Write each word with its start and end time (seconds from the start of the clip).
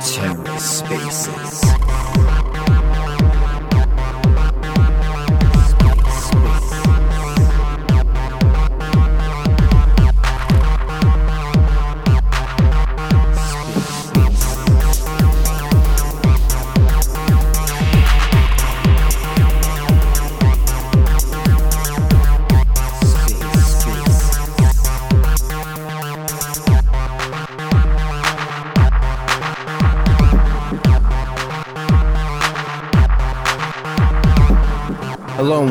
TerraSpaces. 0.00 1.60
Hello 2.16 2.35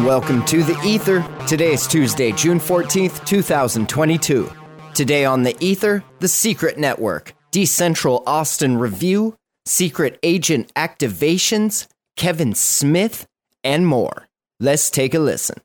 welcome 0.05 0.45
to 0.45 0.62
the 0.62 0.80
Ether. 0.86 1.27
Today 1.48 1.73
is 1.73 1.88
Tuesday, 1.88 2.32
June 2.32 2.59
14th, 2.59 3.26
2022. 3.26 4.52
Today 4.94 5.26
on 5.26 5.41
the 5.41 5.55
Ether, 5.59 6.04
The 6.20 6.28
Secret 6.28 6.78
Network, 6.78 7.34
DCentral 7.52 8.22
Austin 8.28 8.78
Review, 8.78 9.36
Secret 9.66 10.20
Agent 10.22 10.72
Activations, 10.76 11.88
Kevin 12.18 12.54
Smith, 12.54 13.26
and 13.64 13.88
more. 13.88 14.28
Let's 14.59 14.91
take 14.91 15.16
a 15.16 15.20
listen. 15.20 15.59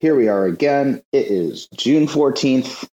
Here 0.00 0.16
we 0.16 0.26
are 0.26 0.46
again. 0.46 1.00
It 1.12 1.28
is 1.28 1.68
June 1.76 2.08
14th. 2.08 2.88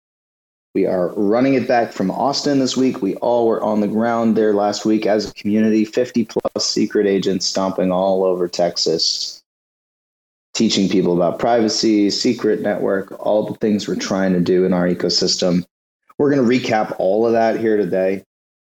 We 0.76 0.86
are 0.86 1.14
running 1.16 1.54
it 1.54 1.70
back 1.70 1.94
from 1.94 2.12
Austin 2.12 2.60
this 2.60 2.76
week. 2.76 3.02
We 3.02 3.16
all 3.16 3.48
were 3.48 3.64
on 3.64 3.80
the 3.80 3.88
ground 3.88 4.36
there 4.36 4.54
last 4.54 4.84
week 4.84 5.06
as 5.06 5.30
a 5.30 5.34
community, 5.36 5.86
50 5.86 6.26
plus 6.26 6.68
secret 6.68 7.08
agents 7.08 7.46
stomping 7.46 7.94
all 7.94 8.26
over 8.26 8.50
Texas 8.50 9.43
teaching 10.54 10.88
people 10.88 11.16
about 11.16 11.40
privacy, 11.40 12.10
secret 12.10 12.62
network, 12.62 13.12
all 13.20 13.46
the 13.46 13.56
things 13.56 13.88
we're 13.88 13.96
trying 13.96 14.34
to 14.34 14.40
do 14.40 14.66
in 14.66 14.74
our 14.74 14.88
ecosystem. 14.88 15.66
We're 16.18 16.34
going 16.34 16.48
to 16.48 16.68
recap 16.68 16.96
all 17.00 17.26
of 17.26 17.34
that 17.34 17.60
here 17.60 17.78
today. 17.78 18.24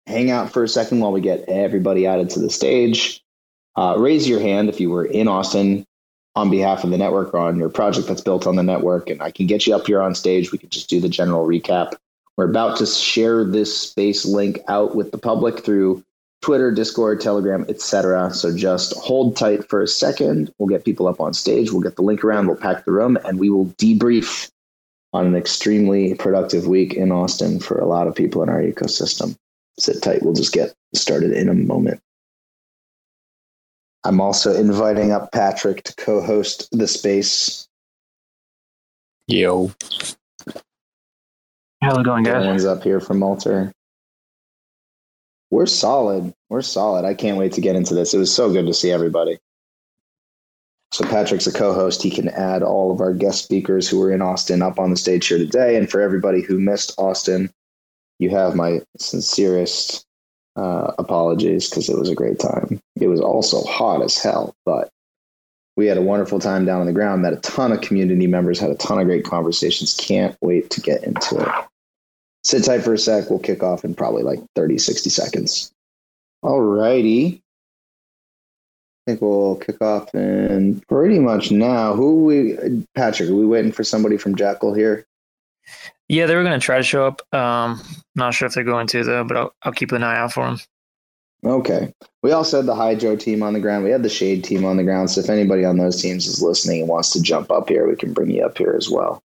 Hang 0.05 0.29
out 0.29 0.51
for 0.51 0.63
a 0.63 0.67
second 0.67 0.99
while 0.99 1.11
we 1.11 1.21
get 1.21 1.47
everybody 1.47 2.05
added 2.05 2.29
to 2.31 2.39
the 2.39 2.49
stage. 2.49 3.23
Uh, 3.75 3.95
raise 3.97 4.27
your 4.27 4.39
hand 4.39 4.69
if 4.69 4.79
you 4.79 4.89
were 4.89 5.05
in 5.05 5.27
Austin 5.27 5.85
on 6.35 6.49
behalf 6.49 6.83
of 6.83 6.91
the 6.91 6.97
network 6.97 7.33
or 7.33 7.39
on 7.39 7.57
your 7.57 7.69
project 7.69 8.07
that's 8.07 8.21
built 8.21 8.47
on 8.47 8.55
the 8.55 8.63
network, 8.63 9.09
and 9.09 9.21
I 9.21 9.31
can 9.31 9.47
get 9.47 9.67
you 9.67 9.75
up 9.75 9.87
here 9.87 10.01
on 10.01 10.15
stage. 10.15 10.51
We 10.51 10.57
can 10.57 10.69
just 10.69 10.89
do 10.89 10.99
the 10.99 11.09
general 11.09 11.45
recap. 11.47 11.93
We're 12.37 12.49
about 12.49 12.77
to 12.77 12.85
share 12.85 13.43
this 13.43 13.77
space 13.77 14.25
link 14.25 14.59
out 14.67 14.95
with 14.95 15.11
the 15.11 15.17
public 15.17 15.63
through 15.63 16.03
Twitter, 16.41 16.71
Discord, 16.71 17.21
Telegram, 17.21 17.65
etc. 17.69 18.33
So 18.33 18.55
just 18.55 18.93
hold 18.97 19.37
tight 19.37 19.69
for 19.69 19.81
a 19.81 19.87
second. 19.87 20.51
We'll 20.57 20.69
get 20.69 20.85
people 20.85 21.07
up 21.07 21.21
on 21.21 21.33
stage. 21.33 21.71
We'll 21.71 21.81
get 21.81 21.95
the 21.95 22.01
link 22.01 22.23
around. 22.23 22.47
We'll 22.47 22.55
pack 22.55 22.83
the 22.85 22.91
room, 22.91 23.17
and 23.25 23.39
we 23.39 23.49
will 23.49 23.67
debrief 23.77 24.49
on 25.13 25.27
an 25.27 25.35
extremely 25.35 26.15
productive 26.15 26.67
week 26.67 26.93
in 26.93 27.11
Austin 27.11 27.59
for 27.59 27.77
a 27.77 27.85
lot 27.85 28.07
of 28.07 28.15
people 28.15 28.41
in 28.41 28.49
our 28.49 28.61
ecosystem. 28.61 29.35
Sit 29.77 30.01
tight. 30.01 30.23
We'll 30.23 30.33
just 30.33 30.53
get 30.53 30.73
started 30.93 31.31
in 31.31 31.47
a 31.47 31.53
moment. 31.53 32.01
I'm 34.03 34.19
also 34.19 34.55
inviting 34.55 35.11
up 35.11 35.31
Patrick 35.31 35.83
to 35.83 35.95
co-host 35.95 36.67
the 36.71 36.87
space. 36.87 37.67
Yo. 39.27 39.71
How's 41.83 41.97
it 41.97 42.03
going, 42.03 42.23
guys? 42.23 42.35
Everyone's 42.35 42.65
up 42.65 42.83
here 42.83 42.99
from 42.99 43.21
Alter. 43.21 43.71
We're 45.51 45.65
solid. 45.65 46.33
We're 46.49 46.61
solid. 46.61 47.05
I 47.05 47.13
can't 47.13 47.37
wait 47.37 47.51
to 47.53 47.61
get 47.61 47.75
into 47.75 47.93
this. 47.93 48.13
It 48.13 48.17
was 48.17 48.33
so 48.33 48.51
good 48.51 48.65
to 48.67 48.73
see 48.73 48.89
everybody. 48.89 49.37
So 50.93 51.05
Patrick's 51.05 51.47
a 51.47 51.53
co-host. 51.53 52.01
He 52.01 52.09
can 52.09 52.29
add 52.29 52.63
all 52.63 52.91
of 52.91 53.01
our 53.01 53.13
guest 53.13 53.43
speakers 53.43 53.87
who 53.87 53.99
were 53.99 54.11
in 54.11 54.21
Austin 54.21 54.61
up 54.61 54.79
on 54.79 54.89
the 54.89 54.97
stage 54.97 55.27
here 55.27 55.37
today. 55.37 55.75
And 55.75 55.89
for 55.89 56.01
everybody 56.01 56.41
who 56.41 56.59
missed 56.59 56.93
Austin, 56.97 57.51
you 58.19 58.29
have 58.29 58.55
my 58.55 58.81
sincerest 58.97 60.05
uh, 60.55 60.93
apologies 60.97 61.69
because 61.69 61.89
it 61.89 61.97
was 61.97 62.09
a 62.09 62.15
great 62.15 62.39
time. 62.39 62.79
It 62.99 63.07
was 63.07 63.21
also 63.21 63.61
hot 63.63 64.01
as 64.01 64.17
hell, 64.17 64.53
but 64.65 64.89
we 65.77 65.85
had 65.85 65.97
a 65.97 66.01
wonderful 66.01 66.39
time 66.39 66.65
down 66.65 66.81
on 66.81 66.87
the 66.87 66.93
ground. 66.93 67.21
Met 67.21 67.33
a 67.33 67.37
ton 67.37 67.71
of 67.71 67.81
community 67.81 68.27
members. 68.27 68.59
Had 68.59 68.71
a 68.71 68.75
ton 68.75 68.99
of 68.99 69.05
great 69.05 69.23
conversations. 69.23 69.95
Can't 69.95 70.37
wait 70.41 70.69
to 70.71 70.81
get 70.81 71.03
into 71.03 71.39
it 71.39 71.70
sit 72.43 72.63
tight 72.63 72.81
for 72.81 72.93
a 72.93 72.97
sec. 72.97 73.29
We'll 73.29 73.39
kick 73.39 73.63
off 73.63 73.83
in 73.85 73.95
probably 73.95 74.23
like 74.23 74.39
30, 74.55 74.77
60 74.77 75.09
seconds. 75.09 75.71
All 76.43 76.61
righty. 76.61 77.41
I 79.07 79.11
think 79.11 79.21
we'll 79.21 79.55
kick 79.57 79.81
off 79.81 80.13
in 80.13 80.81
pretty 80.87 81.19
much 81.19 81.51
now. 81.51 81.93
Who 81.93 82.23
we, 82.25 82.85
Patrick, 82.95 83.29
are 83.29 83.35
we 83.35 83.45
waiting 83.45 83.71
for 83.71 83.83
somebody 83.83 84.17
from 84.17 84.35
Jackal 84.35 84.73
here? 84.73 85.05
Yeah, 86.07 86.25
they 86.25 86.35
were 86.35 86.43
going 86.43 86.59
to 86.59 86.63
try 86.63 86.77
to 86.77 86.83
show 86.83 87.07
up. 87.07 87.21
Um, 87.33 87.81
not 88.15 88.33
sure 88.33 88.47
if 88.47 88.53
they're 88.53 88.63
going 88.63 88.87
to, 88.87 89.03
though, 89.03 89.23
but 89.23 89.37
I'll, 89.37 89.55
I'll 89.63 89.71
keep 89.71 89.91
an 89.91 90.03
eye 90.03 90.17
out 90.17 90.33
for 90.33 90.45
them. 90.45 90.59
Okay. 91.43 91.93
We 92.21 92.31
also 92.31 92.57
had 92.57 92.67
the 92.67 92.75
Hydro 92.75 93.15
team 93.15 93.41
on 93.41 93.53
the 93.53 93.59
ground. 93.59 93.83
We 93.83 93.91
had 93.91 94.03
the 94.03 94.09
Shade 94.09 94.43
team 94.43 94.63
on 94.65 94.77
the 94.77 94.83
ground. 94.83 95.09
So 95.09 95.21
if 95.21 95.29
anybody 95.29 95.65
on 95.65 95.77
those 95.77 96.01
teams 96.01 96.27
is 96.27 96.41
listening 96.41 96.81
and 96.81 96.89
wants 96.89 97.11
to 97.13 97.21
jump 97.21 97.49
up 97.49 97.69
here, 97.69 97.87
we 97.87 97.95
can 97.95 98.13
bring 98.13 98.29
you 98.29 98.43
up 98.43 98.57
here 98.57 98.75
as 98.77 98.89
well. 98.89 99.23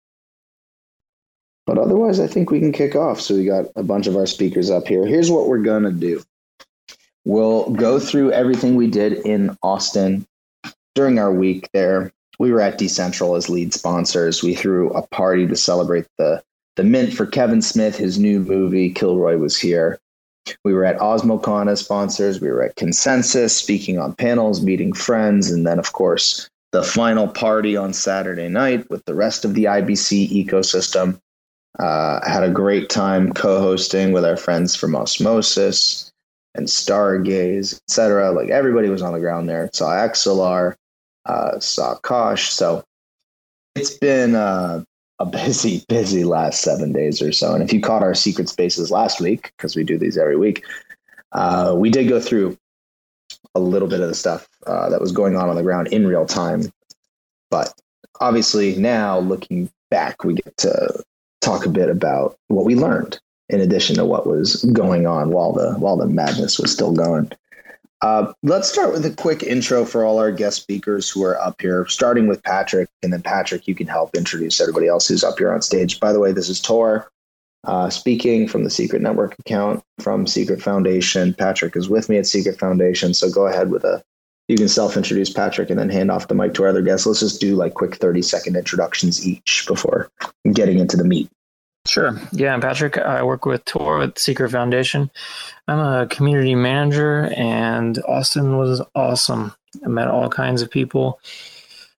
But 1.65 1.77
otherwise, 1.77 2.19
I 2.19 2.27
think 2.27 2.51
we 2.51 2.59
can 2.59 2.71
kick 2.71 2.95
off. 2.95 3.19
So 3.19 3.35
we 3.35 3.45
got 3.45 3.65
a 3.75 3.83
bunch 3.83 4.07
of 4.07 4.15
our 4.15 4.27
speakers 4.27 4.69
up 4.69 4.87
here. 4.87 5.05
Here's 5.05 5.31
what 5.31 5.47
we're 5.47 5.63
going 5.63 5.83
to 5.83 5.91
do 5.91 6.21
we'll 7.25 7.71
go 7.71 7.99
through 7.99 8.31
everything 8.31 8.75
we 8.75 8.87
did 8.87 9.13
in 9.25 9.57
Austin 9.63 10.25
during 10.93 11.19
our 11.19 11.33
week 11.33 11.69
there. 11.73 12.11
We 12.37 12.51
were 12.51 12.61
at 12.61 12.79
DCentral 12.79 13.37
as 13.37 13.49
lead 13.49 13.73
sponsors. 13.73 14.43
We 14.43 14.55
threw 14.55 14.91
a 14.91 15.05
party 15.07 15.47
to 15.47 15.55
celebrate 15.55 16.05
the, 16.17 16.43
the 16.75 16.83
mint 16.83 17.13
for 17.13 17.25
Kevin 17.25 17.61
Smith, 17.61 17.97
his 17.97 18.19
new 18.19 18.39
movie. 18.39 18.91
Kilroy 18.91 19.37
was 19.37 19.57
here. 19.57 19.99
We 20.63 20.73
were 20.73 20.85
at 20.85 20.99
OsmoCon 20.99 21.69
as 21.69 21.79
sponsors. 21.79 22.39
We 22.39 22.49
were 22.49 22.61
at 22.61 22.75
Consensus, 22.75 23.55
speaking 23.55 23.97
on 23.97 24.13
panels, 24.13 24.61
meeting 24.61 24.93
friends, 24.93 25.49
and 25.49 25.65
then, 25.65 25.79
of 25.79 25.93
course, 25.93 26.49
the 26.71 26.83
final 26.83 27.27
party 27.27 27.75
on 27.75 27.93
Saturday 27.93 28.49
night 28.49 28.89
with 28.89 29.03
the 29.05 29.15
rest 29.15 29.45
of 29.45 29.53
the 29.53 29.63
IBC 29.63 30.45
ecosystem. 30.45 31.19
Uh, 31.80 32.19
had 32.28 32.44
a 32.44 32.50
great 32.50 32.90
time 32.90 33.34
co-hosting 33.34 34.13
with 34.13 34.24
our 34.24 34.38
friends 34.38 34.75
from 34.75 34.96
Osmosis 34.96 36.12
and 36.56 36.68
Stargaze, 36.68 37.74
etc. 37.74 38.31
Like 38.31 38.50
everybody 38.50 38.90
was 38.90 39.02
on 39.02 39.13
the 39.13 39.19
ground 39.19 39.50
there. 39.50 39.69
Saw 39.74 39.91
XLR, 39.91 40.75
uh, 41.25 41.59
saw 41.59 41.96
Kosh. 41.96 42.50
So 42.50 42.84
it's 43.75 43.97
been 43.97 44.36
uh, 44.36 44.84
a 45.19 45.25
busy, 45.46 45.84
busy 45.90 46.24
last 46.24 46.62
seven 46.62 46.94
days 46.94 47.22
or 47.22 47.31
so. 47.31 47.53
And 47.53 47.63
if 47.63 47.74
you 47.74 47.81
caught 47.81 48.03
our 48.03 48.16
secret 48.16 48.50
spaces 48.50 48.90
last 48.90 49.19
week, 49.19 49.52
because 49.57 49.75
we 49.75 49.84
do 49.84 49.97
these 49.97 50.18
every 50.18 50.38
week, 50.38 50.63
uh, 51.34 51.75
we 51.78 51.90
did 51.90 52.07
go 52.07 52.19
through 52.19 52.57
a 53.53 53.59
little 53.59 53.88
bit 53.88 54.02
of 54.02 54.07
the 54.07 54.16
stuff 54.16 54.47
uh, 54.68 54.90
that 54.90 55.02
was 55.02 55.12
going 55.12 55.36
on 55.36 55.50
on 55.50 55.56
the 55.56 55.63
ground 55.63 55.88
in 55.90 56.07
real 56.07 56.25
time. 56.25 56.72
But 57.52 57.74
obviously, 58.22 58.75
now 58.78 59.19
looking 59.19 59.69
back, 59.90 60.24
we 60.24 60.36
get 60.36 60.56
to 60.57 61.03
talk 61.45 61.66
a 61.66 61.69
bit 61.69 61.89
about 61.89 62.38
what 62.47 62.66
we 62.66 62.75
learned 62.75 63.19
in 63.50 63.61
addition 63.61 63.95
to 63.95 64.06
what 64.06 64.25
was 64.25 64.63
going 64.73 65.06
on 65.06 65.29
while 65.29 65.53
the 65.53 65.73
while 65.73 65.97
the 65.97 66.07
madness 66.07 66.59
was 66.59 66.72
still 66.72 66.91
going. 66.91 67.31
Uh, 68.01 68.33
let's 68.44 68.72
start 68.72 68.91
with 68.91 69.06
a 69.06 69.11
quick 69.11 69.41
intro 69.41 69.85
for 69.85 70.03
all 70.03 70.19
our 70.19 70.31
guest 70.31 70.61
speakers 70.61 71.09
who 71.09 71.23
are 71.23 71.39
up 71.39 71.61
here, 71.61 71.85
starting 71.88 72.28
with 72.28 72.44
Patrick, 72.44 72.89
and 73.01 73.13
then 73.13 73.22
Patrick, 73.22 73.67
you 73.67 73.73
can 73.73 73.88
help 73.88 74.16
introduce 74.16 74.59
everybody 74.59 74.88
else 74.88 75.07
who's 75.07 75.23
up 75.23 75.38
here 75.39 75.51
on 75.51 75.61
stage. 75.61 76.00
By 76.00 76.12
the 76.12 76.19
way, 76.19 76.31
this 76.31 76.50
is 76.50 76.59
Tor 76.59 77.09
uh, 77.63 77.89
speaking 77.89 78.47
from 78.47 78.63
the 78.63 78.69
Secret 78.69 79.01
Network 79.01 79.36
account 79.39 79.83
from 80.00 80.27
Secret 80.27 80.62
Foundation. 80.62 81.33
Patrick 81.33 81.75
is 81.75 81.89
with 81.89 82.09
me 82.09 82.18
at 82.18 82.27
Secret 82.27 82.59
Foundation, 82.59 83.13
so 83.13 83.30
go 83.30 83.47
ahead 83.47 83.71
with 83.71 83.83
a. 83.83 84.03
You 84.47 84.57
can 84.57 84.69
self-introduce 84.69 85.31
Patrick 85.31 85.69
and 85.69 85.80
then 85.80 85.89
hand 85.89 86.12
off 86.12 86.27
the 86.27 86.36
mic 86.36 86.53
to 86.56 86.63
our 86.63 86.69
other 86.69 86.81
guests. 86.81 87.07
Let's 87.07 87.19
just 87.19 87.42
do 87.42 87.56
like 87.56 87.74
quick 87.74 87.95
thirty-second 87.95 88.56
introductions 88.56 89.25
each 89.27 89.65
before 89.68 90.09
getting 90.53 90.80
into 90.80 90.97
the 90.97 91.03
meat. 91.03 91.30
Sure. 91.88 92.19
Yeah, 92.31 92.53
I'm 92.53 92.62
Patrick. 92.62 92.97
I 92.97 93.21
work 93.24 93.45
with 93.45 93.63
Tor 93.65 94.00
with 94.00 94.18
Secret 94.18 94.51
Foundation. 94.51 95.12
I'm 95.68 95.80
a 95.80 96.07
community 96.07 96.56
manager, 96.56 97.31
and 97.36 98.00
Austin 98.07 98.57
was 98.57 98.81
awesome. 98.95 99.53
I 99.83 99.88
met 99.88 100.07
all 100.07 100.30
kinds 100.30 100.62
of 100.62 100.71
people. 100.71 101.19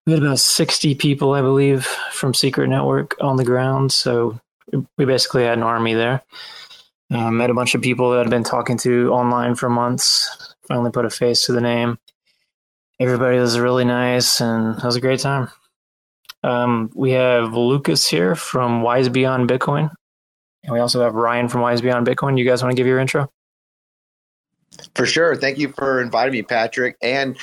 We 0.05 0.13
had 0.13 0.23
about 0.23 0.39
60 0.39 0.95
people, 0.95 1.33
I 1.33 1.41
believe, 1.41 1.85
from 2.11 2.33
Secret 2.33 2.67
Network 2.67 3.15
on 3.21 3.38
the 3.38 3.45
ground. 3.45 3.91
So 3.91 4.39
we 4.97 5.05
basically 5.05 5.44
had 5.44 5.57
an 5.57 5.63
army 5.63 5.94
there. 5.94 6.21
Uh, 7.09 7.31
met 7.31 7.49
a 7.49 7.53
bunch 7.53 7.73
of 7.73 7.81
people 7.81 8.11
that 8.11 8.21
I'd 8.21 8.29
been 8.29 8.44
talking 8.44 8.77
to 8.79 9.11
online 9.11 9.55
for 9.55 9.69
months. 9.69 10.53
Finally 10.67 10.91
put 10.91 11.05
a 11.05 11.09
face 11.09 11.45
to 11.45 11.53
the 11.53 11.61
name. 11.61 11.97
Everybody 12.99 13.38
was 13.38 13.59
really 13.59 13.85
nice, 13.85 14.41
and 14.41 14.77
it 14.77 14.83
was 14.83 14.95
a 14.95 15.01
great 15.01 15.19
time. 15.19 15.49
Um, 16.44 16.89
we 16.95 17.11
have 17.11 17.53
Lucas 17.53 18.07
here 18.07 18.35
from 18.35 18.81
Wise 18.81 19.09
Beyond 19.09 19.49
Bitcoin. 19.49 19.91
And 20.63 20.73
we 20.73 20.79
also 20.79 21.01
have 21.01 21.13
Ryan 21.13 21.47
from 21.47 21.61
Wise 21.61 21.81
Beyond 21.81 22.07
Bitcoin. 22.07 22.38
You 22.38 22.45
guys 22.45 22.63
want 22.63 22.71
to 22.71 22.75
give 22.75 22.88
your 22.88 22.99
intro? 22.99 23.31
For 24.95 25.05
sure. 25.05 25.35
Thank 25.35 25.57
you 25.57 25.69
for 25.69 26.01
inviting 26.01 26.33
me, 26.33 26.41
Patrick. 26.41 26.97
And 27.01 27.38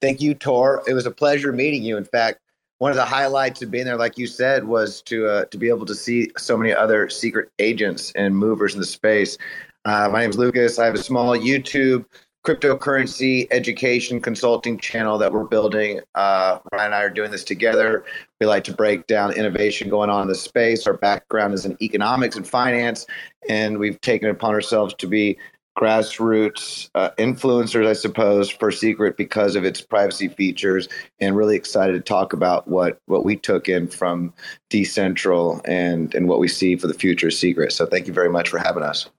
thank 0.00 0.20
you, 0.20 0.34
Tor. 0.34 0.82
It 0.86 0.94
was 0.94 1.06
a 1.06 1.10
pleasure 1.10 1.52
meeting 1.52 1.82
you. 1.82 1.96
In 1.96 2.04
fact, 2.04 2.40
one 2.78 2.90
of 2.90 2.96
the 2.96 3.04
highlights 3.04 3.62
of 3.62 3.70
being 3.70 3.86
there, 3.86 3.96
like 3.96 4.18
you 4.18 4.26
said, 4.26 4.64
was 4.64 5.00
to 5.02 5.26
uh, 5.26 5.44
to 5.46 5.56
be 5.56 5.68
able 5.68 5.86
to 5.86 5.94
see 5.94 6.30
so 6.36 6.56
many 6.56 6.74
other 6.74 7.08
secret 7.08 7.50
agents 7.58 8.12
and 8.14 8.36
movers 8.36 8.74
in 8.74 8.80
the 8.80 8.86
space. 8.86 9.38
Uh, 9.86 10.08
my 10.12 10.20
name 10.20 10.30
is 10.30 10.36
Lucas. 10.36 10.78
I 10.78 10.84
have 10.84 10.94
a 10.94 11.02
small 11.02 11.36
YouTube 11.36 12.04
cryptocurrency 12.46 13.48
education 13.50 14.20
consulting 14.20 14.78
channel 14.78 15.18
that 15.18 15.32
we're 15.32 15.44
building. 15.44 16.00
Uh, 16.14 16.60
Ryan 16.72 16.86
and 16.86 16.94
I 16.94 17.02
are 17.02 17.10
doing 17.10 17.32
this 17.32 17.42
together. 17.42 18.04
We 18.40 18.46
like 18.46 18.62
to 18.64 18.72
break 18.72 19.08
down 19.08 19.32
innovation 19.32 19.90
going 19.90 20.10
on 20.10 20.22
in 20.22 20.28
the 20.28 20.36
space. 20.36 20.86
Our 20.86 20.96
background 20.96 21.54
is 21.54 21.66
in 21.66 21.76
economics 21.82 22.36
and 22.36 22.46
finance, 22.46 23.04
and 23.48 23.78
we've 23.78 24.00
taken 24.00 24.30
upon 24.30 24.54
ourselves 24.54 24.94
to 24.94 25.08
be 25.08 25.36
grassroots 25.76 26.88
uh, 26.94 27.10
influencers, 27.18 27.86
I 27.86 27.94
suppose, 27.94 28.48
for 28.48 28.70
Secret 28.70 29.16
because 29.16 29.56
of 29.56 29.64
its 29.64 29.80
privacy 29.80 30.28
features, 30.28 30.88
and 31.18 31.36
really 31.36 31.56
excited 31.56 31.94
to 31.94 32.00
talk 32.00 32.32
about 32.32 32.68
what 32.68 33.00
what 33.06 33.24
we 33.24 33.34
took 33.34 33.68
in 33.68 33.88
from 33.88 34.32
DCentral 34.70 35.60
and 35.66 36.14
and 36.14 36.28
what 36.28 36.38
we 36.38 36.46
see 36.46 36.76
for 36.76 36.86
the 36.86 36.94
future 36.94 37.26
of 37.26 37.34
Secret. 37.34 37.72
So, 37.72 37.86
thank 37.86 38.06
you 38.06 38.12
very 38.12 38.30
much 38.30 38.48
for 38.48 38.58
having 38.58 38.84
us. 38.84 39.10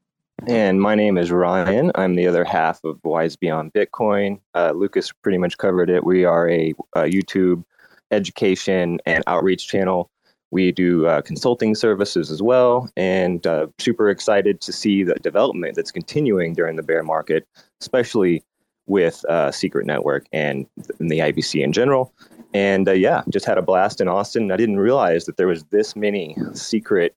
And 0.46 0.80
my 0.80 0.94
name 0.94 1.18
is 1.18 1.32
Ryan. 1.32 1.92
I'm 1.96 2.16
the 2.16 2.28
other 2.28 2.44
half 2.44 2.84
of 2.84 3.00
Wise 3.04 3.36
Beyond 3.36 3.74
Bitcoin. 3.74 4.40
Uh, 4.54 4.72
Lucas 4.76 5.12
pretty 5.12 5.38
much 5.38 5.58
covered 5.58 5.90
it. 5.90 6.04
We 6.04 6.26
are 6.26 6.50
a, 6.50 6.74
a 6.96 7.04
YouTube 7.04 7.64
education 8.12 9.00
and 9.06 9.24
outreach 9.26 9.68
channel 9.68 10.12
we 10.52 10.72
do 10.72 11.06
uh, 11.08 11.22
consulting 11.22 11.76
services 11.76 12.32
as 12.32 12.42
well, 12.42 12.90
and 12.96 13.46
uh, 13.46 13.68
super 13.80 14.10
excited 14.10 14.62
to 14.62 14.72
see 14.72 15.04
the 15.04 15.16
development 15.16 15.76
that's 15.76 15.92
continuing 15.92 16.54
during 16.54 16.78
the 16.78 16.84
bear 16.84 17.04
market, 17.04 17.46
especially 17.82 18.44
with 18.86 19.26
uh, 19.26 19.52
Secret 19.52 19.86
Network 19.86 20.26
and, 20.32 20.66
and, 21.00 21.12
the 21.12 21.20
IBC 21.20 21.62
in 21.62 21.74
general. 21.74 22.14
And 22.54 22.88
uh, 22.88 22.94
yeah, 22.94 23.24
just 23.30 23.46
had 23.46 23.58
a 23.58 23.62
blast 23.62 24.00
in 24.00 24.08
Austin. 24.08 24.52
I 24.52 24.56
didn't 24.56 24.80
realize 24.80 25.26
that 25.26 25.36
there 25.36 25.48
was 25.48 25.66
this 25.66 25.98
many 25.98 26.38
secret 26.54 27.14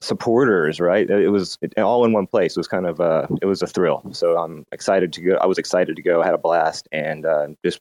supporters. 0.00 0.80
Right, 0.80 1.08
it 1.08 1.30
was 1.30 1.58
all 1.76 2.04
in 2.04 2.12
one 2.12 2.26
place. 2.26 2.56
It 2.56 2.60
was 2.60 2.68
kind 2.68 2.86
of 2.86 3.00
uh, 3.00 3.26
it 3.42 3.46
was 3.46 3.62
a 3.62 3.66
thrill. 3.66 4.02
So 4.12 4.36
I'm 4.36 4.64
excited 4.72 5.12
to 5.14 5.20
go. 5.20 5.36
I 5.36 5.46
was 5.46 5.58
excited 5.58 5.96
to 5.96 6.02
go. 6.02 6.22
Had 6.22 6.34
a 6.34 6.38
blast, 6.38 6.88
and 6.92 7.26
uh, 7.26 7.48
just 7.64 7.80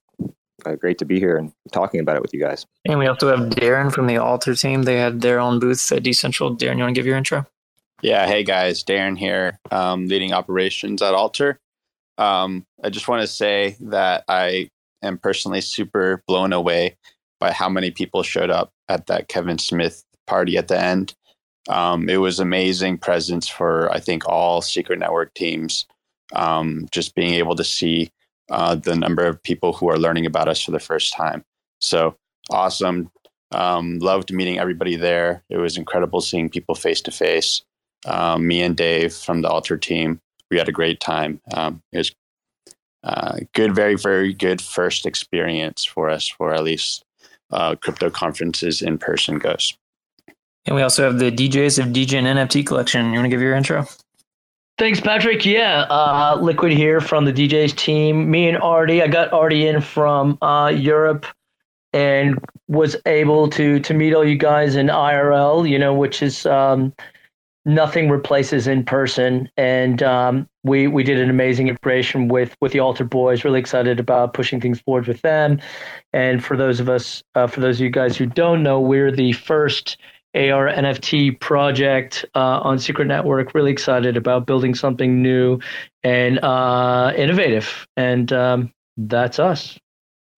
uh, 0.65 0.75
great 0.75 0.97
to 0.99 1.05
be 1.05 1.19
here 1.19 1.37
and 1.37 1.51
talking 1.71 1.99
about 1.99 2.15
it 2.15 2.21
with 2.21 2.33
you 2.33 2.39
guys. 2.39 2.65
And 2.85 2.99
we 2.99 3.07
also 3.07 3.29
have 3.29 3.49
Darren 3.49 3.91
from 3.91 4.07
the 4.07 4.17
Alter 4.17 4.55
team. 4.55 4.83
They 4.83 4.97
had 4.97 5.21
their 5.21 5.39
own 5.39 5.59
booth 5.59 5.91
at 5.91 6.03
DCentral. 6.03 6.57
Darren, 6.57 6.77
you 6.77 6.83
want 6.83 6.95
to 6.95 6.99
give 6.99 7.05
your 7.05 7.17
intro? 7.17 7.45
Yeah, 8.01 8.27
hey 8.27 8.43
guys, 8.43 8.83
Darren 8.83 9.17
here, 9.17 9.59
um, 9.71 10.07
leading 10.07 10.31
operations 10.31 11.01
at 11.01 11.15
Alter. 11.15 11.59
Um, 12.19 12.65
I 12.83 12.89
just 12.89 13.07
want 13.07 13.21
to 13.21 13.27
say 13.27 13.75
that 13.79 14.23
I 14.27 14.69
am 15.01 15.17
personally 15.17 15.61
super 15.61 16.23
blown 16.27 16.53
away 16.53 16.97
by 17.39 17.51
how 17.51 17.69
many 17.69 17.91
people 17.91 18.21
showed 18.23 18.51
up 18.51 18.71
at 18.87 19.07
that 19.07 19.27
Kevin 19.27 19.57
Smith 19.57 20.03
party 20.27 20.57
at 20.57 20.67
the 20.67 20.79
end. 20.79 21.15
Um, 21.69 22.09
it 22.09 22.17
was 22.17 22.39
amazing 22.39 22.97
presence 22.99 23.47
for 23.47 23.91
I 23.91 23.99
think 23.99 24.27
all 24.27 24.61
Secret 24.61 24.99
Network 24.99 25.33
teams. 25.33 25.85
Um, 26.33 26.87
just 26.91 27.15
being 27.15 27.35
able 27.35 27.55
to 27.55 27.63
see 27.63 28.11
uh, 28.49 28.75
the 28.75 28.95
number 28.95 29.25
of 29.25 29.41
people 29.41 29.71
who 29.73 29.89
are 29.89 29.97
learning 29.97 30.25
about 30.25 30.49
us 30.49 30.61
for 30.61 30.71
the 30.71 30.79
first 30.79 31.13
time. 31.13 31.43
So 31.79 32.17
awesome. 32.49 33.09
Um, 33.51 33.99
loved 33.99 34.33
meeting 34.33 34.59
everybody 34.59 34.97
there. 34.97 35.43
It 35.49 35.57
was 35.57 35.77
incredible 35.77 36.19
seeing 36.19 36.49
people 36.49 36.75
face 36.75 36.99
to 37.01 37.11
face. 37.11 37.61
Me 38.37 38.61
and 38.61 38.75
Dave 38.75 39.13
from 39.13 39.41
the 39.41 39.49
Alter 39.49 39.77
team, 39.77 40.19
we 40.51 40.57
had 40.57 40.67
a 40.67 40.73
great 40.73 40.99
time. 40.99 41.39
Um, 41.53 41.81
it 41.93 41.97
was 41.97 42.13
uh, 43.03 43.37
good, 43.53 43.73
very, 43.73 43.95
very 43.95 44.33
good 44.33 44.61
first 44.61 45.05
experience 45.05 45.85
for 45.85 46.09
us 46.09 46.27
for 46.27 46.53
at 46.53 46.63
least 46.63 47.05
uh, 47.51 47.75
crypto 47.75 48.09
conferences 48.09 48.81
in 48.81 48.97
person 48.97 49.39
goes. 49.39 49.77
And 50.67 50.75
we 50.75 50.81
also 50.81 51.03
have 51.03 51.17
the 51.17 51.31
DJs 51.31 51.79
of 51.79 51.87
DJ 51.87 52.15
and 52.15 52.27
NFT 52.27 52.67
collection. 52.67 53.07
You 53.07 53.13
want 53.13 53.25
to 53.25 53.29
give 53.29 53.41
your 53.41 53.55
intro? 53.55 53.85
Thanks, 54.77 54.99
Patrick. 54.99 55.45
Yeah, 55.45 55.87
uh, 55.89 56.37
Liquid 56.39 56.73
here 56.73 56.99
from 57.01 57.25
the 57.25 57.33
DJs 57.33 57.75
team. 57.75 58.29
Me 58.29 58.47
and 58.47 58.57
Artie, 58.57 59.01
I 59.01 59.07
got 59.07 59.31
Artie 59.33 59.65
in 59.65 59.81
from 59.81 60.37
uh, 60.41 60.67
Europe 60.67 61.25
and 61.93 62.37
was 62.67 62.97
able 63.05 63.49
to 63.51 63.79
to 63.79 63.93
meet 63.93 64.13
all 64.13 64.25
you 64.25 64.37
guys 64.37 64.75
in 64.75 64.87
IRL. 64.87 65.67
You 65.67 65.79
know, 65.79 65.95
which 65.95 66.21
is 66.21 66.45
um, 66.45 66.93
nothing 67.65 68.09
replaces 68.09 68.67
in 68.67 68.83
person. 68.83 69.49
And 69.57 70.03
um, 70.03 70.47
we 70.63 70.85
we 70.87 71.03
did 71.03 71.19
an 71.19 71.29
amazing 71.29 71.69
integration 71.69 72.27
with 72.27 72.55
with 72.61 72.71
the 72.71 72.79
Alter 72.81 73.05
Boys. 73.05 73.43
Really 73.43 73.59
excited 73.59 73.99
about 73.99 74.33
pushing 74.33 74.59
things 74.59 74.81
forward 74.81 75.07
with 75.07 75.21
them. 75.21 75.59
And 76.13 76.43
for 76.43 76.57
those 76.57 76.79
of 76.79 76.89
us, 76.89 77.23
uh, 77.35 77.47
for 77.47 77.61
those 77.61 77.77
of 77.77 77.81
you 77.81 77.89
guys 77.89 78.17
who 78.17 78.25
don't 78.25 78.61
know, 78.61 78.79
we're 78.79 79.11
the 79.11 79.31
first 79.31 79.97
AR 80.37 80.67
NFT 80.67 81.39
project 81.39 82.25
uh, 82.35 82.59
on 82.61 82.79
Secret 82.79 83.05
Network. 83.05 83.53
Really 83.53 83.71
excited 83.71 84.15
about 84.15 84.45
building 84.45 84.75
something 84.75 85.21
new 85.21 85.59
and 86.03 86.39
uh, 86.39 87.13
innovative. 87.15 87.87
And 87.97 88.31
um, 88.31 88.71
that's 88.97 89.39
us. 89.39 89.79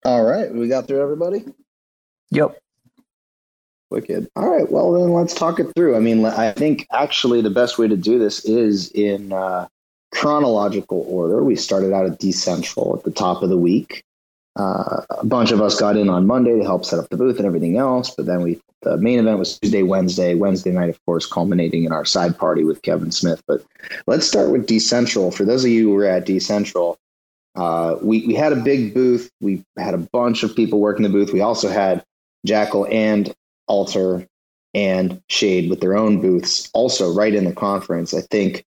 All 0.05 0.23
right. 0.23 0.53
We 0.53 0.67
got 0.67 0.87
through 0.87 1.01
everybody? 1.01 1.45
Yep. 2.31 2.57
Wicked. 3.89 4.29
All 4.35 4.49
right. 4.49 4.69
Well, 4.71 4.93
then 4.93 5.13
let's 5.13 5.33
talk 5.33 5.59
it 5.59 5.71
through. 5.75 5.95
I 5.95 5.99
mean, 5.99 6.23
I 6.23 6.51
think 6.51 6.87
actually 6.91 7.41
the 7.41 7.49
best 7.49 7.77
way 7.77 7.87
to 7.87 7.97
do 7.97 8.19
this 8.19 8.45
is 8.45 8.91
in 8.91 9.33
uh, 9.33 9.67
chronological 10.11 11.05
order. 11.07 11.43
We 11.43 11.55
started 11.55 11.93
out 11.93 12.05
at 12.05 12.19
DCentral 12.19 12.97
at 12.97 13.03
the 13.03 13.11
top 13.11 13.41
of 13.41 13.49
the 13.49 13.57
week. 13.57 14.03
Uh, 14.59 15.05
a 15.11 15.25
bunch 15.25 15.51
of 15.51 15.61
us 15.61 15.79
got 15.79 15.95
in 15.95 16.09
on 16.09 16.27
Monday 16.27 16.57
to 16.57 16.65
help 16.65 16.83
set 16.83 16.99
up 16.99 17.07
the 17.09 17.15
booth 17.15 17.37
and 17.37 17.45
everything 17.45 17.77
else, 17.77 18.13
but 18.13 18.25
then 18.25 18.41
we 18.41 18.59
the 18.81 18.97
main 18.97 19.19
event 19.19 19.39
was 19.39 19.57
Tuesday, 19.57 19.83
Wednesday, 19.83 20.35
Wednesday 20.35 20.71
night, 20.71 20.89
of 20.89 21.03
course, 21.05 21.25
culminating 21.25 21.85
in 21.85 21.93
our 21.93 22.03
side 22.05 22.37
party 22.37 22.63
with 22.65 22.81
Kevin 22.81 23.11
Smith. 23.11 23.41
But 23.47 23.63
let's 24.07 24.27
start 24.27 24.51
with 24.51 24.67
DCentral. 24.67 25.33
For 25.33 25.45
those 25.45 25.63
of 25.63 25.71
you 25.71 25.89
who 25.89 25.93
were 25.93 26.05
at 26.05 26.25
DCentral, 26.25 26.97
uh, 27.55 27.95
we 28.01 28.27
we 28.27 28.35
had 28.35 28.51
a 28.51 28.57
big 28.57 28.93
booth. 28.93 29.31
We 29.39 29.63
had 29.77 29.93
a 29.93 29.97
bunch 29.97 30.43
of 30.43 30.53
people 30.53 30.79
working 30.79 31.03
the 31.03 31.09
booth. 31.09 31.31
We 31.31 31.41
also 31.41 31.69
had 31.69 32.03
Jackal 32.45 32.85
and 32.91 33.33
Alter 33.67 34.27
and 34.73 35.21
Shade 35.29 35.69
with 35.69 35.79
their 35.79 35.97
own 35.97 36.19
booths, 36.19 36.69
also 36.73 37.13
right 37.13 37.33
in 37.33 37.45
the 37.45 37.53
conference. 37.53 38.13
I 38.13 38.21
think 38.21 38.65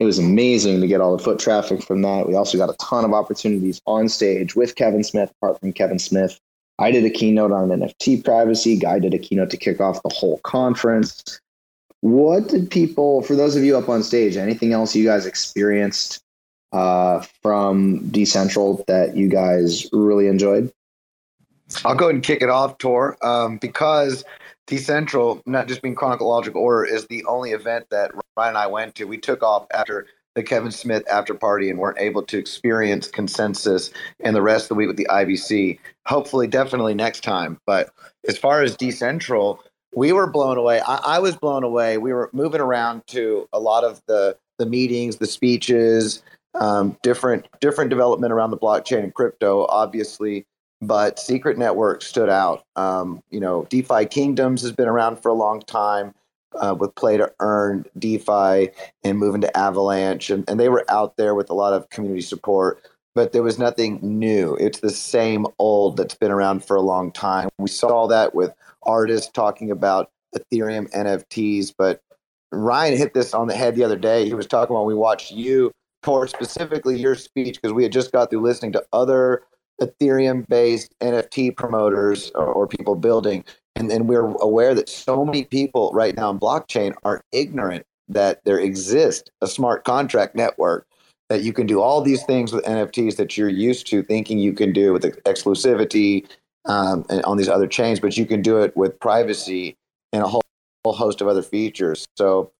it 0.00 0.04
was 0.04 0.18
amazing 0.18 0.80
to 0.80 0.86
get 0.86 1.00
all 1.00 1.16
the 1.16 1.22
foot 1.22 1.38
traffic 1.38 1.82
from 1.82 2.02
that. 2.02 2.28
We 2.28 2.34
also 2.34 2.58
got 2.58 2.70
a 2.70 2.76
ton 2.80 3.04
of 3.04 3.12
opportunities 3.12 3.80
on 3.86 4.08
stage 4.08 4.56
with 4.56 4.74
Kevin 4.74 5.04
Smith, 5.04 5.30
apart 5.30 5.60
from 5.60 5.72
Kevin 5.72 5.98
Smith. 5.98 6.38
I 6.78 6.90
did 6.90 7.04
a 7.04 7.10
keynote 7.10 7.52
on 7.52 7.68
NFT 7.68 8.24
privacy. 8.24 8.76
Guy 8.76 8.98
did 8.98 9.14
a 9.14 9.18
keynote 9.18 9.50
to 9.50 9.56
kick 9.56 9.80
off 9.80 10.02
the 10.02 10.12
whole 10.12 10.38
conference. 10.38 11.40
What 12.00 12.48
did 12.48 12.70
people, 12.70 13.22
for 13.22 13.36
those 13.36 13.54
of 13.56 13.62
you 13.62 13.78
up 13.78 13.88
on 13.88 14.02
stage, 14.02 14.36
anything 14.36 14.72
else 14.72 14.94
you 14.94 15.04
guys 15.04 15.24
experienced 15.24 16.20
uh, 16.72 17.24
from 17.40 18.00
DCentral 18.10 18.84
that 18.86 19.16
you 19.16 19.28
guys 19.28 19.88
really 19.92 20.26
enjoyed? 20.26 20.72
I'll 21.84 21.94
go 21.94 22.06
ahead 22.06 22.16
and 22.16 22.24
kick 22.24 22.42
it 22.42 22.50
off, 22.50 22.78
Tor, 22.78 23.16
um, 23.24 23.58
because 23.58 24.24
DCentral, 24.66 25.42
not 25.46 25.68
just 25.68 25.82
being 25.82 25.94
chronological 25.94 26.62
order, 26.62 26.84
is 26.84 27.06
the 27.06 27.24
only 27.26 27.52
event 27.52 27.86
that 27.90 28.12
Ryan 28.36 28.50
and 28.50 28.58
I 28.58 28.66
went 28.66 28.94
to. 28.96 29.04
We 29.04 29.18
took 29.18 29.42
off 29.42 29.66
after 29.72 30.06
the 30.34 30.42
Kevin 30.42 30.72
Smith 30.72 31.04
after 31.10 31.34
party 31.34 31.70
and 31.70 31.78
weren't 31.78 31.98
able 31.98 32.22
to 32.24 32.38
experience 32.38 33.08
consensus 33.08 33.90
and 34.20 34.34
the 34.34 34.42
rest 34.42 34.64
of 34.64 34.68
the 34.70 34.74
week 34.74 34.88
with 34.88 34.96
the 34.96 35.06
IBC. 35.10 35.78
Hopefully, 36.06 36.46
definitely 36.46 36.94
next 36.94 37.22
time. 37.22 37.60
But 37.66 37.90
as 38.28 38.36
far 38.36 38.62
as 38.62 38.76
DCentral, 38.76 39.58
we 39.94 40.12
were 40.12 40.28
blown 40.28 40.58
away. 40.58 40.80
I, 40.80 40.96
I, 40.96 41.18
was 41.20 41.36
blown 41.36 41.62
away. 41.62 41.98
We 41.98 42.12
were 42.12 42.30
moving 42.32 42.60
around 42.60 43.06
to 43.08 43.48
a 43.52 43.60
lot 43.60 43.84
of 43.84 44.02
the 44.06 44.36
the 44.58 44.66
meetings, 44.66 45.16
the 45.16 45.26
speeches, 45.26 46.22
um, 46.54 46.96
different 47.02 47.46
different 47.60 47.90
development 47.90 48.32
around 48.32 48.50
the 48.50 48.58
blockchain 48.58 49.04
and 49.04 49.14
crypto, 49.14 49.66
obviously. 49.66 50.46
But 50.86 51.18
Secret 51.18 51.56
Network 51.58 52.02
stood 52.02 52.28
out. 52.28 52.64
Um, 52.76 53.22
you 53.30 53.40
know, 53.40 53.66
DeFi 53.70 54.06
Kingdoms 54.06 54.62
has 54.62 54.72
been 54.72 54.88
around 54.88 55.16
for 55.16 55.28
a 55.28 55.34
long 55.34 55.60
time 55.62 56.14
uh, 56.54 56.74
with 56.78 56.94
play 56.94 57.16
to 57.16 57.32
earn 57.40 57.84
DeFi 57.98 58.70
and 59.02 59.18
moving 59.18 59.40
to 59.40 59.56
Avalanche, 59.56 60.30
and, 60.30 60.48
and 60.48 60.58
they 60.58 60.68
were 60.68 60.84
out 60.88 61.16
there 61.16 61.34
with 61.34 61.50
a 61.50 61.54
lot 61.54 61.72
of 61.72 61.88
community 61.90 62.22
support. 62.22 62.82
But 63.14 63.32
there 63.32 63.44
was 63.44 63.58
nothing 63.58 64.00
new. 64.02 64.56
It's 64.56 64.80
the 64.80 64.90
same 64.90 65.46
old 65.58 65.96
that's 65.96 66.16
been 66.16 66.32
around 66.32 66.64
for 66.64 66.76
a 66.76 66.82
long 66.82 67.12
time. 67.12 67.48
We 67.58 67.68
saw 67.68 68.08
that 68.08 68.34
with 68.34 68.52
artists 68.82 69.30
talking 69.30 69.70
about 69.70 70.10
Ethereum 70.36 70.90
NFTs, 70.90 71.72
but 71.78 72.02
Ryan 72.50 72.96
hit 72.96 73.14
this 73.14 73.32
on 73.32 73.46
the 73.46 73.54
head 73.54 73.76
the 73.76 73.84
other 73.84 73.96
day. 73.96 74.26
He 74.26 74.34
was 74.34 74.46
talking 74.46 74.74
about 74.74 74.86
we 74.86 74.94
watched 74.94 75.30
you, 75.30 75.70
Tor, 76.02 76.26
specifically 76.26 76.98
your 76.98 77.14
speech, 77.14 77.60
because 77.60 77.72
we 77.72 77.84
had 77.84 77.92
just 77.92 78.10
got 78.10 78.30
through 78.30 78.42
listening 78.42 78.72
to 78.72 78.84
other 78.92 79.42
Ethereum 79.80 80.46
based 80.48 80.94
NFT 81.00 81.56
promoters 81.56 82.30
or, 82.34 82.46
or 82.46 82.66
people 82.66 82.94
building. 82.94 83.44
And 83.76 83.90
then 83.90 84.06
we're 84.06 84.30
aware 84.36 84.74
that 84.74 84.88
so 84.88 85.24
many 85.24 85.44
people 85.44 85.90
right 85.92 86.16
now 86.16 86.30
in 86.30 86.38
blockchain 86.38 86.94
are 87.02 87.22
ignorant 87.32 87.84
that 88.08 88.40
there 88.44 88.58
exists 88.58 89.30
a 89.40 89.46
smart 89.46 89.84
contract 89.84 90.36
network 90.36 90.86
that 91.28 91.42
you 91.42 91.52
can 91.52 91.66
do 91.66 91.80
all 91.80 92.00
these 92.00 92.22
things 92.24 92.52
with 92.52 92.64
NFTs 92.64 93.16
that 93.16 93.36
you're 93.36 93.48
used 93.48 93.86
to 93.88 94.02
thinking 94.02 94.38
you 94.38 94.52
can 94.52 94.72
do 94.72 94.92
with 94.92 95.04
exclusivity 95.24 96.26
um, 96.66 97.04
and 97.08 97.22
on 97.24 97.36
these 97.36 97.48
other 97.48 97.66
chains, 97.66 97.98
but 97.98 98.16
you 98.16 98.26
can 98.26 98.42
do 98.42 98.58
it 98.58 98.76
with 98.76 98.98
privacy 99.00 99.76
and 100.12 100.22
a 100.22 100.28
whole, 100.28 100.42
whole 100.84 100.94
host 100.94 101.20
of 101.20 101.28
other 101.28 101.42
features. 101.42 102.06
So 102.16 102.52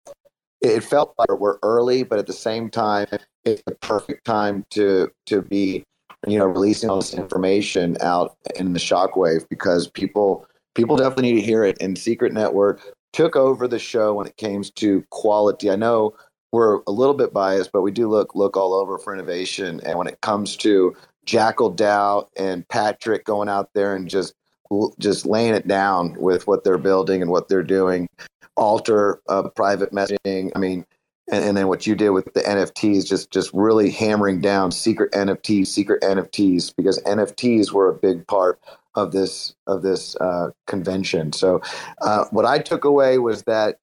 it 0.60 0.82
felt 0.82 1.14
like 1.18 1.28
we're 1.38 1.58
early, 1.62 2.02
but 2.02 2.18
at 2.18 2.26
the 2.26 2.32
same 2.32 2.70
time, 2.70 3.06
it's 3.44 3.62
the 3.66 3.74
perfect 3.76 4.24
time 4.24 4.64
to 4.70 5.10
to 5.26 5.42
be, 5.42 5.84
you 6.26 6.38
know, 6.38 6.46
releasing 6.46 6.90
all 6.90 6.96
this 6.96 7.14
information 7.14 7.96
out 8.00 8.36
in 8.56 8.72
the 8.72 8.78
shockwave 8.78 9.48
because 9.48 9.88
people 9.88 10.46
people 10.74 10.96
definitely 10.96 11.32
need 11.32 11.40
to 11.40 11.46
hear 11.46 11.64
it. 11.64 11.76
And 11.80 11.96
Secret 11.96 12.32
Network 12.32 12.80
took 13.12 13.36
over 13.36 13.68
the 13.68 13.78
show 13.78 14.14
when 14.14 14.26
it 14.26 14.36
came 14.36 14.62
to 14.62 15.04
quality. 15.10 15.70
I 15.70 15.76
know 15.76 16.14
we're 16.52 16.80
a 16.86 16.92
little 16.92 17.14
bit 17.14 17.32
biased, 17.32 17.72
but 17.72 17.82
we 17.82 17.90
do 17.90 18.08
look 18.08 18.34
look 18.34 18.56
all 18.56 18.74
over 18.74 18.98
for 18.98 19.14
innovation. 19.14 19.80
And 19.84 19.98
when 19.98 20.06
it 20.06 20.20
comes 20.20 20.56
to 20.58 20.94
Jackal 21.24 21.74
DAO 21.74 22.28
and 22.36 22.66
Patrick 22.68 23.24
going 23.24 23.48
out 23.48 23.70
there 23.74 23.94
and 23.94 24.08
just 24.08 24.34
just 24.98 25.26
laying 25.26 25.54
it 25.54 25.68
down 25.68 26.16
with 26.18 26.46
what 26.46 26.64
they're 26.64 26.78
building 26.78 27.22
and 27.22 27.30
what 27.30 27.48
they're 27.48 27.62
doing, 27.62 28.08
alter 28.56 29.20
uh, 29.28 29.48
private 29.50 29.92
messaging. 29.92 30.50
I 30.54 30.58
mean, 30.58 30.84
and, 31.30 31.44
and, 31.44 31.56
then 31.56 31.68
what 31.68 31.86
you 31.86 31.94
did 31.94 32.10
with 32.10 32.32
the 32.34 32.40
NFTs, 32.40 33.06
just 33.06 33.30
just 33.30 33.50
really 33.54 33.90
hammering 33.90 34.40
down 34.40 34.70
secret 34.70 35.12
NFTs, 35.12 35.66
secret 35.68 36.02
NFTs, 36.02 36.74
because 36.76 37.00
NFTs 37.02 37.72
were 37.72 37.88
a 37.88 37.94
big 37.94 38.26
part 38.26 38.60
of 38.94 39.12
this 39.12 39.54
of 39.66 39.82
this 39.82 40.16
uh, 40.16 40.50
convention. 40.66 41.32
So, 41.32 41.62
uh, 42.02 42.24
what 42.30 42.44
I 42.44 42.58
took 42.58 42.84
away 42.84 43.18
was 43.18 43.42
that 43.44 43.78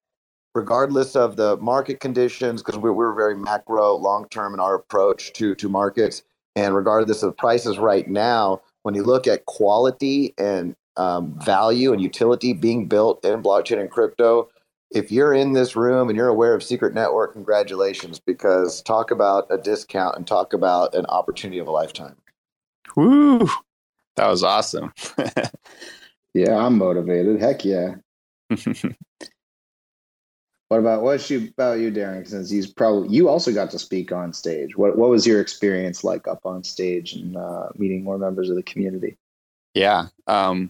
regardless 0.53 1.15
of 1.15 1.35
the 1.35 1.57
market 1.57 1.99
conditions, 1.99 2.61
because 2.61 2.79
we, 2.79 2.91
we're 2.91 3.13
very 3.13 3.35
macro, 3.35 3.95
long 3.95 4.27
term 4.29 4.53
in 4.53 4.59
our 4.59 4.75
approach 4.75 5.33
to 5.33 5.55
to 5.55 5.69
markets, 5.69 6.23
and 6.55 6.75
regardless 6.75 7.23
of 7.23 7.35
prices 7.37 7.79
right 7.79 8.07
now, 8.07 8.61
when 8.83 8.95
you 8.95 9.03
look 9.03 9.27
at 9.27 9.45
quality 9.45 10.33
and 10.37 10.75
um, 10.97 11.39
value 11.43 11.93
and 11.93 12.01
utility 12.01 12.53
being 12.53 12.87
built 12.87 13.23
in 13.25 13.41
blockchain 13.41 13.79
and 13.79 13.89
crypto, 13.89 14.49
if 14.91 15.11
you're 15.11 15.33
in 15.33 15.53
this 15.53 15.75
room 15.75 16.09
and 16.09 16.17
you're 16.17 16.27
aware 16.27 16.53
of 16.53 16.63
Secret 16.63 16.93
Network, 16.93 17.33
congratulations, 17.33 18.19
because 18.19 18.81
talk 18.81 19.11
about 19.11 19.47
a 19.49 19.57
discount 19.57 20.17
and 20.17 20.27
talk 20.27 20.53
about 20.53 20.93
an 20.93 21.05
opportunity 21.07 21.59
of 21.59 21.67
a 21.67 21.71
lifetime. 21.71 22.15
Woo! 22.95 23.47
That 24.17 24.27
was 24.27 24.43
awesome. 24.43 24.93
yeah, 26.33 26.57
I'm 26.57 26.77
motivated. 26.77 27.39
Heck 27.39 27.63
yeah. 27.63 27.95
what 30.67 30.79
about 30.79 31.03
what's 31.03 31.29
you 31.29 31.47
about 31.47 31.79
you, 31.79 31.89
Darren? 31.91 32.27
Since 32.27 32.51
you 32.51 32.63
probably 32.75 33.15
you 33.15 33.29
also 33.29 33.53
got 33.53 33.71
to 33.71 33.79
speak 33.79 34.11
on 34.11 34.33
stage. 34.33 34.75
What 34.75 34.97
what 34.97 35.09
was 35.09 35.25
your 35.25 35.39
experience 35.39 36.03
like 36.03 36.27
up 36.27 36.45
on 36.45 36.65
stage 36.65 37.13
and 37.13 37.37
uh, 37.37 37.69
meeting 37.75 38.03
more 38.03 38.17
members 38.17 38.49
of 38.49 38.57
the 38.57 38.63
community? 38.63 39.17
Yeah, 39.73 40.07
um, 40.27 40.69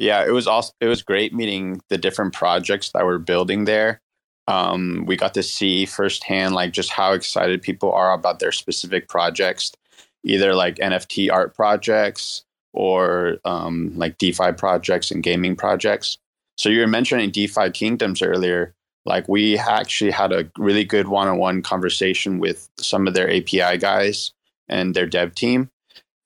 yeah, 0.00 0.24
it 0.26 0.30
was 0.30 0.46
also 0.46 0.72
it 0.80 0.86
was 0.86 1.02
great 1.02 1.34
meeting 1.34 1.82
the 1.90 1.98
different 1.98 2.32
projects 2.32 2.90
that 2.92 3.04
we're 3.04 3.18
building 3.18 3.66
there. 3.66 4.00
Um, 4.48 5.04
we 5.06 5.14
got 5.14 5.34
to 5.34 5.42
see 5.42 5.84
firsthand 5.84 6.54
like 6.54 6.72
just 6.72 6.90
how 6.90 7.12
excited 7.12 7.60
people 7.60 7.92
are 7.92 8.14
about 8.14 8.38
their 8.38 8.50
specific 8.50 9.08
projects, 9.08 9.72
either 10.24 10.54
like 10.54 10.76
NFT 10.76 11.30
art 11.30 11.54
projects 11.54 12.44
or 12.72 13.36
um, 13.44 13.92
like 13.94 14.16
DeFi 14.16 14.52
projects 14.52 15.10
and 15.10 15.22
gaming 15.22 15.54
projects. 15.54 16.16
So 16.56 16.70
you 16.70 16.80
were 16.80 16.86
mentioning 16.86 17.30
DeFi 17.30 17.70
Kingdoms 17.70 18.22
earlier. 18.22 18.74
Like 19.04 19.28
we 19.28 19.58
actually 19.58 20.12
had 20.12 20.32
a 20.32 20.50
really 20.56 20.84
good 20.84 21.08
one-on-one 21.08 21.60
conversation 21.60 22.38
with 22.38 22.70
some 22.78 23.06
of 23.06 23.12
their 23.12 23.30
API 23.30 23.76
guys 23.76 24.32
and 24.66 24.94
their 24.94 25.06
dev 25.06 25.34
team, 25.34 25.68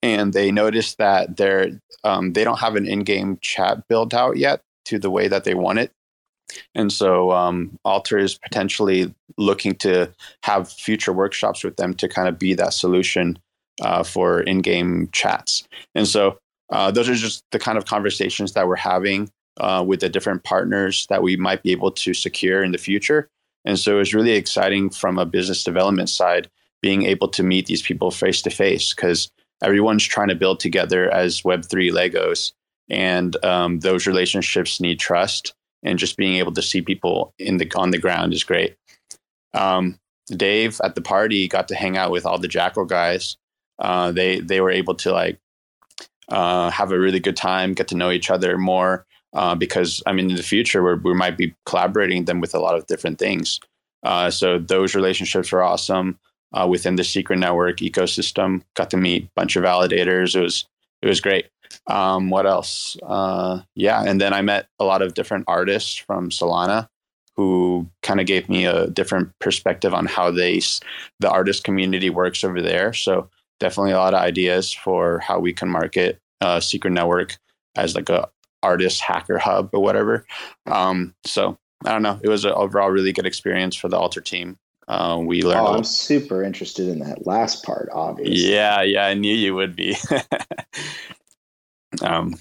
and 0.05 0.35
they 0.35 0.53
noticed 0.53 0.99
that 0.99 1.39
they're 1.39 1.81
um, 2.05 2.35
they 2.35 2.45
don't 2.45 2.61
have 2.61 2.77
an 2.77 2.87
in-game 2.87 3.39
chat 3.41 3.89
built 3.89 4.13
out 4.13 4.37
yet 4.37 4.61
to 4.85 4.99
the 4.99 5.11
way 5.11 5.29
that 5.29 5.45
they 5.45 5.55
want 5.55 5.79
it. 5.79 5.91
And 6.75 6.93
so 6.93 7.33
um, 7.33 7.79
Alter 7.87 8.19
is 8.19 8.37
potentially 8.37 9.15
looking 9.39 9.75
to 9.77 10.13
have 10.43 10.71
future 10.71 11.15
workshops 11.15 11.65
with 11.65 11.77
them 11.77 11.95
to 11.95 12.07
kind 12.07 12.29
of 12.29 12.39
be 12.39 12.53
that 12.53 12.75
solution 12.75 13.39
uh, 13.81 14.03
for 14.03 14.43
in-game 14.43 15.09
chats. 15.13 15.67
And 15.95 16.07
so 16.07 16.39
uh, 16.71 16.91
those 16.91 17.09
are 17.09 17.15
just 17.15 17.43
the 17.51 17.59
kind 17.59 17.79
of 17.79 17.87
conversations 17.87 18.53
that 18.53 18.69
we're 18.69 18.77
having 18.77 19.31
uh, 19.59 19.83
with 19.87 20.01
the 20.01 20.11
different 20.11 20.45
partners 20.45 21.07
that 21.09 21.23
we 21.23 21.37
might 21.39 21.63
be 21.63 21.73
able 21.73 21.93
to 21.93 22.13
secure 22.13 22.63
in 22.63 22.73
the 22.73 22.79
future. 22.79 23.27
And 23.65 23.79
so 23.79 23.99
it's 23.99 24.13
really 24.13 24.33
exciting 24.33 24.91
from 24.91 25.19
a 25.19 25.25
business 25.25 25.65
development 25.65 26.11
side, 26.11 26.51
being 26.83 27.05
able 27.05 27.29
to 27.29 27.43
meet 27.43 27.65
these 27.65 27.81
people 27.81 28.11
face 28.11 28.43
to 28.43 28.51
face 28.51 28.93
because 28.93 29.31
everyone's 29.65 30.05
trying 30.05 30.29
to 30.29 30.35
build 30.35 30.61
together 30.61 31.11
as 31.11 31.43
Web3 31.43 31.91
Legos. 31.91 32.53
And 32.91 33.43
um, 33.45 33.81
those 33.81 34.07
relationships 34.07 34.81
need 34.81 35.01
trust. 35.01 35.55
And 35.83 35.99
just 35.99 36.17
being 36.17 36.37
able 36.37 36.53
to 36.53 36.63
see 36.63 36.81
people 36.81 37.35
in 37.39 37.59
the 37.59 37.71
on 37.77 37.91
the 37.91 37.99
ground 37.99 38.33
is 38.33 38.45
great. 38.45 38.77
Um, 39.53 39.99
Dave 40.29 40.81
at 40.83 40.95
the 40.95 41.03
party 41.03 41.47
got 41.47 41.69
to 41.69 41.75
hang 41.75 41.97
out 41.97 42.11
with 42.11 42.25
all 42.25 42.39
the 42.39 42.49
Jackal 42.49 42.87
guys, 42.87 43.37
uh, 43.79 44.11
they 44.13 44.41
they 44.41 44.61
were 44.63 44.71
able 44.71 44.95
to 44.95 45.13
like 45.13 45.39
uh, 46.29 46.71
have 46.71 46.91
a 46.91 46.99
really 46.99 47.21
good 47.21 47.37
time, 47.37 47.75
get 47.75 47.89
to 47.89 47.97
know 47.97 48.11
each 48.11 48.31
other 48.31 48.57
more. 48.57 49.07
Uh, 49.35 49.55
because 49.55 50.03
I 50.07 50.13
mean, 50.13 50.31
in 50.31 50.37
the 50.37 50.43
future, 50.43 50.83
we 50.83 51.13
we 51.13 51.15
might 51.15 51.37
be 51.37 51.55
collaborating 51.67 52.25
them 52.25 52.41
with 52.41 52.55
a 52.55 52.61
lot 52.61 52.77
of 52.77 52.87
different 52.87 53.19
things. 53.19 53.61
Uh, 54.03 54.31
so 54.31 54.59
those 54.59 54.95
relationships 54.95 55.53
are 55.53 55.63
awesome 55.63 56.19
uh, 56.55 56.67
within 56.67 56.97
the 56.97 57.05
Secret 57.05 57.39
Network 57.39 57.79
ecosystem. 57.79 58.63
Got 58.75 58.91
to 58.91 58.97
meet 58.97 59.25
a 59.25 59.31
bunch 59.37 59.57
of 59.57 59.65
validators. 59.65 60.35
It 60.35 60.41
was 60.41 60.67
it 61.03 61.09
was 61.09 61.21
great. 61.21 61.47
Um, 61.87 62.31
what 62.31 62.47
else? 62.47 62.97
Uh, 63.03 63.61
yeah, 63.75 64.03
and 64.03 64.21
then 64.21 64.33
I 64.33 64.41
met 64.41 64.69
a 64.79 64.85
lot 64.85 65.03
of 65.03 65.15
different 65.15 65.45
artists 65.49 65.97
from 65.97 66.31
Solana 66.31 66.89
who 67.37 67.89
kind 68.03 68.21
of 68.21 68.27
gave 68.27 68.49
me 68.49 68.65
a 68.65 68.87
different 68.89 69.33
perspective 69.41 69.93
on 69.93 70.07
how 70.07 70.31
they 70.31 70.61
the 71.21 71.31
artist 71.31 71.65
community 71.65 72.09
works 72.09 72.45
over 72.45 72.63
there. 72.63 72.93
So 72.93 73.29
definitely 73.61 73.93
a 73.93 73.99
lot 73.99 74.15
of 74.15 74.21
ideas 74.21 74.73
for 74.73 75.19
how 75.19 75.41
we 75.41 75.53
can 75.53 75.69
market 75.69 76.21
uh, 76.41 76.61
Secret 76.61 76.93
Network 76.93 77.37
as 77.77 77.95
like 77.95 78.09
a 78.09 78.29
artist 78.63 79.01
hacker 79.01 79.39
hub 79.39 79.71
or 79.73 79.83
whatever. 79.83 80.25
Um, 80.67 81.15
so 81.27 81.59
I 81.85 81.93
don't 81.93 82.03
know. 82.03 82.19
It 82.23 82.29
was 82.29 82.45
an 82.45 82.53
overall 82.53 82.91
really 82.91 83.13
good 83.13 83.27
experience 83.27 83.77
for 83.77 83.89
the 83.89 83.99
Alter 83.99 84.21
team. 84.21 84.57
Uh, 84.89 85.21
we 85.25 85.43
learned. 85.43 85.67
Oh, 85.67 85.75
I'm 85.75 85.85
super 85.85 86.43
interested 86.43 86.89
in 86.89 86.99
that 87.01 87.27
last 87.27 87.65
part. 87.65 87.89
Obviously. 87.93 88.53
Yeah, 88.53 88.83
yeah. 88.83 89.07
I 89.07 89.15
knew 89.15 89.35
you 89.35 89.55
would 89.55 89.75
be. 89.75 89.97
um, 92.03 92.35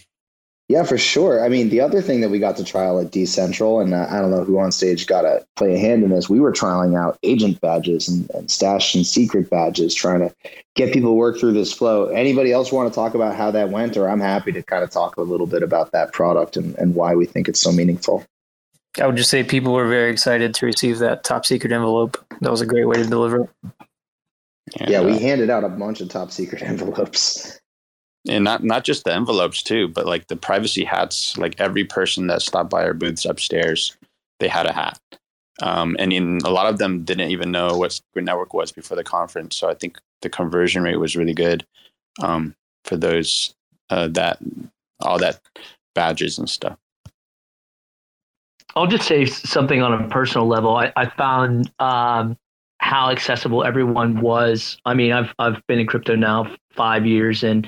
yeah, 0.70 0.84
for 0.84 0.98
sure. 0.98 1.44
I 1.44 1.50
mean, 1.50 1.70
the 1.70 1.82
other 1.82 2.02
thing 2.02 2.22
that 2.22 2.30
we 2.30 2.40
got 2.40 2.56
to 2.58 2.64
trial 2.64 3.00
at 3.00 3.12
DCentral, 3.12 3.82
and 3.82 3.94
uh, 3.94 4.08
I 4.10 4.20
don't 4.20 4.32
know 4.32 4.46
who 4.46 4.58
on 4.60 4.72
stage 4.72 5.08
got 5.08 5.24
to 5.24 5.46
play 5.58 5.76
a 5.76 5.78
hand 5.78 6.04
in 6.04 6.10
this, 6.10 6.30
we 6.30 6.40
were 6.40 6.54
trialing 6.54 6.98
out 6.98 7.20
agent 7.22 7.60
badges 7.60 8.08
and, 8.08 8.30
and 8.32 8.50
stash 8.50 8.96
and 8.96 9.06
secret 9.06 9.50
badges, 9.50 9.94
trying 9.94 10.22
to 10.22 10.34
get 10.76 10.94
people 10.94 11.10
to 11.10 11.16
work 11.16 11.38
through 11.38 11.52
this 11.54 11.74
flow. 11.74 12.08
Anybody 12.08 12.54
else 12.54 12.72
want 12.72 12.92
to 12.92 12.96
talk 12.96 13.14
about 13.14 13.36
how 13.36 13.52
that 13.52 13.70
went? 13.70 13.98
Or 13.98 14.10
I'm 14.10 14.22
happy 14.22 14.54
to 14.54 14.64
kind 14.64 14.84
of 14.84 14.90
talk 14.90 15.18
a 15.18 15.22
little 15.22 15.48
bit 15.48 15.64
about 15.64 15.92
that 15.92 16.14
product 16.14 16.56
and, 16.56 16.76
and 16.78 16.96
why 16.96 17.14
we 17.14 17.26
think 17.26 17.50
it's 17.50 17.62
so 17.62 17.72
meaningful. 17.72 18.26
I 19.02 19.08
would 19.08 19.16
just 19.16 19.30
say 19.30 19.44
people 19.44 19.74
were 19.74 19.88
very 19.88 20.12
excited 20.12 20.54
to 20.56 20.66
receive 20.66 21.00
that 21.00 21.24
top 21.24 21.46
secret 21.46 21.72
envelope. 21.72 22.24
That 22.42 22.52
was 22.52 22.62
a 22.62 22.66
great 22.66 22.86
way 22.86 22.98
to 22.98 23.06
deliver 23.06 23.44
it. 23.44 23.50
Yeah, 24.80 24.90
yeah 24.90 25.02
we 25.02 25.20
handed 25.20 25.50
out 25.50 25.64
a 25.64 25.70
bunch 25.70 26.00
of 26.02 26.10
top 26.10 26.32
secret 26.32 26.62
envelopes 26.64 27.60
and 28.28 28.44
not 28.44 28.64
not 28.64 28.84
just 28.84 29.04
the 29.04 29.14
envelopes 29.14 29.62
too, 29.62 29.88
but 29.90 30.06
like 30.06 30.28
the 30.28 30.36
privacy 30.36 30.84
hats. 30.84 31.38
Like 31.38 31.60
every 31.60 31.84
person 31.84 32.28
that 32.28 32.42
stopped 32.42 32.70
by 32.70 32.84
our 32.84 32.94
booths 32.94 33.26
upstairs, 33.26 33.96
they 34.40 34.48
had 34.48 34.66
a 34.66 34.74
hat. 34.74 35.00
Um, 35.62 35.96
and 36.00 36.12
in, 36.12 36.40
a 36.44 36.50
lot 36.50 36.68
of 36.68 36.80
them 36.80 37.04
didn't 37.04 37.30
even 37.30 37.52
know 37.52 37.78
what 37.78 37.94
Secret 37.94 38.24
Network 38.24 38.54
was 38.54 38.72
before 38.72 38.98
the 38.98 39.04
conference. 39.04 39.56
So 39.56 39.70
I 39.70 39.76
think 39.76 40.00
the 40.22 40.30
conversion 40.30 40.82
rate 40.82 41.00
was 41.00 41.16
really 41.16 41.34
good 41.34 41.64
um, 42.24 42.56
for 42.86 42.98
those 42.98 43.54
uh, 43.90 44.08
that 44.10 44.40
all 45.02 45.20
that 45.20 45.42
badges 45.94 46.40
and 46.40 46.50
stuff. 46.50 46.78
I'll 48.76 48.88
just 48.88 49.08
say 49.08 49.26
something 49.26 49.82
on 49.82 49.94
a 49.94 50.08
personal 50.08 50.48
level. 50.48 50.76
I, 50.76 50.92
I 50.96 51.08
found 51.08 51.72
um, 51.80 52.38
how 52.80 53.10
accessible 53.10 53.64
everyone 53.64 54.20
was. 54.22 54.78
I 54.86 54.94
mean, 54.94 55.12
I've 55.12 55.34
I've 55.40 55.62
been 55.68 55.80
in 55.80 55.88
crypto 55.88 56.16
now 56.16 56.54
five 56.76 57.06
years, 57.06 57.44
and 57.44 57.68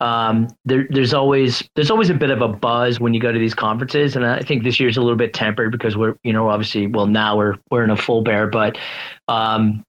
um, 0.00 0.48
there, 0.64 0.86
there's 0.90 1.12
always 1.12 1.68
there's 1.76 1.90
always 1.90 2.08
a 2.10 2.14
bit 2.14 2.30
of 2.30 2.40
a 2.40 2.48
buzz 2.48 2.98
when 2.98 3.12
you 3.12 3.20
go 3.20 3.32
to 3.32 3.38
these 3.38 3.54
conferences, 3.54 4.16
and 4.16 4.24
I 4.24 4.40
think 4.40 4.64
this 4.64 4.80
year's 4.80 4.96
a 4.96 5.00
little 5.00 5.16
bit 5.16 5.34
tempered 5.34 5.72
because 5.72 5.96
we're 5.96 6.16
you 6.24 6.32
know 6.32 6.48
obviously 6.48 6.86
well 6.86 7.06
now 7.06 7.36
we're 7.36 7.56
we're 7.70 7.84
in 7.84 7.90
a 7.90 7.96
full 7.96 8.22
bear, 8.22 8.46
but 8.46 8.78
um, 9.28 9.84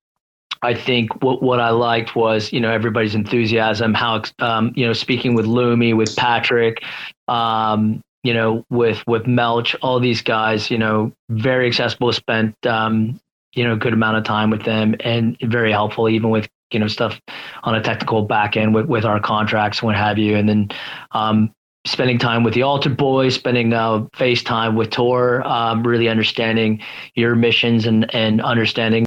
I 0.62 0.74
think 0.74 1.24
what 1.24 1.42
what 1.42 1.60
I 1.60 1.70
liked 1.70 2.16
was 2.16 2.52
you 2.52 2.60
know 2.60 2.72
everybody's 2.72 3.16
enthusiasm. 3.16 3.94
How 3.94 4.22
um, 4.40 4.74
you 4.76 4.86
know 4.86 4.94
speaking 4.94 5.34
with 5.34 5.46
Lumi, 5.46 5.96
with 5.96 6.16
Patrick, 6.16 6.84
um, 7.30 8.02
you 8.24 8.34
know 8.34 8.66
with 8.70 9.06
with 9.08 9.24
Melch, 9.24 9.76
all 9.82 10.00
these 10.00 10.22
guys, 10.22 10.70
you 10.70 10.78
know, 10.78 11.12
very 11.30 11.68
accessible. 11.68 12.12
Spent 12.14 12.56
um, 12.66 13.20
you 13.54 13.64
know 13.64 13.74
a 13.74 13.78
good 13.78 13.94
amount 13.94 14.18
of 14.18 14.24
time 14.24 14.50
with 14.50 14.64
them 14.64 14.96
and 15.00 15.38
very 15.42 15.72
helpful, 15.72 16.10
even 16.10 16.30
with 16.30 16.48
you 16.72 16.80
know 16.80 16.88
stuff 16.88 17.20
on 17.64 17.76
a 17.76 17.82
technical 17.82 18.24
back 18.24 18.58
end 18.58 18.74
with 18.74 18.86
with 18.86 19.06
our 19.06 19.20
contracts 19.20 19.82
what 19.82 19.96
have 19.96 20.18
you. 20.18 20.36
And 20.36 20.48
then 20.48 20.70
um, 21.12 21.54
spending 21.86 22.20
time 22.20 22.44
with 22.44 22.54
the 22.54 22.64
Alter 22.64 22.90
boys, 22.90 23.36
spending 23.36 23.74
uh, 23.74 24.02
FaceTime 24.16 24.76
with 24.76 24.92
Tor, 24.92 25.46
um, 25.48 25.84
really 25.84 26.08
understanding 26.08 26.82
your 27.16 27.36
missions 27.36 27.86
and 27.86 28.14
and 28.14 28.42
understanding 28.42 29.06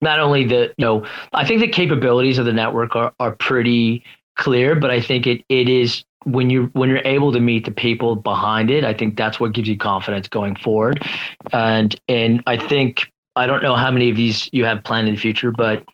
not 0.00 0.18
only 0.20 0.44
the 0.44 0.74
you 0.76 0.84
know 0.84 1.06
I 1.32 1.46
think 1.46 1.60
the 1.60 1.68
capabilities 1.68 2.38
of 2.38 2.44
the 2.44 2.52
network 2.52 2.94
are, 2.94 3.12
are 3.18 3.32
pretty 3.36 4.04
clear, 4.36 4.74
but 4.74 4.90
I 4.90 5.00
think 5.00 5.26
it 5.26 5.44
it 5.48 5.68
is 5.68 6.04
when 6.24 6.50
you 6.50 6.70
when 6.72 6.88
you're 6.88 7.02
able 7.04 7.32
to 7.32 7.40
meet 7.40 7.64
the 7.64 7.70
people 7.70 8.16
behind 8.16 8.70
it, 8.70 8.84
I 8.84 8.94
think 8.94 9.16
that's 9.16 9.40
what 9.40 9.52
gives 9.52 9.68
you 9.68 9.76
confidence 9.76 10.28
going 10.28 10.56
forward. 10.56 11.04
And 11.52 11.98
and 12.08 12.42
I 12.46 12.56
think 12.56 13.10
I 13.36 13.46
don't 13.46 13.62
know 13.62 13.76
how 13.76 13.90
many 13.90 14.10
of 14.10 14.16
these 14.16 14.48
you 14.52 14.64
have 14.64 14.84
planned 14.84 15.08
in 15.08 15.14
the 15.14 15.20
future, 15.20 15.50
but 15.50 15.84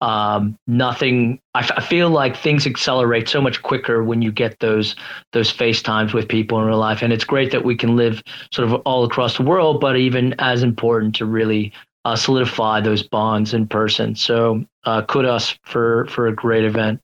um, 0.00 0.56
nothing. 0.66 1.40
I, 1.54 1.60
f- 1.60 1.72
I 1.76 1.82
feel 1.82 2.08
like 2.10 2.36
things 2.36 2.66
accelerate 2.66 3.28
so 3.28 3.40
much 3.40 3.62
quicker 3.62 4.02
when 4.02 4.22
you 4.22 4.32
get 4.32 4.58
those 4.60 4.96
those 5.32 5.52
FaceTimes 5.52 6.14
with 6.14 6.28
people 6.28 6.58
in 6.60 6.66
real 6.66 6.78
life, 6.78 7.02
and 7.02 7.12
it's 7.12 7.24
great 7.24 7.52
that 7.52 7.64
we 7.64 7.76
can 7.76 7.96
live 7.96 8.22
sort 8.52 8.70
of 8.70 8.74
all 8.86 9.04
across 9.04 9.36
the 9.36 9.42
world. 9.42 9.80
But 9.80 9.96
even 9.96 10.34
as 10.38 10.62
important 10.62 11.14
to 11.16 11.26
really 11.26 11.72
uh, 12.04 12.16
solidify 12.16 12.80
those 12.80 13.02
bonds 13.02 13.52
in 13.52 13.66
person. 13.66 14.14
So 14.14 14.64
uh, 14.84 15.02
kudos 15.02 15.58
for 15.64 16.06
for 16.06 16.26
a 16.26 16.34
great 16.34 16.64
event. 16.64 17.00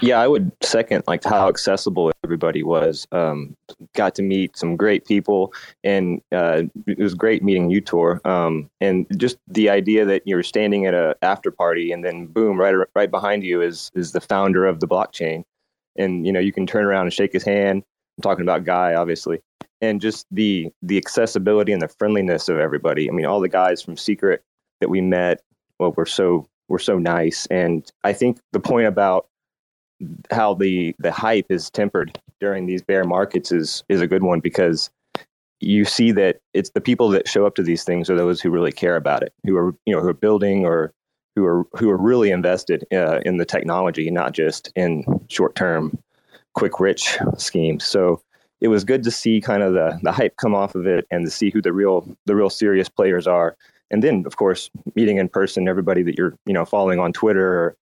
Yeah, 0.00 0.18
I 0.18 0.26
would 0.26 0.50
second 0.62 1.04
like 1.06 1.22
how 1.24 1.48
accessible 1.48 2.10
everybody 2.30 2.62
was. 2.62 3.08
Um, 3.10 3.56
got 3.96 4.14
to 4.14 4.22
meet 4.22 4.56
some 4.56 4.76
great 4.76 5.04
people, 5.04 5.52
and 5.82 6.22
uh, 6.30 6.62
it 6.86 7.00
was 7.00 7.12
great 7.12 7.42
meeting 7.42 7.70
you, 7.70 7.80
Tor. 7.80 8.20
Um, 8.24 8.70
and 8.80 9.04
just 9.16 9.36
the 9.48 9.68
idea 9.68 10.04
that 10.04 10.22
you're 10.26 10.44
standing 10.44 10.86
at 10.86 10.94
a 10.94 11.16
after 11.22 11.50
party, 11.50 11.90
and 11.90 12.04
then 12.04 12.26
boom, 12.26 12.56
right 12.56 12.86
right 12.94 13.10
behind 13.10 13.42
you 13.42 13.60
is 13.60 13.90
is 13.96 14.12
the 14.12 14.20
founder 14.20 14.64
of 14.64 14.78
the 14.78 14.86
blockchain, 14.86 15.42
and 15.96 16.24
you 16.24 16.32
know 16.32 16.38
you 16.38 16.52
can 16.52 16.68
turn 16.68 16.84
around 16.84 17.06
and 17.06 17.12
shake 17.12 17.32
his 17.32 17.42
hand. 17.42 17.82
I'm 18.16 18.22
talking 18.22 18.44
about 18.44 18.62
Guy, 18.62 18.94
obviously, 18.94 19.40
and 19.80 20.00
just 20.00 20.24
the 20.30 20.70
the 20.82 20.96
accessibility 20.96 21.72
and 21.72 21.82
the 21.82 21.88
friendliness 21.88 22.48
of 22.48 22.60
everybody. 22.60 23.10
I 23.10 23.12
mean, 23.12 23.26
all 23.26 23.40
the 23.40 23.48
guys 23.48 23.82
from 23.82 23.96
Secret 23.96 24.44
that 24.80 24.88
we 24.88 25.00
met, 25.00 25.40
well, 25.80 25.92
were 25.96 26.06
so 26.06 26.46
were 26.68 26.78
so 26.78 26.96
nice, 26.96 27.46
and 27.46 27.90
I 28.04 28.12
think 28.12 28.38
the 28.52 28.60
point 28.60 28.86
about 28.86 29.26
how 30.30 30.54
the 30.54 30.94
the 30.98 31.12
hype 31.12 31.46
is 31.50 31.70
tempered 31.70 32.18
during 32.40 32.66
these 32.66 32.82
bear 32.82 33.04
markets 33.04 33.52
is 33.52 33.84
is 33.88 34.00
a 34.00 34.06
good 34.06 34.22
one 34.22 34.40
because 34.40 34.90
you 35.60 35.84
see 35.84 36.10
that 36.12 36.40
it's 36.54 36.70
the 36.70 36.80
people 36.80 37.10
that 37.10 37.28
show 37.28 37.46
up 37.46 37.54
to 37.54 37.62
these 37.62 37.84
things 37.84 38.08
are 38.08 38.16
those 38.16 38.40
who 38.40 38.50
really 38.50 38.72
care 38.72 38.96
about 38.96 39.22
it, 39.22 39.32
who 39.44 39.56
are 39.56 39.74
you 39.86 39.94
know 39.94 40.00
who 40.00 40.08
are 40.08 40.14
building 40.14 40.64
or 40.64 40.92
who 41.36 41.44
are 41.44 41.64
who 41.74 41.90
are 41.90 41.96
really 41.96 42.30
invested 42.30 42.84
uh, 42.92 43.20
in 43.24 43.36
the 43.36 43.44
technology, 43.44 44.10
not 44.10 44.32
just 44.32 44.72
in 44.74 45.04
short 45.28 45.54
term, 45.54 45.96
quick 46.54 46.80
rich 46.80 47.18
schemes. 47.36 47.84
So 47.84 48.22
it 48.60 48.68
was 48.68 48.84
good 48.84 49.02
to 49.04 49.10
see 49.10 49.40
kind 49.40 49.62
of 49.62 49.74
the 49.74 49.98
the 50.02 50.12
hype 50.12 50.36
come 50.36 50.54
off 50.54 50.74
of 50.74 50.86
it 50.86 51.06
and 51.10 51.24
to 51.26 51.30
see 51.30 51.50
who 51.50 51.60
the 51.60 51.72
real 51.72 52.06
the 52.26 52.34
real 52.34 52.50
serious 52.50 52.88
players 52.88 53.26
are. 53.26 53.56
And 53.92 54.04
then, 54.04 54.22
of 54.24 54.36
course, 54.36 54.70
meeting 54.94 55.16
in 55.18 55.28
person 55.28 55.68
everybody 55.68 56.02
that 56.04 56.16
you're 56.16 56.34
you 56.46 56.54
know 56.54 56.64
following 56.64 56.98
on 56.98 57.12
Twitter 57.12 57.46
or 57.46 57.76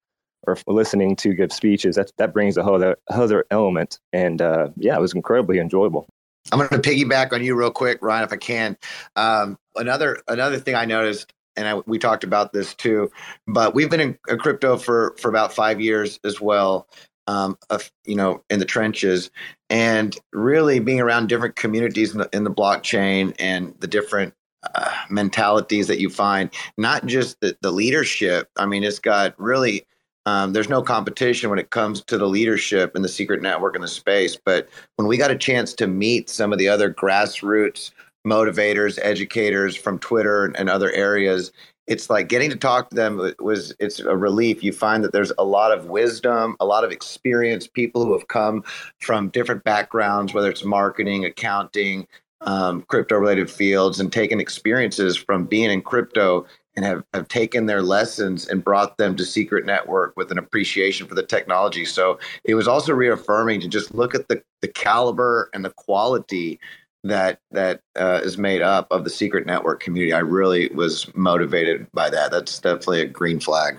or 0.47 0.57
listening 0.67 1.17
to 1.17 1.35
give 1.35 1.53
speeches, 1.53 1.97
that 1.97 2.13
that 2.19 2.33
brings 2.33 2.57
a 2.57 2.63
whole 2.63 2.77
other, 2.77 2.97
other 3.11 3.45
element. 3.51 3.99
And 4.13 4.41
uh, 4.41 4.69
yeah, 4.77 4.97
it 4.97 5.01
was 5.01 5.15
incredibly 5.15 5.59
enjoyable. 5.59 6.07
I'm 6.53 6.59
going 6.59 6.71
to 6.71 6.79
piggyback 6.79 7.33
on 7.33 7.45
you 7.45 7.55
real 7.55 7.71
quick, 7.71 7.99
Ryan, 8.01 8.25
if 8.25 8.33
I 8.33 8.37
can. 8.37 8.77
Um, 9.17 9.59
another 9.77 10.23
another 10.29 10.59
thing 10.59 10.75
I 10.75 10.85
noticed, 10.85 11.33
and 11.57 11.69
I, 11.69 11.75
we 11.87 11.99
talked 11.99 12.25
about 12.25 12.53
this 12.53 12.75
too, 12.75 13.11
but 13.47 13.75
we've 13.75 13.91
been 13.91 14.01
in, 14.01 14.19
crypto 14.39 14.77
for 14.77 15.15
for 15.19 15.29
about 15.29 15.53
five 15.53 15.81
years 15.81 16.19
as 16.25 16.41
well. 16.41 16.89
Um, 17.27 17.59
of, 17.69 17.93
you 18.07 18.15
know, 18.15 18.43
in 18.49 18.59
the 18.59 18.65
trenches, 18.65 19.31
and 19.69 20.17
really 20.33 20.81
being 20.81 20.99
around 20.99 21.29
different 21.29 21.57
communities 21.57 22.13
in 22.13 22.21
the, 22.21 22.29
in 22.33 22.45
the 22.45 22.51
blockchain 22.51 23.35
and 23.39 23.75
the 23.81 23.87
different 23.87 24.33
uh, 24.75 24.91
mentalities 25.11 25.89
that 25.89 26.01
you 26.01 26.09
find, 26.09 26.49
not 26.79 27.05
just 27.05 27.39
the, 27.43 27.55
the 27.61 27.71
leadership. 27.71 28.49
I 28.57 28.65
mean, 28.65 28.83
it's 28.83 28.99
got 28.99 29.39
really 29.39 29.87
um, 30.29 30.53
there's 30.53 30.69
no 30.69 30.83
competition 30.83 31.49
when 31.49 31.59
it 31.59 31.71
comes 31.71 32.05
to 32.05 32.19
the 32.19 32.27
leadership 32.27 32.95
and 32.95 33.03
the 33.03 33.09
secret 33.09 33.41
network 33.41 33.75
in 33.75 33.81
the 33.81 33.89
space. 33.89 34.37
But 34.37 34.69
when 34.97 35.09
we 35.09 35.17
got 35.17 35.31
a 35.31 35.39
chance 35.39 35.73
to 35.75 35.87
meet 35.87 36.29
some 36.29 36.53
of 36.53 36.59
the 36.59 36.69
other 36.69 36.93
grassroots 36.93 37.93
motivators, 38.27 38.99
educators 39.01 39.75
from 39.75 39.99
Twitter 39.99 40.45
and 40.45 40.69
other 40.69 40.93
areas, 40.93 41.51
it's 41.87 42.11
like 42.11 42.29
getting 42.29 42.51
to 42.51 42.57
talk 42.57 42.91
to 42.91 42.95
them 42.97 43.33
was 43.39 43.75
it's 43.79 44.01
a 44.01 44.15
relief. 44.15 44.63
You 44.63 44.73
find 44.73 45.03
that 45.03 45.13
there's 45.13 45.33
a 45.39 45.45
lot 45.45 45.73
of 45.73 45.87
wisdom, 45.87 46.57
a 46.61 46.67
lot 46.67 46.85
of 46.85 46.93
experience, 46.93 47.67
people 47.67 48.05
who 48.05 48.13
have 48.13 48.29
come 48.29 48.63
from 48.99 49.31
different 49.31 49.65
backgrounds, 49.65 50.35
whether 50.35 50.51
it's 50.51 50.65
marketing, 50.65 51.25
accounting, 51.25 52.07
um, 52.43 52.83
crypto 52.83 53.17
related 53.17 53.51
fields, 53.51 53.99
and 53.99 54.13
taken 54.13 54.41
experiences 54.41 55.17
from 55.17 55.47
being 55.47 55.71
in 55.71 55.81
crypto 55.81 56.45
and 56.79 56.87
have, 56.87 57.03
have 57.13 57.27
taken 57.27 57.67
their 57.67 57.83
lessons 57.83 58.47
and 58.47 58.63
brought 58.63 58.99
them 58.99 59.17
to 59.17 59.25
Secret 59.25 59.67
Network 59.67 60.17
with 60.17 60.31
an 60.31 60.39
appreciation 60.39 61.09
for 61.09 61.17
the 61.17 61.25
technology. 61.25 61.85
So 61.85 62.21
it 62.45 62.55
was 62.55 62.69
also 62.69 62.93
reaffirming 62.93 63.61
to 63.63 63.69
just 63.69 63.93
look 63.97 64.15
at 64.15 64.29
the, 64.29 64.41
the 64.63 64.69
caliber 64.69 65.51
and 65.53 65.65
the 65.65 65.71
quality 65.71 66.61
that 67.03 67.41
that 67.51 67.81
uh, 67.97 68.21
is 68.23 68.39
made 68.39 68.63
up 68.63 68.87
of 68.93 69.03
the 69.03 69.11
Secret 69.11 69.45
Network 69.45 69.81
community. 69.81 70.13
I 70.13 70.21
really 70.21 70.69
was 70.69 71.13
motivated 71.17 71.89
by 71.93 72.11
that. 72.11 72.31
That's 72.31 72.61
definitely 72.61 73.01
a 73.01 73.07
green 73.07 73.41
flag. 73.41 73.79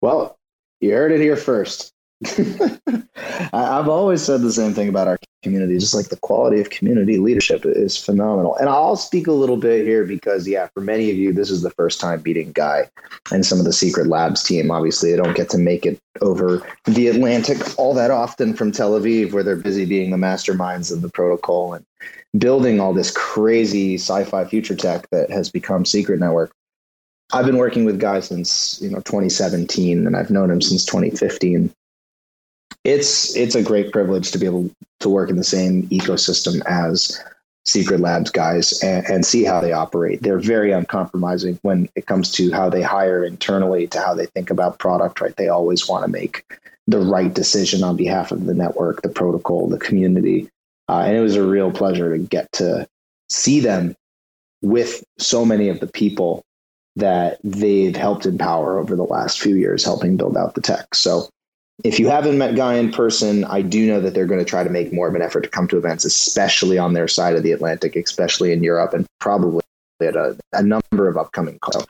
Well, 0.00 0.38
you 0.80 0.92
heard 0.92 1.12
it 1.12 1.20
here 1.20 1.36
first. 1.36 1.92
I've 3.52 3.88
always 3.88 4.22
said 4.22 4.42
the 4.42 4.52
same 4.52 4.74
thing 4.74 4.88
about 4.88 5.06
our 5.06 5.18
community, 5.42 5.78
just 5.78 5.94
like 5.94 6.08
the 6.08 6.16
quality 6.16 6.60
of 6.60 6.70
community 6.70 7.18
leadership 7.18 7.64
is 7.64 7.96
phenomenal. 7.96 8.56
And 8.56 8.68
I'll 8.68 8.96
speak 8.96 9.28
a 9.28 9.32
little 9.32 9.56
bit 9.56 9.86
here 9.86 10.04
because, 10.04 10.48
yeah, 10.48 10.66
for 10.74 10.80
many 10.80 11.10
of 11.10 11.16
you, 11.16 11.32
this 11.32 11.48
is 11.48 11.62
the 11.62 11.70
first 11.70 12.00
time 12.00 12.20
beating 12.20 12.50
Guy 12.52 12.90
and 13.30 13.46
some 13.46 13.60
of 13.60 13.64
the 13.64 13.72
Secret 13.72 14.08
Labs 14.08 14.42
team. 14.42 14.70
Obviously, 14.70 15.12
they 15.12 15.16
don't 15.16 15.36
get 15.36 15.48
to 15.50 15.58
make 15.58 15.86
it 15.86 16.00
over 16.20 16.66
the 16.86 17.06
Atlantic 17.06 17.58
all 17.78 17.94
that 17.94 18.10
often 18.10 18.52
from 18.52 18.72
Tel 18.72 18.98
Aviv, 18.98 19.32
where 19.32 19.44
they're 19.44 19.54
busy 19.54 19.84
being 19.84 20.10
the 20.10 20.16
masterminds 20.16 20.92
of 20.92 21.02
the 21.02 21.10
protocol 21.10 21.74
and 21.74 21.84
building 22.36 22.80
all 22.80 22.92
this 22.92 23.12
crazy 23.12 23.94
sci-fi 23.94 24.44
future 24.44 24.74
tech 24.74 25.08
that 25.10 25.30
has 25.30 25.50
become 25.50 25.84
Secret 25.84 26.18
Network. 26.18 26.50
I've 27.32 27.46
been 27.46 27.58
working 27.58 27.84
with 27.84 28.00
Guy 28.00 28.20
since 28.20 28.80
you 28.82 28.90
know 28.90 29.00
2017, 29.02 30.04
and 30.04 30.16
I've 30.16 30.30
known 30.30 30.50
him 30.50 30.60
since 30.60 30.84
2015 30.84 31.72
it's 32.84 33.34
it's 33.36 33.54
a 33.54 33.62
great 33.62 33.92
privilege 33.92 34.30
to 34.30 34.38
be 34.38 34.46
able 34.46 34.70
to 35.00 35.08
work 35.08 35.30
in 35.30 35.36
the 35.36 35.44
same 35.44 35.86
ecosystem 35.88 36.64
as 36.66 37.20
secret 37.64 38.00
labs 38.00 38.30
guys 38.30 38.72
and, 38.82 39.04
and, 39.06 39.26
see 39.26 39.44
how 39.44 39.60
they 39.60 39.72
operate. 39.72 40.22
They're 40.22 40.38
very 40.38 40.72
uncompromising 40.72 41.58
when 41.60 41.86
it 41.96 42.06
comes 42.06 42.32
to 42.32 42.50
how 42.50 42.70
they 42.70 42.80
hire 42.80 43.22
internally 43.22 43.86
to 43.88 44.00
how 44.00 44.14
they 44.14 44.24
think 44.24 44.48
about 44.48 44.78
product 44.78 45.20
right? 45.20 45.36
They 45.36 45.48
always 45.48 45.86
want 45.86 46.04
to 46.04 46.10
make 46.10 46.44
the 46.86 47.00
right 47.00 47.32
decision 47.32 47.84
on 47.84 47.96
behalf 47.96 48.32
of 48.32 48.46
the 48.46 48.54
network 48.54 49.02
the 49.02 49.10
protocol 49.10 49.68
the 49.68 49.78
community. 49.78 50.48
Uh, 50.88 51.02
and 51.06 51.16
it 51.16 51.20
was 51.20 51.36
a 51.36 51.46
real 51.46 51.70
pleasure 51.70 52.16
to 52.16 52.22
get 52.22 52.50
to 52.52 52.88
see 53.28 53.60
them 53.60 53.94
with 54.62 55.04
so 55.18 55.44
many 55.44 55.68
of 55.68 55.80
the 55.80 55.86
people 55.86 56.42
that 56.96 57.38
they've 57.44 57.94
helped 57.94 58.26
empower 58.26 58.78
over 58.78 58.96
the 58.96 59.04
last 59.04 59.40
few 59.40 59.54
years 59.54 59.84
helping 59.84 60.16
build 60.16 60.36
out 60.36 60.54
the 60.54 60.60
tech. 60.60 60.94
So 60.94 61.28
if 61.84 62.00
you 62.00 62.08
haven't 62.08 62.38
met 62.38 62.56
Guy 62.56 62.74
in 62.74 62.90
person, 62.90 63.44
I 63.44 63.62
do 63.62 63.86
know 63.86 64.00
that 64.00 64.14
they're 64.14 64.26
going 64.26 64.40
to 64.40 64.44
try 64.44 64.64
to 64.64 64.70
make 64.70 64.92
more 64.92 65.08
of 65.08 65.14
an 65.14 65.22
effort 65.22 65.42
to 65.42 65.48
come 65.48 65.68
to 65.68 65.78
events, 65.78 66.04
especially 66.04 66.76
on 66.78 66.92
their 66.92 67.06
side 67.06 67.36
of 67.36 67.42
the 67.42 67.52
Atlantic, 67.52 67.94
especially 67.94 68.52
in 68.52 68.62
Europe, 68.64 68.94
and 68.94 69.06
probably 69.20 69.62
at 70.02 70.16
a, 70.16 70.36
a 70.52 70.62
number 70.62 71.08
of 71.08 71.16
upcoming 71.16 71.58
calls. 71.60 71.86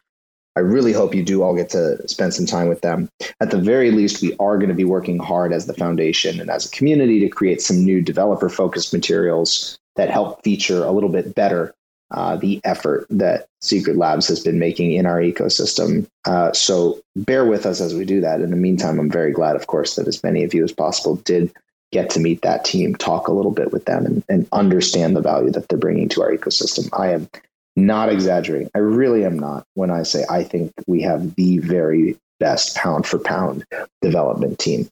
I 0.56 0.60
really 0.60 0.92
hope 0.92 1.14
you 1.14 1.22
do 1.22 1.42
all 1.42 1.54
get 1.54 1.70
to 1.70 2.06
spend 2.08 2.34
some 2.34 2.44
time 2.44 2.68
with 2.68 2.80
them. 2.80 3.08
At 3.40 3.50
the 3.50 3.60
very 3.60 3.92
least, 3.92 4.20
we 4.20 4.34
are 4.40 4.58
going 4.58 4.70
to 4.70 4.74
be 4.74 4.84
working 4.84 5.18
hard 5.18 5.52
as 5.52 5.66
the 5.66 5.74
foundation 5.74 6.40
and 6.40 6.50
as 6.50 6.66
a 6.66 6.70
community 6.70 7.20
to 7.20 7.28
create 7.28 7.62
some 7.62 7.84
new 7.84 8.02
developer 8.02 8.48
focused 8.48 8.92
materials 8.92 9.78
that 9.96 10.10
help 10.10 10.42
feature 10.42 10.84
a 10.84 10.90
little 10.90 11.08
bit 11.08 11.34
better 11.34 11.72
uh, 12.10 12.36
the 12.36 12.60
effort 12.64 13.06
that 13.10 13.48
Secret 13.60 13.96
Labs 13.96 14.26
has 14.28 14.40
been 14.40 14.58
making 14.58 14.92
in 14.92 15.06
our 15.06 15.20
ecosystem. 15.20 16.06
Uh, 16.24 16.52
so 16.52 17.00
bear 17.16 17.44
with 17.44 17.66
us 17.66 17.80
as 17.80 17.94
we 17.94 18.04
do 18.04 18.20
that. 18.20 18.40
In 18.40 18.50
the 18.50 18.56
meantime, 18.56 18.98
I'm 18.98 19.10
very 19.10 19.32
glad, 19.32 19.56
of 19.56 19.66
course, 19.66 19.96
that 19.96 20.08
as 20.08 20.22
many 20.22 20.44
of 20.44 20.54
you 20.54 20.64
as 20.64 20.72
possible 20.72 21.16
did 21.16 21.52
get 21.92 22.10
to 22.10 22.20
meet 22.20 22.42
that 22.42 22.64
team, 22.64 22.94
talk 22.94 23.28
a 23.28 23.32
little 23.32 23.50
bit 23.50 23.72
with 23.72 23.84
them, 23.84 24.06
and, 24.06 24.24
and 24.28 24.48
understand 24.52 25.16
the 25.16 25.20
value 25.20 25.50
that 25.50 25.68
they're 25.68 25.78
bringing 25.78 26.08
to 26.10 26.22
our 26.22 26.30
ecosystem. 26.30 26.88
I 26.98 27.12
am 27.12 27.28
not 27.76 28.10
exaggerating. 28.10 28.70
I 28.74 28.78
really 28.78 29.24
am 29.24 29.38
not 29.38 29.64
when 29.74 29.90
I 29.90 30.02
say 30.02 30.24
I 30.28 30.44
think 30.44 30.72
we 30.86 31.02
have 31.02 31.34
the 31.36 31.58
very 31.58 32.18
best 32.40 32.76
pound 32.76 33.06
for 33.06 33.18
pound 33.18 33.64
development 34.02 34.58
team 34.58 34.88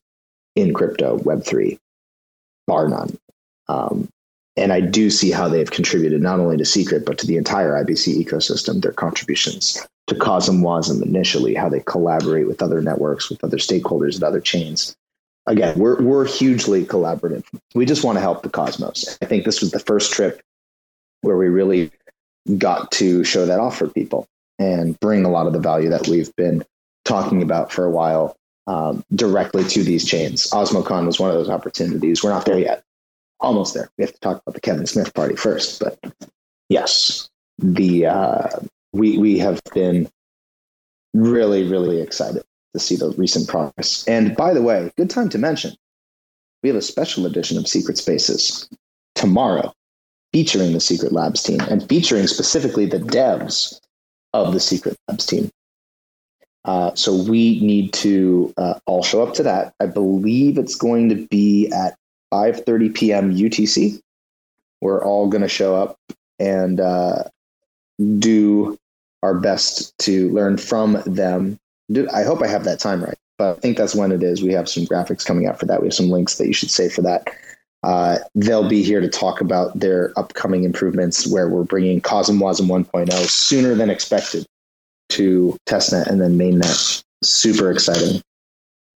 in 0.55 0.73
crypto 0.73 1.17
Web3, 1.19 1.77
bar 2.65 2.87
none. 2.87 3.17
Um, 3.69 4.09
and 4.57 4.73
I 4.73 4.81
do 4.81 5.09
see 5.09 5.31
how 5.31 5.47
they've 5.47 5.69
contributed 5.69 6.21
not 6.21 6.39
only 6.39 6.57
to 6.57 6.65
Secret, 6.65 7.05
but 7.05 7.19
to 7.19 7.27
the 7.27 7.37
entire 7.37 7.73
IBC 7.83 8.23
ecosystem, 8.25 8.81
their 8.81 8.91
contributions 8.91 9.85
to 10.07 10.15
CosmWasm 10.15 11.03
initially, 11.03 11.53
how 11.53 11.69
they 11.69 11.81
collaborate 11.81 12.47
with 12.47 12.61
other 12.61 12.81
networks, 12.81 13.29
with 13.29 13.43
other 13.43 13.57
stakeholders 13.57 14.15
and 14.15 14.23
other 14.23 14.41
chains. 14.41 14.95
Again, 15.45 15.77
we're, 15.77 16.01
we're 16.01 16.25
hugely 16.25 16.85
collaborative. 16.85 17.45
We 17.75 17.85
just 17.85 18.03
want 18.03 18.17
to 18.17 18.21
help 18.21 18.43
the 18.43 18.49
cosmos. 18.49 19.17
I 19.21 19.25
think 19.25 19.45
this 19.45 19.61
was 19.61 19.71
the 19.71 19.79
first 19.79 20.11
trip 20.11 20.41
where 21.21 21.37
we 21.37 21.47
really 21.47 21.91
got 22.57 22.91
to 22.93 23.23
show 23.23 23.45
that 23.45 23.59
off 23.59 23.77
for 23.77 23.87
people 23.87 24.27
and 24.59 24.99
bring 24.99 25.23
a 25.23 25.29
lot 25.29 25.47
of 25.47 25.53
the 25.53 25.59
value 25.59 25.89
that 25.89 26.07
we've 26.07 26.35
been 26.35 26.65
talking 27.05 27.41
about 27.41 27.71
for 27.71 27.85
a 27.85 27.91
while 27.91 28.35
um, 28.65 29.03
directly 29.13 29.63
to 29.63 29.83
these 29.83 30.05
chains. 30.05 30.49
OsmoCon 30.51 31.05
was 31.05 31.19
one 31.19 31.29
of 31.29 31.35
those 31.35 31.49
opportunities. 31.49 32.23
We're 32.23 32.31
not 32.31 32.45
there 32.45 32.59
yet. 32.59 32.83
Almost 33.39 33.73
there. 33.73 33.89
We 33.97 34.03
have 34.03 34.13
to 34.13 34.19
talk 34.19 34.41
about 34.41 34.55
the 34.55 34.61
Kevin 34.61 34.87
Smith 34.87 35.13
party 35.13 35.35
first, 35.35 35.79
but 35.79 35.99
yes, 36.69 37.29
the 37.59 38.07
uh, 38.07 38.49
we 38.93 39.17
we 39.17 39.37
have 39.37 39.61
been 39.73 40.09
really 41.13 41.63
really 41.67 42.01
excited 42.01 42.43
to 42.73 42.79
see 42.79 42.95
the 42.95 43.11
recent 43.11 43.47
progress. 43.47 44.07
And 44.07 44.35
by 44.35 44.53
the 44.53 44.61
way, 44.61 44.91
good 44.97 45.09
time 45.09 45.29
to 45.29 45.37
mention, 45.37 45.75
we 46.63 46.69
have 46.69 46.75
a 46.75 46.81
special 46.81 47.25
edition 47.25 47.57
of 47.57 47.67
Secret 47.67 47.97
Spaces 47.97 48.67
tomorrow, 49.15 49.73
featuring 50.33 50.73
the 50.73 50.79
Secret 50.79 51.11
Labs 51.11 51.43
team 51.43 51.59
and 51.69 51.87
featuring 51.87 52.27
specifically 52.27 52.85
the 52.85 52.99
devs 52.99 53.79
of 54.33 54.53
the 54.53 54.59
Secret 54.59 54.97
Labs 55.07 55.25
team. 55.25 55.49
Uh, 56.65 56.93
so 56.95 57.15
we 57.15 57.61
need 57.61 57.93
to 57.93 58.53
uh, 58.57 58.73
all 58.85 59.01
show 59.01 59.23
up 59.23 59.33
to 59.35 59.43
that. 59.43 59.73
I 59.79 59.85
believe 59.85 60.57
it's 60.57 60.75
going 60.75 61.07
to 61.09 61.27
be 61.27 61.71
at 61.71 61.95
5:30 62.33 62.93
p.m. 62.93 63.35
UTC. 63.35 64.01
We're 64.81 65.03
all 65.03 65.27
going 65.27 65.41
to 65.41 65.47
show 65.47 65.75
up 65.75 65.97
and 66.39 66.79
uh, 66.79 67.23
do 68.19 68.77
our 69.23 69.33
best 69.33 69.97
to 69.99 70.29
learn 70.31 70.57
from 70.57 71.01
them. 71.05 71.59
I 72.13 72.23
hope 72.23 72.41
I 72.41 72.47
have 72.47 72.63
that 72.65 72.79
time 72.79 73.03
right, 73.03 73.17
but 73.37 73.57
I 73.57 73.59
think 73.59 73.77
that's 73.77 73.95
when 73.95 74.11
it 74.11 74.21
is. 74.21 74.43
We 74.43 74.53
have 74.53 74.69
some 74.69 74.85
graphics 74.85 75.25
coming 75.25 75.47
out 75.47 75.59
for 75.59 75.65
that. 75.65 75.81
We 75.81 75.87
have 75.87 75.93
some 75.93 76.09
links 76.09 76.37
that 76.37 76.47
you 76.47 76.53
should 76.53 76.69
save 76.69 76.93
for 76.93 77.01
that. 77.01 77.29
Uh, 77.83 78.17
they'll 78.35 78.67
be 78.67 78.83
here 78.83 78.99
to 78.99 79.07
talk 79.07 79.39
about 79.39 79.79
their 79.79 80.11
upcoming 80.17 80.63
improvements 80.63 81.27
where 81.27 81.47
we're 81.47 81.63
bringing 81.63 82.01
CosmWasm 82.01 82.67
1.0 82.67 83.13
sooner 83.29 83.75
than 83.75 83.89
expected 83.89 84.45
to 85.09 85.57
testnet 85.67 86.07
and 86.07 86.21
then 86.21 86.37
mainnet. 86.37 87.03
Super 87.23 87.71
exciting 87.71 88.21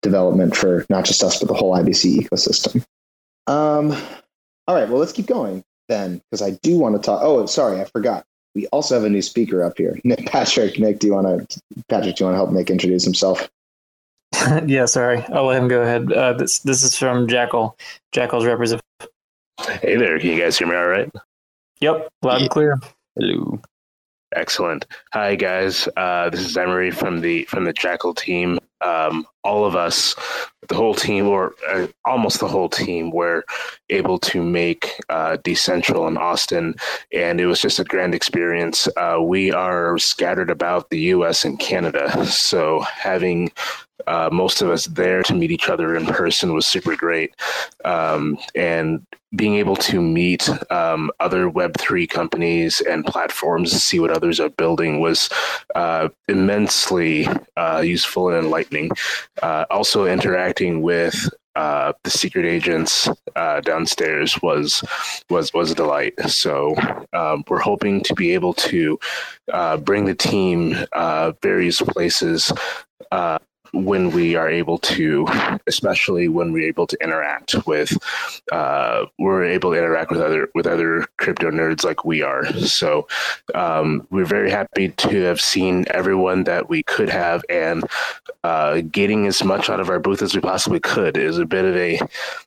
development 0.01 0.55
for 0.55 0.85
not 0.89 1.05
just 1.05 1.23
us, 1.23 1.39
but 1.39 1.47
the 1.47 1.53
whole 1.53 1.75
IBC 1.75 2.17
ecosystem. 2.17 2.83
Um, 3.47 3.91
all 4.67 4.75
right, 4.75 4.87
well, 4.87 4.99
let's 4.99 5.13
keep 5.13 5.27
going 5.27 5.63
then, 5.89 6.21
because 6.29 6.41
I 6.41 6.51
do 6.61 6.77
want 6.77 6.95
to 6.95 7.01
talk. 7.01 7.21
Oh, 7.23 7.45
sorry, 7.45 7.81
I 7.81 7.85
forgot. 7.85 8.25
We 8.53 8.67
also 8.67 8.95
have 8.95 9.03
a 9.03 9.09
new 9.09 9.21
speaker 9.21 9.63
up 9.63 9.77
here, 9.77 9.97
Nick 10.03 10.25
Patrick. 10.25 10.79
Nick, 10.79 10.99
do 10.99 11.07
you 11.07 11.13
want 11.13 11.49
to 11.49 11.61
Patrick? 11.89 12.15
Do 12.15 12.23
you 12.23 12.25
want 12.27 12.35
to 12.35 12.37
help 12.37 12.51
Nick 12.51 12.69
introduce 12.69 13.03
himself? 13.03 13.49
yeah, 14.65 14.85
sorry, 14.85 15.23
I'll 15.33 15.45
let 15.45 15.61
him 15.61 15.67
go 15.67 15.81
ahead. 15.81 16.11
Uh, 16.11 16.33
this 16.33 16.59
this 16.59 16.83
is 16.83 16.97
from 16.97 17.27
Jackal. 17.27 17.77
Jackal's 18.11 18.45
representative. 18.45 18.85
Hey 19.59 19.95
there, 19.95 20.19
can 20.19 20.29
you 20.29 20.39
guys 20.39 20.57
hear 20.57 20.67
me 20.67 20.75
all 20.75 20.87
right? 20.87 21.11
Yep, 21.81 22.09
loud 22.23 22.33
yeah. 22.33 22.41
and 22.41 22.49
clear. 22.49 22.79
Hello. 23.15 23.61
Excellent. 24.33 24.85
Hi 25.13 25.35
guys, 25.35 25.89
uh, 25.97 26.29
this 26.29 26.41
is 26.41 26.55
Emery 26.55 26.91
from 26.91 27.21
the 27.21 27.43
from 27.45 27.65
the 27.65 27.73
Jackal 27.73 28.13
team. 28.13 28.59
Um, 28.81 29.27
all 29.43 29.65
of 29.65 29.75
us, 29.75 30.15
the 30.67 30.75
whole 30.75 30.93
team, 30.93 31.27
or 31.27 31.55
uh, 31.67 31.87
almost 32.05 32.39
the 32.39 32.47
whole 32.47 32.69
team, 32.69 33.11
were 33.11 33.43
able 33.89 34.19
to 34.19 34.43
make 34.43 34.93
uh, 35.09 35.37
DCentral 35.37 36.07
in 36.07 36.17
Austin, 36.17 36.75
and 37.13 37.41
it 37.41 37.45
was 37.45 37.61
just 37.61 37.79
a 37.79 37.83
grand 37.83 38.13
experience. 38.13 38.87
Uh, 38.97 39.17
we 39.21 39.51
are 39.51 39.97
scattered 39.97 40.49
about 40.49 40.89
the 40.89 40.99
U.S. 40.99 41.43
and 41.45 41.59
Canada, 41.59 42.25
so 42.25 42.81
having 42.81 43.51
uh, 44.07 44.29
most 44.31 44.61
of 44.61 44.69
us 44.69 44.85
there 44.87 45.23
to 45.23 45.33
meet 45.33 45.51
each 45.51 45.69
other 45.69 45.95
in 45.95 46.05
person 46.05 46.53
was 46.53 46.65
super 46.65 46.95
great. 46.95 47.35
Um, 47.85 48.37
and 48.55 49.05
being 49.35 49.55
able 49.55 49.77
to 49.77 50.01
meet 50.01 50.49
um, 50.71 51.09
other 51.19 51.49
Web3 51.49 52.09
companies 52.09 52.81
and 52.81 53.05
platforms, 53.05 53.71
see 53.71 53.99
what 53.99 54.11
others 54.11 54.39
are 54.39 54.49
building 54.49 54.99
was 54.99 55.29
uh, 55.73 56.09
immensely 56.27 57.27
uh, 57.55 57.81
useful 57.83 58.29
and 58.29 58.37
enlightening. 58.37 58.91
Uh, 59.41 59.65
also, 59.69 60.05
interacting 60.05 60.81
with 60.81 61.29
uh, 61.55 61.93
the 62.03 62.09
secret 62.09 62.45
agents 62.45 63.09
uh, 63.35 63.59
downstairs 63.61 64.41
was 64.41 64.83
was 65.29 65.53
was 65.53 65.71
a 65.71 65.75
delight. 65.75 66.13
So 66.29 66.75
um, 67.13 67.43
we're 67.47 67.59
hoping 67.59 68.01
to 68.03 68.13
be 68.13 68.33
able 68.33 68.53
to 68.53 68.99
uh, 69.51 69.77
bring 69.77 70.05
the 70.05 70.15
team 70.15 70.75
uh, 70.93 71.33
various 71.41 71.81
places 71.81 72.51
uh, 73.11 73.39
when 73.73 74.11
we 74.11 74.35
are 74.35 74.49
able 74.49 74.77
to, 74.77 75.27
especially 75.67 76.27
when 76.27 76.51
we're 76.51 76.67
able 76.67 76.87
to 76.87 76.97
interact 77.01 77.55
with, 77.65 77.97
uh, 78.51 79.05
we're 79.17 79.45
able 79.45 79.71
to 79.71 79.77
interact 79.77 80.11
with 80.11 80.21
other 80.21 80.49
with 80.53 80.67
other 80.67 81.05
crypto 81.17 81.49
nerds 81.51 81.83
like 81.83 82.03
we 82.03 82.21
are. 82.21 82.45
So 82.53 83.07
um, 83.55 84.05
we're 84.11 84.25
very 84.25 84.51
happy 84.51 84.89
to 84.89 85.21
have 85.21 85.39
seen 85.39 85.85
everyone 85.91 86.43
that 86.45 86.69
we 86.69 86.83
could 86.83 87.09
have, 87.09 87.43
and 87.49 87.83
uh, 88.43 88.81
getting 88.91 89.27
as 89.27 89.43
much 89.43 89.69
out 89.69 89.79
of 89.79 89.89
our 89.89 89.99
booth 89.99 90.21
as 90.21 90.35
we 90.35 90.41
possibly 90.41 90.79
could 90.79 91.17
is 91.17 91.37
a 91.37 91.45
bit 91.45 91.65
of 91.65 91.75
a 91.75 91.99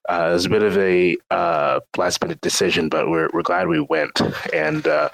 uh, 0.09 0.33
is 0.35 0.45
a 0.45 0.51
bit 0.51 0.63
of 0.63 0.77
a 0.77 1.17
uh, 1.31 1.81
last 1.97 2.21
minute 2.23 2.41
decision, 2.41 2.89
but 2.89 3.09
we're 3.09 3.31
we're 3.33 3.43
glad 3.43 3.69
we 3.69 3.81
went, 3.81 4.21
and 4.53 4.87
uh, 4.87 5.09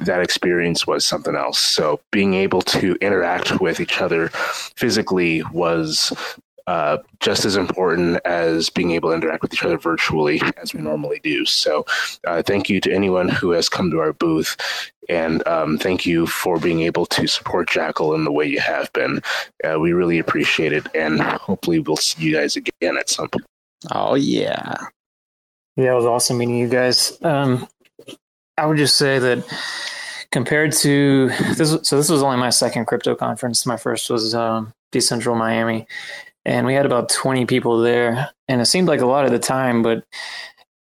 that 0.00 0.20
experience 0.20 0.86
was 0.86 1.04
something 1.04 1.34
else. 1.34 1.58
So 1.58 2.00
being 2.10 2.34
able 2.34 2.62
to 2.62 2.96
interact 3.00 3.60
with 3.60 3.80
each 3.80 4.00
other 4.00 4.28
physically 4.76 5.42
was 5.52 6.12
uh, 6.68 6.98
just 7.20 7.46
as 7.46 7.56
important 7.56 8.20
as 8.26 8.68
being 8.68 8.90
able 8.90 9.08
to 9.08 9.14
interact 9.14 9.40
with 9.40 9.54
each 9.54 9.64
other 9.64 9.78
virtually 9.78 10.38
as 10.60 10.74
we 10.74 10.82
normally 10.82 11.18
do. 11.22 11.46
So, 11.46 11.86
uh, 12.26 12.42
thank 12.42 12.68
you 12.68 12.78
to 12.82 12.92
anyone 12.92 13.30
who 13.30 13.52
has 13.52 13.70
come 13.70 13.90
to 13.90 14.00
our 14.00 14.12
booth, 14.12 14.54
and 15.08 15.46
um, 15.48 15.78
thank 15.78 16.04
you 16.04 16.26
for 16.26 16.58
being 16.58 16.82
able 16.82 17.06
to 17.06 17.26
support 17.26 17.70
Jackal 17.70 18.14
in 18.14 18.24
the 18.24 18.32
way 18.32 18.44
you 18.44 18.60
have 18.60 18.92
been. 18.92 19.22
Uh, 19.64 19.80
we 19.80 19.94
really 19.94 20.18
appreciate 20.18 20.74
it, 20.74 20.86
and 20.94 21.22
hopefully, 21.22 21.78
we'll 21.78 21.96
see 21.96 22.22
you 22.22 22.34
guys 22.34 22.54
again 22.54 22.98
at 22.98 23.08
some 23.08 23.28
point. 23.30 23.46
Oh 23.90 24.14
yeah, 24.14 24.74
yeah, 25.76 25.92
it 25.92 25.96
was 25.96 26.04
awesome 26.04 26.36
meeting 26.36 26.58
you 26.58 26.68
guys. 26.68 27.16
Um, 27.22 27.66
I 28.58 28.66
would 28.66 28.76
just 28.76 28.98
say 28.98 29.18
that 29.18 29.42
compared 30.30 30.72
to 30.72 31.28
this, 31.56 31.76
so 31.82 31.96
this 31.96 32.08
was 32.08 32.22
only 32.22 32.36
my 32.36 32.50
second 32.50 32.86
crypto 32.86 33.14
conference. 33.14 33.66
My 33.66 33.76
first 33.76 34.10
was 34.10 34.34
um, 34.34 34.72
DCentral 34.92 35.36
Miami, 35.36 35.86
and 36.44 36.66
we 36.66 36.74
had 36.74 36.86
about 36.86 37.08
20 37.08 37.46
people 37.46 37.80
there. 37.80 38.30
And 38.48 38.60
it 38.60 38.66
seemed 38.66 38.88
like 38.88 39.00
a 39.00 39.06
lot 39.06 39.26
at 39.26 39.30
the 39.30 39.38
time, 39.38 39.82
but 39.82 40.04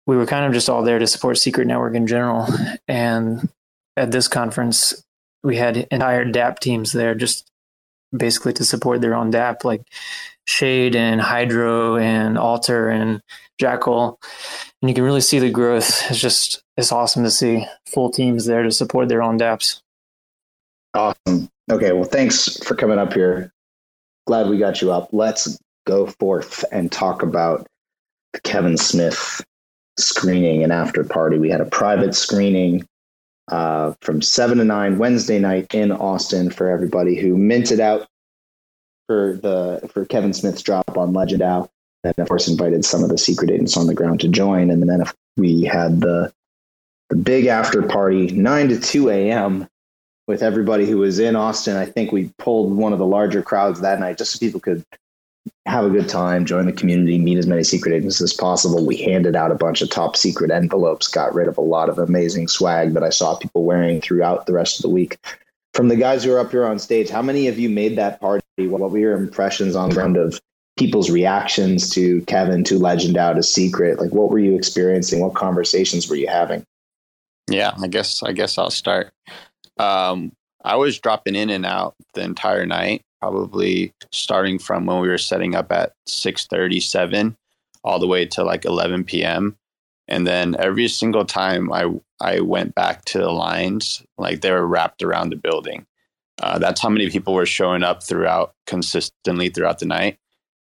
we 0.05 0.15
were 0.15 0.25
kind 0.25 0.45
of 0.45 0.53
just 0.53 0.69
all 0.69 0.83
there 0.83 0.99
to 0.99 1.07
support 1.07 1.37
Secret 1.37 1.67
Network 1.67 1.95
in 1.95 2.07
general. 2.07 2.47
And 2.87 3.49
at 3.95 4.11
this 4.11 4.27
conference, 4.27 5.03
we 5.43 5.55
had 5.55 5.77
entire 5.91 6.25
dApp 6.25 6.59
teams 6.59 6.91
there 6.91 7.15
just 7.15 7.49
basically 8.15 8.53
to 8.53 8.65
support 8.65 9.01
their 9.01 9.15
own 9.15 9.31
dApp 9.31 9.63
like 9.63 9.83
Shade 10.45 10.95
and 10.95 11.21
Hydro 11.21 11.97
and 11.97 12.37
Alter 12.37 12.89
and 12.89 13.21
Jackal. 13.59 14.19
And 14.81 14.89
you 14.89 14.95
can 14.95 15.03
really 15.03 15.21
see 15.21 15.39
the 15.39 15.49
growth. 15.49 16.09
It's 16.09 16.19
just, 16.19 16.63
it's 16.77 16.91
awesome 16.91 17.23
to 17.23 17.31
see 17.31 17.65
full 17.85 18.09
teams 18.09 18.45
there 18.45 18.63
to 18.63 18.71
support 18.71 19.09
their 19.09 19.21
own 19.21 19.37
dApps. 19.37 19.81
Awesome. 20.93 21.49
Okay. 21.69 21.91
Well, 21.91 22.05
thanks 22.05 22.57
for 22.63 22.75
coming 22.75 22.97
up 22.97 23.13
here 23.13 23.51
glad 24.29 24.47
we 24.47 24.59
got 24.59 24.79
you 24.79 24.91
up. 24.91 25.09
Let's 25.11 25.57
go 25.87 26.05
forth 26.05 26.63
and 26.71 26.91
talk 26.91 27.23
about 27.23 27.65
the 28.33 28.39
Kevin 28.41 28.77
Smith 28.77 29.43
screening 29.97 30.61
and 30.61 30.71
after 30.71 31.03
party. 31.03 31.39
We 31.39 31.49
had 31.49 31.61
a 31.61 31.65
private 31.65 32.13
screening 32.13 32.85
uh, 33.51 33.95
from 34.01 34.21
seven 34.21 34.59
to 34.59 34.63
nine 34.63 34.99
Wednesday 34.99 35.39
night 35.39 35.73
in 35.73 35.91
Austin 35.91 36.51
for 36.51 36.69
everybody 36.69 37.15
who 37.15 37.37
minted 37.37 37.79
out 37.79 38.05
for 39.07 39.39
the 39.41 39.89
for 39.91 40.05
Kevin 40.05 40.31
Smith's 40.31 40.61
drop 40.61 40.95
on 40.95 41.11
Legend 41.11 41.41
And 42.03 42.13
of 42.17 42.27
course 42.27 42.47
invited 42.47 42.85
some 42.85 43.03
of 43.03 43.09
the 43.09 43.17
secret 43.17 43.51
agents 43.51 43.75
on 43.77 43.87
the 43.87 43.93
ground 43.93 44.21
to 44.21 44.27
join. 44.27 44.69
And 44.69 44.87
then 44.87 45.01
if 45.01 45.13
we 45.37 45.63
had 45.63 46.01
the 46.01 46.31
the 47.09 47.15
big 47.15 47.47
after 47.47 47.81
party, 47.81 48.27
nine 48.31 48.69
to 48.69 48.79
two 48.79 49.09
a.m 49.09 49.67
with 50.29 50.43
everybody 50.43 50.85
who 50.85 50.99
was 50.99 51.17
in 51.17 51.35
Austin. 51.35 51.75
I 51.75 51.87
think 51.87 52.11
we 52.11 52.31
pulled 52.37 52.71
one 52.71 52.93
of 52.93 52.99
the 52.99 53.05
larger 53.05 53.41
crowds 53.41 53.81
that 53.81 53.99
night 53.99 54.19
just 54.19 54.31
so 54.31 54.37
people 54.37 54.59
could 54.59 54.85
have 55.65 55.85
a 55.85 55.89
good 55.89 56.07
time, 56.07 56.45
join 56.45 56.67
the 56.67 56.71
community, 56.71 57.17
meet 57.17 57.39
as 57.39 57.47
many 57.47 57.63
secret 57.63 57.95
agents 57.95 58.21
as 58.21 58.31
possible. 58.31 58.85
We 58.85 58.97
handed 58.97 59.35
out 59.35 59.51
a 59.51 59.55
bunch 59.55 59.81
of 59.81 59.89
top 59.89 60.15
secret 60.15 60.51
envelopes, 60.51 61.07
got 61.07 61.33
rid 61.33 61.47
of 61.47 61.57
a 61.57 61.61
lot 61.61 61.89
of 61.89 61.97
amazing 61.97 62.47
swag 62.47 62.93
that 62.93 63.01
I 63.03 63.09
saw 63.09 63.37
people 63.37 63.63
wearing 63.63 64.01
throughout 64.01 64.45
the 64.45 64.53
rest 64.53 64.77
of 64.77 64.83
the 64.83 64.89
week. 64.89 65.17
From 65.73 65.87
the 65.87 65.95
guys 65.95 66.23
who 66.23 66.31
are 66.31 66.39
up 66.39 66.51
here 66.51 66.65
on 66.65 66.77
stage, 66.77 67.09
how 67.09 67.23
many 67.23 67.47
of 67.47 67.57
you 67.57 67.67
made 67.67 67.97
that 67.97 68.21
party? 68.21 68.43
What 68.59 68.81
were 68.81 68.99
your 68.99 69.17
impressions 69.17 69.75
on 69.75 69.89
the 69.89 69.95
ground 69.95 70.15
of 70.15 70.39
people's 70.79 71.11
reactions 71.11 71.89
to 71.91 72.21
Kevin, 72.21 72.63
to 72.63 72.79
Legend 72.79 73.17
Out, 73.17 73.37
a 73.37 73.43
secret? 73.43 73.99
Like, 73.99 74.11
what 74.11 74.31
were 74.31 74.39
you 74.39 74.55
experiencing? 74.55 75.19
What 75.19 75.35
conversations 75.35 76.09
were 76.09 76.15
you 76.15 76.27
having? 76.27 76.63
Yeah, 77.47 77.73
I 77.81 77.87
guess 77.87 78.23
I 78.23 78.31
guess 78.31 78.57
I'll 78.57 78.71
start. 78.71 79.11
Um, 79.77 80.31
I 80.63 80.75
was 80.75 80.99
dropping 80.99 81.35
in 81.35 81.49
and 81.49 81.65
out 81.65 81.95
the 82.13 82.21
entire 82.21 82.65
night, 82.65 83.01
probably 83.21 83.93
starting 84.11 84.59
from 84.59 84.85
when 84.85 84.99
we 84.99 85.09
were 85.09 85.17
setting 85.17 85.55
up 85.55 85.71
at 85.71 85.93
six 86.07 86.47
thirty 86.47 86.79
seven, 86.79 87.35
all 87.83 87.99
the 87.99 88.07
way 88.07 88.25
to 88.27 88.43
like 88.43 88.65
eleven 88.65 89.03
p.m. 89.03 89.57
And 90.07 90.25
then 90.25 90.55
every 90.59 90.87
single 90.87 91.25
time 91.25 91.71
I 91.71 91.91
I 92.21 92.39
went 92.41 92.75
back 92.75 93.05
to 93.05 93.19
the 93.19 93.31
lines, 93.31 94.03
like 94.17 94.41
they 94.41 94.51
were 94.51 94.67
wrapped 94.67 95.03
around 95.03 95.29
the 95.29 95.35
building. 95.35 95.85
Uh, 96.41 96.57
that's 96.57 96.81
how 96.81 96.89
many 96.89 97.09
people 97.09 97.33
were 97.33 97.45
showing 97.45 97.83
up 97.83 98.01
throughout 98.03 98.53
consistently 98.65 99.49
throughout 99.49 99.79
the 99.79 99.85
night, 99.85 100.17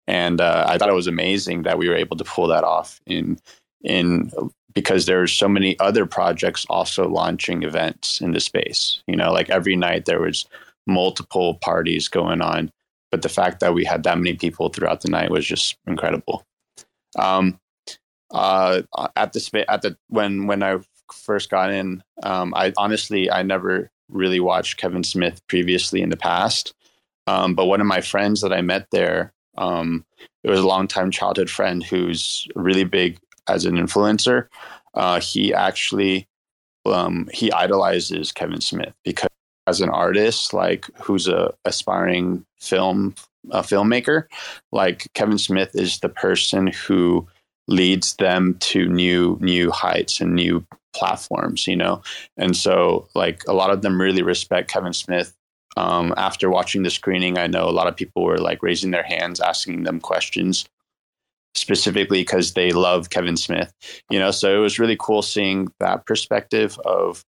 and 0.07 0.41
uh, 0.41 0.65
I 0.67 0.77
thought 0.77 0.89
it 0.89 0.93
was 0.95 1.07
amazing 1.07 1.63
that 1.63 1.77
we 1.77 1.89
were 1.89 1.95
able 1.95 2.17
to 2.17 2.23
pull 2.23 2.47
that 2.47 2.63
off 2.63 2.99
in 3.05 3.39
in 3.83 4.31
because 4.73 5.05
there 5.05 5.19
were 5.19 5.27
so 5.27 5.47
many 5.47 5.79
other 5.79 6.05
projects 6.05 6.65
also 6.69 7.07
launching 7.07 7.63
events 7.63 8.21
in 8.21 8.31
the 8.31 8.39
space. 8.39 9.03
You 9.07 9.15
know, 9.15 9.31
like 9.31 9.49
every 9.49 9.75
night 9.75 10.05
there 10.05 10.21
was 10.21 10.45
multiple 10.87 11.55
parties 11.55 12.07
going 12.07 12.41
on, 12.41 12.71
but 13.11 13.21
the 13.21 13.29
fact 13.29 13.59
that 13.59 13.73
we 13.73 13.85
had 13.85 14.03
that 14.03 14.17
many 14.17 14.35
people 14.35 14.69
throughout 14.69 15.01
the 15.01 15.09
night 15.09 15.29
was 15.29 15.45
just 15.45 15.77
incredible. 15.87 16.43
Um, 17.17 17.59
uh, 18.31 18.81
at 19.15 19.33
the 19.33 19.65
at 19.69 19.83
the 19.83 19.97
when 20.07 20.47
when 20.47 20.63
I 20.63 20.79
first 21.11 21.49
got 21.49 21.71
in, 21.71 22.03
um, 22.23 22.53
I 22.55 22.73
honestly 22.77 23.29
I 23.29 23.43
never 23.43 23.91
really 24.09 24.39
watched 24.39 24.77
Kevin 24.77 25.03
Smith 25.03 25.41
previously 25.47 26.01
in 26.01 26.09
the 26.09 26.17
past, 26.17 26.73
um, 27.27 27.53
but 27.55 27.67
one 27.67 27.81
of 27.81 27.87
my 27.87 28.01
friends 28.01 28.41
that 28.41 28.51
I 28.51 28.61
met 28.61 28.87
there, 28.91 29.33
um, 29.57 30.05
it 30.43 30.49
was 30.49 30.59
a 30.59 30.67
longtime 30.67 31.11
childhood 31.11 31.49
friend 31.49 31.83
who's 31.83 32.47
really 32.55 32.83
big 32.83 33.19
as 33.47 33.65
an 33.65 33.75
influencer. 33.75 34.47
Uh, 34.93 35.19
he 35.19 35.53
actually 35.53 36.27
um, 36.85 37.29
he 37.33 37.51
idolizes 37.51 38.31
Kevin 38.31 38.61
Smith 38.61 38.93
because 39.03 39.29
as 39.67 39.81
an 39.81 39.89
artist, 39.89 40.53
like 40.53 40.85
who's 41.01 41.27
a 41.27 41.53
aspiring 41.65 42.45
film 42.59 43.15
a 43.51 43.61
filmmaker, 43.61 44.25
like 44.71 45.07
Kevin 45.13 45.37
Smith 45.37 45.71
is 45.73 45.99
the 45.99 46.09
person 46.09 46.67
who 46.67 47.27
leads 47.67 48.15
them 48.15 48.55
to 48.59 48.87
new 48.87 49.37
new 49.41 49.71
heights 49.71 50.19
and 50.19 50.35
new 50.35 50.65
platforms, 50.93 51.67
you 51.67 51.75
know. 51.75 52.01
And 52.37 52.55
so, 52.55 53.07
like 53.15 53.43
a 53.47 53.53
lot 53.53 53.71
of 53.71 53.81
them 53.81 53.99
really 53.99 54.23
respect 54.23 54.71
Kevin 54.71 54.93
Smith. 54.93 55.33
Um, 55.75 56.13
after 56.17 56.49
watching 56.49 56.83
the 56.83 56.89
screening, 56.89 57.37
I 57.37 57.47
know 57.47 57.67
a 57.67 57.71
lot 57.71 57.87
of 57.87 57.95
people 57.95 58.23
were 58.23 58.37
like 58.37 58.61
raising 58.61 58.91
their 58.91 59.03
hands, 59.03 59.39
asking 59.39 59.83
them 59.83 59.99
questions 59.99 60.65
specifically 61.55 62.21
because 62.21 62.53
they 62.53 62.71
love 62.71 63.09
Kevin 63.09 63.37
Smith, 63.37 63.71
you 64.09 64.19
know. 64.19 64.31
So 64.31 64.55
it 64.55 64.59
was 64.59 64.79
really 64.79 64.97
cool 64.99 65.21
seeing 65.21 65.71
that 65.79 66.05
perspective 66.05 66.79
of 66.85 67.23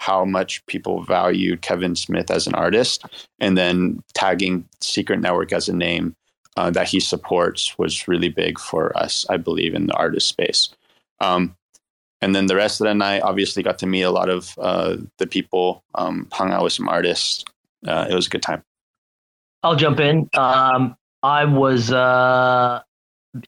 how 0.00 0.24
much 0.24 0.64
people 0.66 1.02
valued 1.02 1.62
Kevin 1.62 1.96
Smith 1.96 2.30
as 2.30 2.46
an 2.46 2.54
artist, 2.54 3.04
and 3.40 3.56
then 3.56 4.02
tagging 4.14 4.68
Secret 4.80 5.20
Network 5.20 5.52
as 5.52 5.68
a 5.68 5.72
name 5.74 6.14
uh, 6.56 6.70
that 6.70 6.88
he 6.88 7.00
supports 7.00 7.78
was 7.78 8.06
really 8.06 8.28
big 8.28 8.58
for 8.58 8.96
us, 8.96 9.24
I 9.30 9.38
believe, 9.38 9.74
in 9.74 9.86
the 9.86 9.94
artist 9.94 10.28
space. 10.28 10.68
Um, 11.20 11.56
and 12.20 12.34
then 12.34 12.46
the 12.46 12.56
rest 12.56 12.80
of 12.80 12.86
the 12.86 12.94
night, 12.94 13.22
obviously, 13.22 13.62
got 13.62 13.78
to 13.80 13.86
meet 13.86 14.02
a 14.02 14.10
lot 14.10 14.28
of 14.28 14.54
uh, 14.58 14.96
the 15.18 15.26
people, 15.26 15.82
um, 15.94 16.28
hung 16.32 16.52
out 16.52 16.64
with 16.64 16.72
some 16.72 16.88
artists. 16.88 17.44
Uh, 17.86 18.06
it 18.08 18.14
was 18.14 18.26
a 18.26 18.30
good 18.30 18.42
time. 18.42 18.62
I'll 19.62 19.76
jump 19.76 20.00
in. 20.00 20.28
Um, 20.34 20.96
I 21.22 21.44
was 21.46 21.90
uh, 21.90 22.82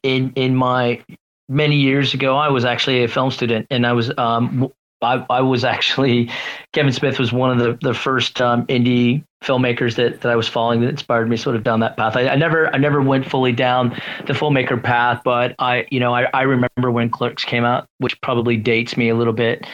in 0.03 0.33
in 0.35 0.55
my 0.55 1.03
many 1.47 1.75
years 1.77 2.13
ago. 2.13 2.35
I 2.35 2.49
was 2.49 2.65
actually 2.65 3.03
a 3.03 3.07
film 3.07 3.31
student, 3.31 3.67
and 3.69 3.85
I 3.85 3.93
was 3.93 4.11
um, 4.17 4.71
I, 5.01 5.25
I 5.29 5.41
was 5.41 5.63
actually 5.63 6.31
Kevin 6.73 6.91
Smith 6.91 7.19
was 7.19 7.31
one 7.31 7.51
of 7.51 7.59
the 7.59 7.77
the 7.87 7.93
first 7.93 8.41
um, 8.41 8.65
indie 8.67 9.23
filmmakers 9.43 9.95
that, 9.95 10.21
that 10.21 10.31
I 10.31 10.35
was 10.35 10.47
following 10.47 10.81
that 10.81 10.89
inspired 10.89 11.29
me 11.29 11.37
sort 11.37 11.55
of 11.55 11.63
down 11.63 11.79
that 11.81 11.95
path. 11.95 12.15
I, 12.15 12.29
I, 12.29 12.35
never 12.35 12.73
I 12.73 12.79
never 12.79 13.01
went 13.01 13.29
fully 13.29 13.51
down 13.51 13.89
the 14.25 14.33
filmmaker 14.33 14.81
path, 14.81 15.21
but 15.23 15.53
I 15.59 15.85
you 15.91 15.99
know 15.99 16.15
I, 16.15 16.27
I 16.33 16.41
remember 16.43 16.91
when 16.91 17.09
Clerks 17.09 17.45
came 17.45 17.63
out, 17.63 17.87
which 17.99 18.19
probably 18.21 18.57
dates 18.57 18.97
me 18.97 19.09
a 19.09 19.15
little 19.15 19.33
bit. 19.33 19.65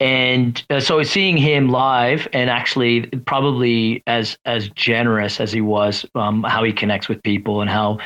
And 0.00 0.64
uh, 0.70 0.78
so 0.78 1.02
seeing 1.02 1.36
him 1.36 1.70
live 1.70 2.28
and 2.32 2.50
actually 2.50 3.06
probably 3.26 4.02
as 4.06 4.38
as 4.44 4.68
generous 4.70 5.40
as 5.40 5.52
he 5.52 5.60
was, 5.60 6.06
um, 6.14 6.44
how 6.44 6.62
he 6.62 6.72
connects 6.72 7.08
with 7.08 7.22
people 7.22 7.60
and 7.60 7.68
how 7.68 7.98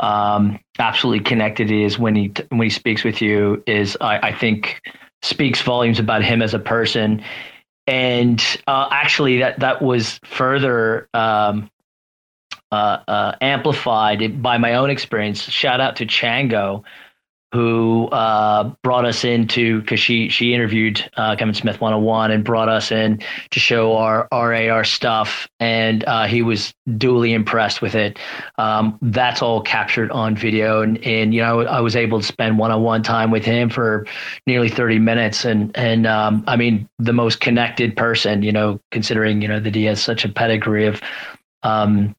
um, 0.00 0.58
absolutely 0.78 1.24
connected 1.24 1.70
he 1.70 1.84
is 1.84 1.98
when 1.98 2.16
he 2.16 2.32
when 2.48 2.62
he 2.62 2.70
speaks 2.70 3.04
with 3.04 3.22
you 3.22 3.62
is 3.66 3.96
I, 4.00 4.28
I 4.28 4.32
think 4.32 4.80
speaks 5.22 5.62
volumes 5.62 5.98
about 5.98 6.24
him 6.24 6.42
as 6.42 6.54
a 6.54 6.58
person. 6.58 7.22
And 7.86 8.42
uh, 8.66 8.88
actually, 8.90 9.38
that 9.38 9.60
that 9.60 9.80
was 9.80 10.20
further 10.24 11.08
um, 11.14 11.70
uh, 12.70 12.98
uh, 13.08 13.32
amplified 13.40 14.42
by 14.42 14.58
my 14.58 14.74
own 14.74 14.90
experience. 14.90 15.40
Shout 15.42 15.80
out 15.80 15.96
to 15.96 16.06
Chango, 16.06 16.82
who 17.52 18.08
uh, 18.08 18.70
brought 18.82 19.06
us 19.06 19.24
into 19.24 19.80
because 19.80 19.98
she 19.98 20.28
she 20.28 20.52
interviewed 20.52 21.02
uh, 21.16 21.34
Kevin 21.34 21.54
Smith 21.54 21.80
101 21.80 22.30
and 22.30 22.44
brought 22.44 22.68
us 22.68 22.92
in 22.92 23.22
to 23.50 23.60
show 23.60 23.96
our 23.96 24.28
RAR 24.30 24.84
stuff, 24.84 25.48
and 25.58 26.04
uh, 26.04 26.26
he 26.26 26.42
was 26.42 26.74
duly 26.98 27.32
impressed 27.32 27.80
with 27.80 27.94
it. 27.94 28.18
Um, 28.58 28.98
that's 29.00 29.40
all 29.40 29.62
captured 29.62 30.10
on 30.10 30.36
video, 30.36 30.82
and 30.82 31.02
and 31.04 31.32
you 31.32 31.40
know 31.40 31.62
I 31.62 31.80
was 31.80 31.96
able 31.96 32.20
to 32.20 32.26
spend 32.26 32.58
one 32.58 32.70
on 32.70 32.82
one 32.82 33.02
time 33.02 33.30
with 33.30 33.44
him 33.44 33.70
for 33.70 34.06
nearly 34.46 34.68
30 34.68 34.98
minutes, 34.98 35.46
and 35.46 35.74
and 35.74 36.06
um, 36.06 36.44
I 36.46 36.56
mean 36.56 36.86
the 36.98 37.14
most 37.14 37.40
connected 37.40 37.96
person, 37.96 38.42
you 38.42 38.52
know, 38.52 38.78
considering 38.90 39.40
you 39.40 39.48
know 39.48 39.60
that 39.60 39.74
he 39.74 39.84
has 39.84 40.02
such 40.02 40.24
a 40.24 40.28
pedigree 40.28 40.86
of 40.86 41.00
um, 41.62 42.14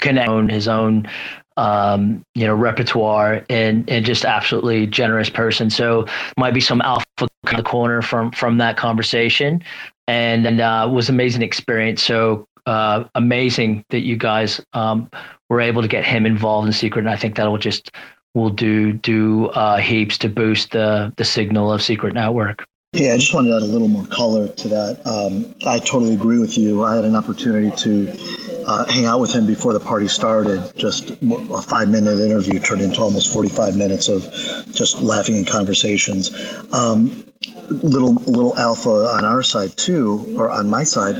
connect 0.00 0.50
his 0.50 0.68
own 0.68 1.08
um, 1.56 2.24
you 2.34 2.46
know, 2.46 2.54
repertoire 2.54 3.44
and 3.48 3.88
and 3.88 4.04
just 4.04 4.24
absolutely 4.24 4.86
generous 4.86 5.30
person. 5.30 5.70
So 5.70 6.06
might 6.36 6.54
be 6.54 6.60
some 6.60 6.80
alpha 6.80 7.04
in 7.50 7.56
the 7.56 7.62
corner 7.62 8.02
from 8.02 8.32
from 8.32 8.58
that 8.58 8.76
conversation, 8.76 9.62
and 10.08 10.46
and 10.46 10.60
uh, 10.60 10.88
was 10.92 11.08
amazing 11.08 11.42
experience. 11.42 12.02
So 12.02 12.46
uh, 12.66 13.04
amazing 13.14 13.84
that 13.90 14.00
you 14.00 14.16
guys 14.16 14.60
um, 14.72 15.10
were 15.48 15.60
able 15.60 15.82
to 15.82 15.88
get 15.88 16.04
him 16.04 16.26
involved 16.26 16.66
in 16.66 16.72
Secret, 16.72 17.00
and 17.00 17.10
I 17.10 17.16
think 17.16 17.36
that'll 17.36 17.58
just 17.58 17.90
will 18.34 18.50
do 18.50 18.92
do 18.92 19.46
uh, 19.48 19.76
heaps 19.76 20.18
to 20.18 20.28
boost 20.28 20.72
the 20.72 21.12
the 21.16 21.24
signal 21.24 21.72
of 21.72 21.82
Secret 21.82 22.14
Network. 22.14 22.66
Yeah, 22.94 23.14
I 23.14 23.16
just 23.16 23.34
wanted 23.34 23.48
to 23.48 23.56
add 23.56 23.62
a 23.62 23.66
little 23.66 23.88
more 23.88 24.06
color 24.06 24.46
to 24.46 24.68
that. 24.68 25.04
Um, 25.04 25.52
I 25.66 25.80
totally 25.80 26.14
agree 26.14 26.38
with 26.38 26.56
you. 26.56 26.84
I 26.84 26.94
had 26.94 27.04
an 27.04 27.16
opportunity 27.16 27.74
to 27.78 28.64
uh, 28.68 28.84
hang 28.84 29.04
out 29.04 29.18
with 29.18 29.32
him 29.32 29.48
before 29.48 29.72
the 29.72 29.80
party 29.80 30.06
started. 30.06 30.72
Just 30.76 31.10
a 31.10 31.62
five 31.62 31.88
minute 31.88 32.20
interview 32.20 32.60
turned 32.60 32.82
into 32.82 33.00
almost 33.00 33.32
45 33.32 33.76
minutes 33.76 34.08
of 34.08 34.22
just 34.70 35.02
laughing 35.02 35.38
and 35.38 35.46
conversations. 35.46 36.30
Um, 36.72 37.24
little 37.68 38.14
little 38.14 38.56
alpha 38.56 38.90
on 38.90 39.24
our 39.24 39.42
side 39.42 39.76
too, 39.76 40.32
or 40.38 40.48
on 40.48 40.70
my 40.70 40.84
side. 40.84 41.16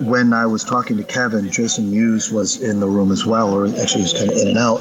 When 0.00 0.34
I 0.34 0.44
was 0.44 0.62
talking 0.62 0.98
to 0.98 1.04
Kevin, 1.04 1.50
Jason 1.50 1.90
Mewes 1.90 2.30
was 2.30 2.60
in 2.60 2.80
the 2.80 2.86
room 2.86 3.10
as 3.12 3.24
well, 3.24 3.54
or 3.54 3.66
actually 3.66 4.02
he 4.02 4.02
was 4.02 4.12
kind 4.12 4.30
of 4.30 4.36
in 4.36 4.48
and 4.48 4.58
out. 4.58 4.80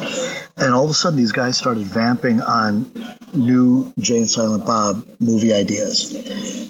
And 0.57 0.73
all 0.73 0.85
of 0.85 0.89
a 0.89 0.93
sudden, 0.93 1.17
these 1.17 1.31
guys 1.31 1.57
started 1.57 1.85
vamping 1.85 2.41
on 2.41 2.91
new 3.33 3.93
Jay 3.99 4.17
and 4.17 4.29
Silent 4.29 4.65
Bob 4.65 5.05
movie 5.19 5.53
ideas. 5.53 6.13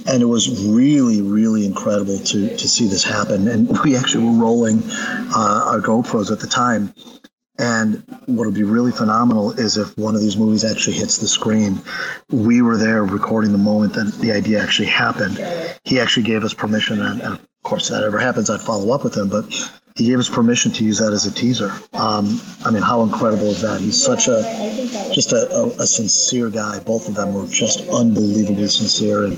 And 0.08 0.21
it 0.21 0.26
was 0.26 0.65
really, 0.65 1.21
really 1.21 1.65
incredible 1.65 2.19
to, 2.19 2.58
to 2.58 2.67
see 2.67 2.88
this 2.88 3.04
happen. 3.04 3.47
And 3.47 3.80
we 3.84 3.95
actually 3.95 4.26
were 4.26 4.43
rolling 4.43 4.84
uh, 5.36 5.63
our 5.65 5.80
GoPros 5.80 6.32
at 6.32 6.39
the 6.39 6.47
time. 6.47 6.93
And 7.60 8.04
what 8.28 8.45
would 8.45 8.54
be 8.54 8.63
really 8.63 8.91
phenomenal 8.91 9.52
is 9.54 9.78
if 9.78 9.97
one 9.97 10.15
of 10.15 10.21
these 10.21 10.38
movies 10.38 10.63
actually 10.63 10.97
hits 10.97 11.17
the 11.17 11.28
screen. 11.28 11.82
We 12.30 12.62
were 12.62 12.78
there 12.78 13.04
recording 13.04 13.52
the 13.52 13.58
moment 13.58 13.93
that 13.93 14.13
the 14.19 14.32
idea 14.32 14.62
actually 14.62 14.89
happened. 14.89 15.39
He 15.84 16.00
actually 16.00 16.23
gave 16.23 16.43
us 16.43 16.54
permission, 16.54 17.02
and, 17.02 17.19
and 17.21 17.34
of 17.34 17.47
course, 17.63 17.89
if 17.89 17.95
that 17.95 18.04
ever 18.04 18.19
happens, 18.19 18.52
I'd 18.52 18.62
follow 18.62 18.93
up 18.93 19.04
with 19.04 19.17
him. 19.17 19.30
But 19.30 19.45
he 19.97 20.05
gave 20.05 20.19
us 20.19 20.29
permission 20.29 20.71
to 20.73 20.83
use 20.83 20.99
that 20.99 21.12
as 21.12 21.25
a 21.25 21.31
teaser. 21.31 21.71
Um, 21.93 22.39
I 22.63 22.69
mean, 22.69 22.83
how 22.83 23.01
incredible 23.01 23.47
is 23.47 23.62
that? 23.62 23.81
He's 23.81 24.01
such 24.01 24.27
a 24.27 24.43
just 25.12 25.31
a, 25.33 25.49
a, 25.51 25.67
a, 25.81 25.88
sincere 25.88 26.49
guy. 26.49 26.79
Both 26.79 27.07
of 27.07 27.15
them 27.15 27.33
were 27.33 27.47
just 27.47 27.79
unbelievably 27.89 28.67
sincere 28.67 29.25
and, 29.25 29.33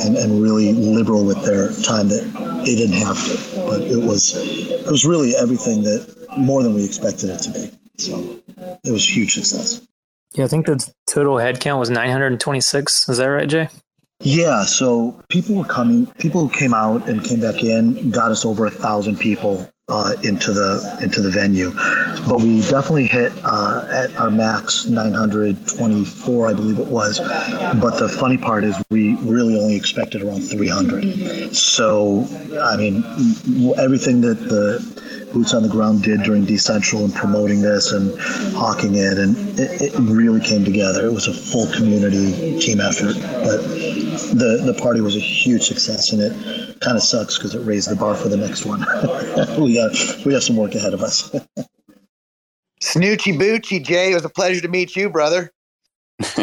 and, 0.00 0.16
and 0.16 0.42
really 0.42 0.72
liberal 0.74 1.24
with 1.24 1.42
their 1.44 1.68
time 1.82 2.08
that 2.08 2.62
they 2.66 2.74
didn't 2.74 2.96
have 2.96 3.16
to. 3.24 3.60
But 3.66 3.80
it 3.82 4.04
was 4.04 4.34
it 4.36 4.90
was 4.90 5.06
really 5.06 5.34
everything 5.34 5.82
that 5.84 6.14
more 6.36 6.62
than 6.62 6.74
we 6.74 6.84
expected 6.84 7.30
it 7.30 7.38
to 7.38 7.50
be. 7.50 7.70
So 7.96 8.42
it 8.84 8.90
was 8.92 9.08
huge 9.08 9.32
success. 9.32 9.80
Yeah, 10.34 10.44
I 10.44 10.48
think 10.48 10.66
the 10.66 10.92
total 11.06 11.36
headcount 11.36 11.78
was 11.78 11.88
926. 11.88 13.08
Is 13.08 13.18
that 13.18 13.26
right, 13.26 13.48
Jay? 13.48 13.68
Yeah, 14.20 14.64
so 14.64 15.20
people 15.28 15.56
were 15.56 15.64
coming. 15.64 16.06
People 16.18 16.42
who 16.42 16.50
came 16.50 16.74
out 16.74 17.08
and 17.08 17.24
came 17.24 17.40
back 17.40 17.64
in 17.64 18.10
got 18.10 18.30
us 18.30 18.44
over 18.44 18.66
a 18.66 18.70
thousand 18.70 19.18
people 19.18 19.71
uh, 19.88 20.14
into 20.22 20.52
the 20.52 20.98
into 21.02 21.20
the 21.20 21.30
venue, 21.30 21.72
but 22.28 22.38
we 22.40 22.60
definitely 22.62 23.06
hit 23.06 23.32
uh, 23.44 23.84
at 23.90 24.14
our 24.16 24.30
max 24.30 24.86
924, 24.86 26.48
I 26.48 26.52
believe 26.54 26.78
it 26.78 26.86
was. 26.86 27.18
But 27.18 27.98
the 27.98 28.08
funny 28.08 28.38
part 28.38 28.62
is 28.64 28.76
we 28.90 29.16
really 29.16 29.58
only 29.58 29.74
expected 29.74 30.22
around 30.22 30.42
300. 30.42 31.54
So 31.54 32.26
I 32.62 32.76
mean, 32.76 33.04
everything 33.76 34.20
that 34.20 34.38
the 34.48 35.01
boots 35.32 35.54
on 35.54 35.62
the 35.62 35.68
ground 35.68 36.02
did 36.02 36.22
during 36.22 36.46
DCentral 36.46 37.04
and 37.04 37.14
promoting 37.14 37.62
this 37.62 37.92
and 37.92 38.18
hawking 38.54 38.94
it, 38.94 39.18
and 39.18 39.36
it, 39.58 39.82
it 39.82 39.98
really 39.98 40.40
came 40.40 40.64
together. 40.64 41.06
It 41.06 41.12
was 41.12 41.26
a 41.26 41.34
full 41.34 41.66
community 41.72 42.58
team 42.60 42.80
effort, 42.80 43.14
but 43.44 43.62
the 44.36 44.62
the 44.64 44.78
party 44.80 45.00
was 45.00 45.16
a 45.16 45.20
huge 45.20 45.62
success, 45.62 46.12
and 46.12 46.20
it 46.20 46.80
kind 46.80 46.96
of 46.96 47.02
sucks 47.02 47.38
because 47.38 47.54
it 47.54 47.60
raised 47.60 47.90
the 47.90 47.96
bar 47.96 48.14
for 48.14 48.28
the 48.28 48.36
next 48.36 48.64
one. 48.64 48.80
we 49.60 49.74
got 49.74 49.92
we 50.24 50.34
have 50.34 50.42
some 50.42 50.56
work 50.56 50.74
ahead 50.74 50.94
of 50.94 51.02
us. 51.02 51.30
Snoochie 52.82 53.38
Boochie, 53.38 53.82
Jay, 53.82 54.10
it 54.10 54.14
was 54.14 54.24
a 54.24 54.28
pleasure 54.28 54.60
to 54.60 54.68
meet 54.68 54.96
you, 54.96 55.08
brother. 55.08 55.52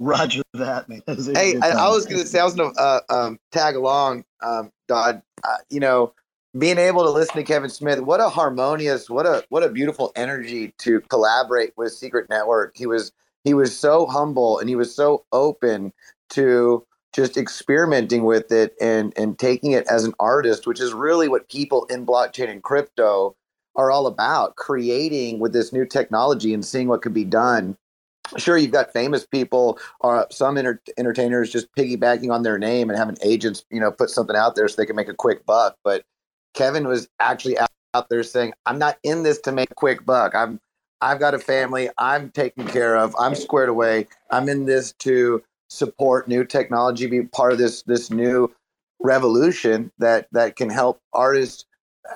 Roger 0.00 0.42
that, 0.54 0.88
man. 0.88 1.02
That 1.06 1.32
hey, 1.34 1.58
I, 1.62 1.70
I, 1.70 1.88
was 1.88 2.04
going 2.04 2.20
to 2.20 2.26
say, 2.26 2.38
I 2.38 2.44
was 2.44 2.54
going 2.54 2.74
to 2.74 2.80
uh, 2.80 3.00
um, 3.08 3.38
tag 3.50 3.74
along, 3.74 4.24
um, 4.42 4.70
DōD. 4.90 5.22
Uh, 5.42 5.56
you 5.70 5.80
know, 5.80 6.12
being 6.56 6.78
able 6.78 7.04
to 7.04 7.10
listen 7.10 7.36
to 7.36 7.42
Kevin 7.42 7.70
Smith, 7.70 8.00
what 8.00 8.20
a 8.20 8.28
harmonious, 8.28 9.10
what 9.10 9.26
a 9.26 9.44
what 9.50 9.62
a 9.62 9.68
beautiful 9.68 10.12
energy 10.16 10.72
to 10.78 11.00
collaborate 11.02 11.72
with 11.76 11.92
Secret 11.92 12.28
Network. 12.30 12.76
He 12.76 12.86
was 12.86 13.12
he 13.44 13.54
was 13.54 13.76
so 13.78 14.06
humble 14.06 14.58
and 14.58 14.68
he 14.68 14.76
was 14.76 14.94
so 14.94 15.24
open 15.32 15.92
to 16.30 16.86
just 17.12 17.36
experimenting 17.36 18.24
with 18.24 18.50
it 18.50 18.74
and 18.80 19.12
and 19.16 19.38
taking 19.38 19.72
it 19.72 19.86
as 19.88 20.04
an 20.04 20.14
artist, 20.18 20.66
which 20.66 20.80
is 20.80 20.92
really 20.94 21.28
what 21.28 21.48
people 21.48 21.84
in 21.86 22.06
blockchain 22.06 22.48
and 22.48 22.62
crypto 22.62 23.36
are 23.76 23.90
all 23.90 24.06
about, 24.06 24.56
creating 24.56 25.38
with 25.38 25.52
this 25.52 25.72
new 25.72 25.86
technology 25.86 26.52
and 26.54 26.64
seeing 26.64 26.88
what 26.88 27.02
could 27.02 27.14
be 27.14 27.24
done. 27.24 27.76
Sure, 28.36 28.58
you've 28.58 28.72
got 28.72 28.92
famous 28.92 29.24
people 29.24 29.78
or 30.00 30.26
some 30.30 30.58
enter- 30.58 30.82
entertainers 30.98 31.50
just 31.50 31.72
piggybacking 31.74 32.30
on 32.30 32.42
their 32.42 32.58
name 32.58 32.90
and 32.90 32.98
having 32.98 33.16
agents, 33.22 33.64
you 33.70 33.80
know, 33.80 33.90
put 33.90 34.10
something 34.10 34.36
out 34.36 34.54
there 34.54 34.68
so 34.68 34.74
they 34.76 34.84
can 34.84 34.96
make 34.96 35.08
a 35.08 35.14
quick 35.14 35.46
buck. 35.46 35.76
But 35.82 36.04
Kevin 36.58 36.88
was 36.88 37.08
actually 37.20 37.56
out, 37.56 37.68
there 38.10 38.22
saying, 38.24 38.52
"I'm 38.66 38.78
not 38.78 38.98
in 39.04 39.22
this 39.22 39.40
to 39.42 39.52
make 39.52 39.70
a 39.70 39.74
quick 39.74 40.04
buck. 40.04 40.34
I'm 40.34 40.60
I've 41.00 41.20
got 41.20 41.34
a 41.34 41.38
family. 41.38 41.88
I'm 41.98 42.30
taken 42.30 42.66
care 42.66 42.96
of. 42.96 43.14
I'm 43.18 43.36
squared 43.36 43.68
away. 43.68 44.08
I'm 44.30 44.48
in 44.48 44.66
this 44.66 44.92
to 45.00 45.42
support 45.70 46.26
new 46.26 46.44
technology, 46.44 47.06
be 47.06 47.22
part 47.22 47.52
of 47.52 47.58
this 47.58 47.82
this 47.82 48.10
new 48.10 48.52
revolution 49.00 49.92
that 49.98 50.26
that 50.32 50.56
can 50.56 50.68
help 50.68 51.00
artists 51.12 51.64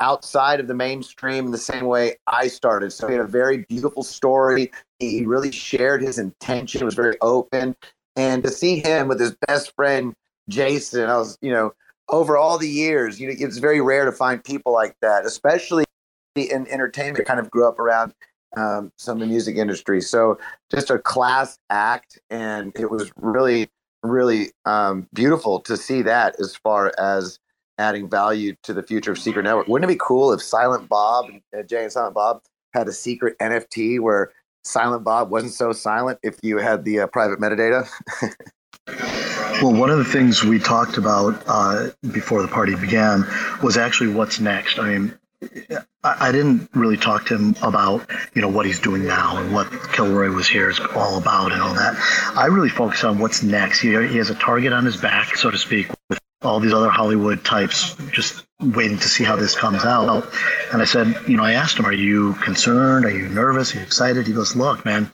outside 0.00 0.58
of 0.58 0.66
the 0.66 0.74
mainstream 0.74 1.46
in 1.46 1.52
the 1.52 1.58
same 1.58 1.84
way 1.84 2.16
I 2.26 2.48
started. 2.48 2.92
So 2.92 3.06
he 3.06 3.14
had 3.14 3.24
a 3.24 3.28
very 3.28 3.58
beautiful 3.68 4.02
story. 4.02 4.72
He 4.98 5.24
really 5.24 5.52
shared 5.52 6.02
his 6.02 6.18
intention, 6.18 6.84
was 6.84 6.94
very 6.94 7.16
open. 7.20 7.76
And 8.16 8.42
to 8.42 8.50
see 8.50 8.80
him 8.80 9.06
with 9.06 9.20
his 9.20 9.36
best 9.46 9.72
friend 9.76 10.14
Jason, 10.48 11.08
I 11.08 11.16
was, 11.16 11.38
you 11.40 11.52
know, 11.52 11.72
over 12.08 12.36
all 12.36 12.58
the 12.58 12.68
years, 12.68 13.20
you 13.20 13.28
know, 13.28 13.34
it's 13.38 13.58
very 13.58 13.80
rare 13.80 14.04
to 14.04 14.12
find 14.12 14.42
people 14.42 14.72
like 14.72 14.96
that, 15.00 15.24
especially 15.24 15.84
in 16.36 16.66
entertainment. 16.68 17.26
Kind 17.26 17.40
of 17.40 17.50
grew 17.50 17.66
up 17.66 17.78
around 17.78 18.14
um, 18.56 18.92
some 18.96 19.16
of 19.16 19.20
the 19.20 19.26
music 19.26 19.56
industry. 19.56 20.00
So 20.00 20.38
just 20.70 20.90
a 20.90 20.98
class 20.98 21.58
act, 21.70 22.18
and 22.30 22.72
it 22.76 22.90
was 22.90 23.10
really, 23.16 23.68
really 24.02 24.50
um, 24.64 25.08
beautiful 25.12 25.60
to 25.60 25.76
see 25.76 26.02
that 26.02 26.38
as 26.40 26.56
far 26.56 26.92
as 26.98 27.38
adding 27.78 28.08
value 28.08 28.54
to 28.62 28.74
the 28.74 28.82
future 28.82 29.12
of 29.12 29.18
Secret 29.18 29.44
Network. 29.44 29.68
Wouldn't 29.68 29.90
it 29.90 29.94
be 29.94 29.98
cool 30.00 30.32
if 30.32 30.42
Silent 30.42 30.88
Bob 30.88 31.26
uh, 31.56 31.62
Jay 31.62 31.82
and 31.82 31.92
Silent 31.92 32.14
Bob 32.14 32.42
had 32.74 32.88
a 32.88 32.92
secret 32.92 33.38
NFT 33.38 34.00
where 34.00 34.32
Silent 34.64 35.04
Bob 35.04 35.30
wasn't 35.30 35.52
so 35.52 35.72
silent 35.72 36.18
if 36.22 36.38
you 36.42 36.58
had 36.58 36.84
the 36.84 37.00
uh, 37.00 37.06
private 37.06 37.40
metadata? 37.40 37.88
Well, 39.62 39.74
one 39.74 39.90
of 39.90 39.98
the 39.98 40.04
things 40.04 40.42
we 40.42 40.58
talked 40.58 40.96
about 40.96 41.40
uh, 41.46 41.90
before 42.10 42.42
the 42.42 42.48
party 42.48 42.74
began 42.74 43.24
was 43.62 43.76
actually 43.76 44.12
what's 44.12 44.40
next. 44.40 44.80
I 44.80 44.88
mean, 44.88 45.16
I 46.02 46.32
didn't 46.32 46.68
really 46.74 46.96
talk 46.96 47.26
to 47.26 47.36
him 47.36 47.54
about 47.62 48.10
you 48.34 48.42
know 48.42 48.48
what 48.48 48.66
he's 48.66 48.80
doing 48.80 49.04
now 49.04 49.36
and 49.36 49.54
what 49.54 49.70
Kilroy 49.92 50.30
was 50.30 50.48
here 50.48 50.68
is 50.68 50.80
all 50.96 51.16
about 51.16 51.52
and 51.52 51.62
all 51.62 51.74
that. 51.74 51.94
I 52.36 52.46
really 52.46 52.70
focus 52.70 53.04
on 53.04 53.20
what's 53.20 53.44
next. 53.44 53.80
He, 53.80 53.90
he 53.90 54.16
has 54.16 54.30
a 54.30 54.34
target 54.34 54.72
on 54.72 54.84
his 54.84 54.96
back, 54.96 55.36
so 55.36 55.48
to 55.48 55.58
speak, 55.58 55.86
all 56.44 56.60
these 56.60 56.72
other 56.72 56.90
Hollywood 56.90 57.44
types 57.44 57.94
just 58.10 58.44
waiting 58.60 58.98
to 58.98 59.08
see 59.08 59.24
how 59.24 59.36
this 59.36 59.56
comes 59.56 59.84
out. 59.84 60.28
And 60.72 60.80
I 60.80 60.84
said, 60.84 61.16
you 61.26 61.36
know, 61.36 61.42
I 61.42 61.52
asked 61.52 61.78
him, 61.78 61.86
are 61.86 61.92
you 61.92 62.34
concerned? 62.34 63.04
Are 63.04 63.10
you 63.10 63.28
nervous? 63.28 63.74
Are 63.74 63.78
you 63.78 63.84
excited? 63.84 64.26
He 64.26 64.32
goes, 64.32 64.54
look, 64.54 64.84
man, 64.84 65.10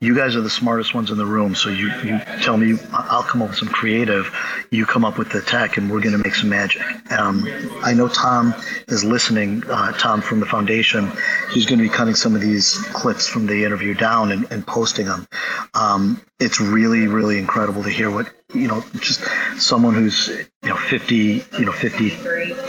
you 0.00 0.14
guys 0.14 0.34
are 0.34 0.40
the 0.40 0.50
smartest 0.50 0.94
ones 0.94 1.10
in 1.10 1.18
the 1.18 1.26
room. 1.26 1.54
So 1.54 1.68
you, 1.68 1.88
you 2.02 2.18
tell 2.42 2.56
me, 2.56 2.78
I'll 2.92 3.22
come 3.22 3.42
up 3.42 3.50
with 3.50 3.58
some 3.58 3.68
creative. 3.68 4.34
You 4.70 4.86
come 4.86 5.04
up 5.04 5.18
with 5.18 5.30
the 5.30 5.42
tech 5.42 5.76
and 5.76 5.90
we're 5.90 6.00
going 6.00 6.16
to 6.16 6.22
make 6.22 6.34
some 6.34 6.48
magic. 6.48 6.82
Um, 7.12 7.46
I 7.82 7.92
know 7.92 8.08
Tom 8.08 8.54
is 8.88 9.04
listening, 9.04 9.62
uh, 9.68 9.92
Tom 9.92 10.20
from 10.20 10.40
the 10.40 10.46
foundation. 10.46 11.12
He's 11.52 11.66
going 11.66 11.78
to 11.78 11.84
be 11.84 11.90
cutting 11.90 12.14
some 12.14 12.34
of 12.34 12.40
these 12.40 12.78
clips 12.92 13.28
from 13.28 13.46
the 13.46 13.64
interview 13.64 13.94
down 13.94 14.32
and, 14.32 14.50
and 14.50 14.66
posting 14.66 15.06
them. 15.06 15.26
Um, 15.74 16.22
it's 16.40 16.60
really, 16.60 17.06
really 17.06 17.38
incredible 17.38 17.82
to 17.82 17.90
hear 17.90 18.10
what 18.10 18.32
you 18.54 18.68
know, 18.68 18.84
just 19.00 19.22
someone 19.58 19.94
who's, 19.94 20.28
you 20.28 20.68
know, 20.68 20.76
50, 20.76 21.44
you 21.58 21.64
know, 21.64 21.72
50 21.72 22.10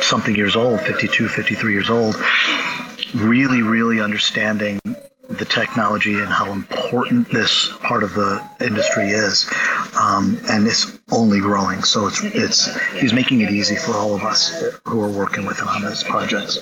something 0.01 0.35
years 0.35 0.55
old, 0.55 0.81
52, 0.81 1.27
53 1.27 1.73
years 1.73 1.89
old, 1.89 2.15
really, 3.13 3.61
really 3.61 4.01
understanding 4.01 4.79
the 5.29 5.45
technology 5.45 6.15
and 6.15 6.27
how 6.27 6.51
important 6.51 7.29
this 7.31 7.69
part 7.83 8.03
of 8.03 8.13
the 8.13 8.43
industry 8.61 9.09
is. 9.09 9.49
Um, 9.99 10.39
and 10.49 10.67
it's 10.67 10.99
only 11.11 11.39
growing. 11.39 11.83
So 11.83 12.07
it's, 12.07 12.23
it's, 12.23 12.93
he's 12.93 13.13
making 13.13 13.41
it 13.41 13.51
easy 13.51 13.75
for 13.75 13.93
all 13.93 14.15
of 14.15 14.23
us 14.23 14.63
who 14.85 15.01
are 15.01 15.09
working 15.11 15.45
with 15.45 15.59
him 15.59 15.67
on 15.67 15.83
these 15.83 16.03
projects. 16.03 16.59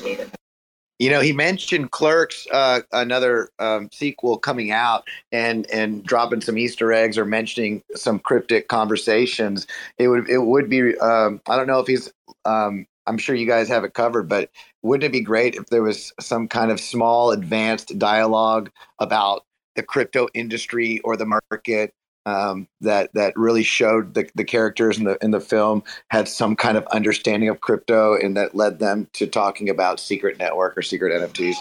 You 0.98 1.10
know, 1.10 1.20
he 1.20 1.34
mentioned 1.34 1.92
Clerks, 1.92 2.48
uh, 2.52 2.82
another 2.94 3.50
um, 3.60 3.90
sequel 3.92 4.38
coming 4.38 4.72
out, 4.72 5.06
and 5.32 5.70
and 5.70 6.04
dropping 6.06 6.42
some 6.42 6.58
Easter 6.58 6.94
eggs 6.94 7.18
or 7.18 7.26
mentioning 7.26 7.84
some 7.96 8.20
cryptic 8.20 8.70
conversations. 8.70 9.68
It 9.98 10.08
would 10.08 10.30
it 10.30 10.40
would 10.40 10.70
be 10.70 10.98
um, 11.00 11.42
I 11.48 11.58
don't 11.58 11.68
know 11.68 11.80
if 11.80 11.88
he's 11.88 12.14
um, 12.46 12.88
I'm 13.08 13.18
sure 13.18 13.36
you 13.36 13.46
guys 13.46 13.68
have 13.68 13.84
it 13.84 13.94
covered, 13.94 14.30
but 14.30 14.50
wouldn't 14.84 15.04
it 15.04 15.12
be 15.12 15.22
great 15.22 15.56
if 15.56 15.66
there 15.68 15.84
was 15.84 16.14
some 16.20 16.48
kind 16.48 16.72
of 16.72 16.80
small 16.80 17.32
advanced 17.32 17.98
dialogue 18.00 18.72
about 19.00 19.44
the 19.76 19.84
crypto 19.84 20.28
industry 20.34 21.00
or 21.02 21.18
the 21.18 21.26
market 21.26 21.94
um, 22.26 22.68
that 22.82 23.14
that 23.14 23.36
really 23.36 23.64
showed 23.64 24.14
the, 24.14 24.30
the 24.36 24.44
characters 24.44 24.98
in 24.98 25.04
the 25.04 25.18
in 25.24 25.32
the 25.32 25.40
film 25.40 25.84
had 26.10 26.28
some 26.28 26.56
kind 26.56 26.78
of 26.78 26.86
understanding 26.88 27.50
of 27.50 27.62
crypto 27.62 28.16
and 28.16 28.36
that 28.36 28.56
led 28.56 28.80
them 28.80 29.08
to 29.14 29.28
talking 29.28 29.70
about 29.70 30.00
secret 30.00 30.38
network 30.38 30.78
or 30.78 30.82
secret 30.82 31.14
NFTs. 31.14 31.56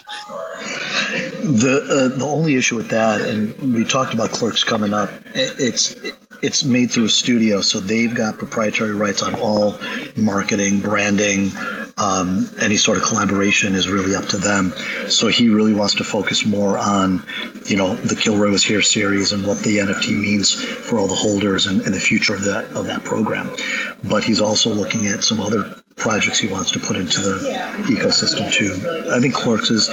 The 1.60 1.82
uh, 1.88 2.16
the 2.16 2.24
only 2.24 2.56
issue 2.56 2.76
with 2.76 2.88
that, 2.88 3.20
and 3.20 3.74
we 3.74 3.84
talked 3.84 4.14
about 4.14 4.30
clerks 4.30 4.64
coming 4.64 4.94
up, 4.94 5.10
it's 5.34 5.94
it's 6.44 6.62
made 6.62 6.90
through 6.90 7.06
a 7.06 7.08
studio, 7.08 7.60
so 7.60 7.80
they've 7.80 8.14
got 8.14 8.38
proprietary 8.38 8.94
rights 8.94 9.22
on 9.22 9.34
all 9.36 9.78
marketing, 10.16 10.80
branding, 10.80 11.50
um, 11.96 12.50
any 12.60 12.76
sort 12.76 12.98
of 12.98 13.04
collaboration 13.04 13.74
is 13.74 13.88
really 13.88 14.14
up 14.16 14.26
to 14.26 14.36
them. 14.36 14.72
So 15.08 15.28
he 15.28 15.48
really 15.48 15.74
wants 15.74 15.94
to 15.96 16.04
focus 16.04 16.44
more 16.44 16.76
on, 16.76 17.24
you 17.66 17.76
know, 17.76 17.94
the 17.94 18.16
Kilroy 18.16 18.50
was 18.50 18.64
here 18.64 18.82
series 18.82 19.32
and 19.32 19.46
what 19.46 19.60
the 19.60 19.78
NFT 19.78 20.20
means 20.20 20.52
for 20.52 20.98
all 20.98 21.06
the 21.06 21.14
holders 21.14 21.66
and, 21.66 21.80
and 21.82 21.94
the 21.94 22.00
future 22.00 22.34
of 22.34 22.44
that 22.44 22.64
of 22.72 22.86
that 22.86 23.04
program. 23.04 23.50
But 24.02 24.24
he's 24.24 24.40
also 24.40 24.70
looking 24.70 25.06
at 25.06 25.22
some 25.22 25.40
other 25.40 25.76
projects 25.96 26.38
he 26.38 26.48
wants 26.48 26.70
to 26.72 26.78
put 26.78 26.96
into 26.96 27.20
the 27.20 27.38
ecosystem 27.84 28.50
too. 28.52 28.74
I 29.12 29.20
think 29.20 29.34
Clerks 29.34 29.70
is 29.70 29.88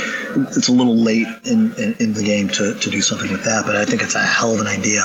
it's 0.55 0.67
a 0.67 0.71
little 0.71 0.95
late 0.95 1.27
in, 1.45 1.73
in, 1.75 1.95
in, 1.99 2.13
the 2.13 2.23
game 2.23 2.49
to, 2.49 2.73
to 2.73 2.89
do 2.89 3.01
something 3.01 3.31
with 3.31 3.43
that, 3.43 3.65
but 3.65 3.75
I 3.75 3.85
think 3.85 4.01
it's 4.01 4.15
a 4.15 4.23
hell 4.23 4.53
of 4.53 4.61
an 4.61 4.67
idea. 4.67 5.03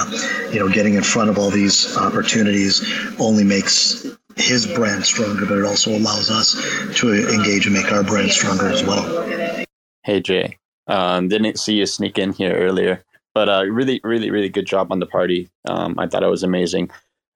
You 0.51 0.61
know, 0.61 0.69
getting 0.69 0.95
in 0.95 1.03
front 1.03 1.31
of 1.31 1.39
all 1.39 1.51
these 1.51 1.97
opportunities 1.97 2.83
only 3.19 3.45
makes 3.45 4.07
his 4.37 4.67
brand 4.67 5.05
stronger, 5.05 5.47
but 5.47 5.59
it 5.59 5.65
also 5.65 5.97
allows 5.97 6.31
us 6.31 6.53
to 6.99 7.13
engage 7.33 7.67
and 7.67 7.75
make 7.75 7.93
our 7.93 8.03
brand 8.03 8.31
stronger 8.31 8.69
as 8.69 8.83
well. 8.85 9.67
Hey 10.03 10.21
Jay, 10.21 10.59
um, 10.87 11.29
didn't 11.29 11.59
see 11.59 11.75
you 11.75 11.87
sneak 11.87 12.19
in 12.19 12.33
here 12.33 12.55
earlier, 12.55 13.05
but 13.35 13.49
uh, 13.49 13.65
really, 13.65 14.01
really, 14.03 14.31
really 14.31 14.49
good 14.49 14.67
job 14.67 14.93
on 14.93 15.01
the 15.01 15.07
party. 15.07 15.51
Um, 15.69 15.99
I 15.99 16.07
thought 16.07 16.23
it 16.23 16.29
was 16.29 16.43
amazing. 16.43 16.91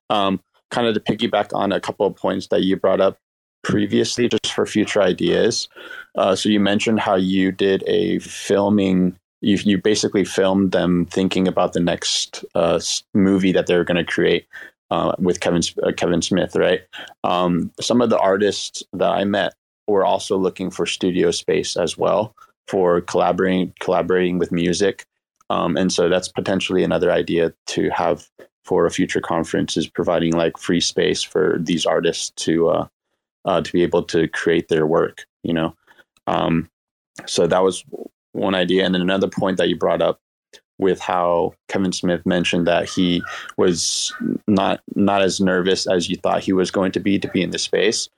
Um, 0.08 0.40
kind 0.70 0.86
of 0.86 0.94
to 0.94 1.00
piggyback 1.00 1.54
on 1.54 1.72
a 1.72 1.80
couple 1.80 2.06
of 2.06 2.16
points 2.16 2.46
that 2.48 2.62
you 2.62 2.76
brought 2.76 3.00
up 3.00 3.18
previously, 3.62 4.28
just 4.28 4.52
for 4.52 4.66
future 4.66 5.02
ideas. 5.02 5.68
Uh, 6.16 6.34
so 6.34 6.48
you 6.48 6.60
mentioned 6.60 7.00
how 7.00 7.14
you 7.14 7.52
did 7.52 7.84
a 7.86 8.18
filming 8.20 9.16
you 9.40 9.58
you 9.64 9.78
basically 9.78 10.24
filmed 10.24 10.72
them 10.72 11.06
thinking 11.06 11.48
about 11.48 11.72
the 11.72 11.80
next 11.80 12.44
uh, 12.54 12.80
movie 13.14 13.52
that 13.52 13.66
they're 13.66 13.84
going 13.84 13.96
to 13.96 14.12
create 14.12 14.46
uh, 14.90 15.14
with 15.18 15.40
Kevin 15.40 15.62
uh, 15.82 15.92
Kevin 15.96 16.22
Smith, 16.22 16.56
right? 16.56 16.82
Um, 17.24 17.72
some 17.80 18.00
of 18.00 18.10
the 18.10 18.18
artists 18.18 18.82
that 18.92 19.10
I 19.10 19.24
met 19.24 19.54
were 19.86 20.04
also 20.04 20.36
looking 20.36 20.70
for 20.70 20.86
studio 20.86 21.30
space 21.30 21.76
as 21.76 21.96
well 21.96 22.34
for 22.68 23.00
collaborating 23.00 23.72
collaborating 23.80 24.38
with 24.38 24.52
music, 24.52 25.04
um, 25.48 25.76
and 25.76 25.92
so 25.92 26.08
that's 26.08 26.28
potentially 26.28 26.84
another 26.84 27.10
idea 27.10 27.52
to 27.68 27.88
have 27.90 28.28
for 28.64 28.84
a 28.84 28.90
future 28.90 29.20
conference 29.20 29.76
is 29.76 29.88
providing 29.88 30.32
like 30.32 30.58
free 30.58 30.80
space 30.80 31.22
for 31.22 31.56
these 31.60 31.86
artists 31.86 32.30
to 32.36 32.86
uh, 33.44 33.60
to 33.60 33.72
be 33.72 33.82
able 33.82 34.02
to 34.04 34.28
create 34.28 34.68
their 34.68 34.86
work. 34.86 35.26
You 35.42 35.54
know, 35.54 35.76
um, 36.26 36.68
so 37.26 37.46
that 37.46 37.62
was 37.62 37.84
one 38.32 38.54
idea, 38.54 38.84
and 38.84 38.94
then 38.94 39.02
another 39.02 39.28
point 39.28 39.56
that 39.58 39.68
you 39.68 39.76
brought 39.76 40.02
up 40.02 40.20
with 40.78 40.98
how 40.98 41.52
Kevin 41.68 41.92
Smith 41.92 42.24
mentioned 42.24 42.66
that 42.66 42.88
he 42.88 43.22
was 43.56 44.12
not 44.46 44.80
not 44.94 45.22
as 45.22 45.40
nervous 45.40 45.86
as 45.86 46.08
you 46.08 46.16
thought 46.16 46.42
he 46.42 46.52
was 46.52 46.70
going 46.70 46.92
to 46.92 47.00
be 47.00 47.18
to 47.18 47.28
be 47.28 47.42
in 47.42 47.50
the 47.50 47.58
space. 47.58 48.08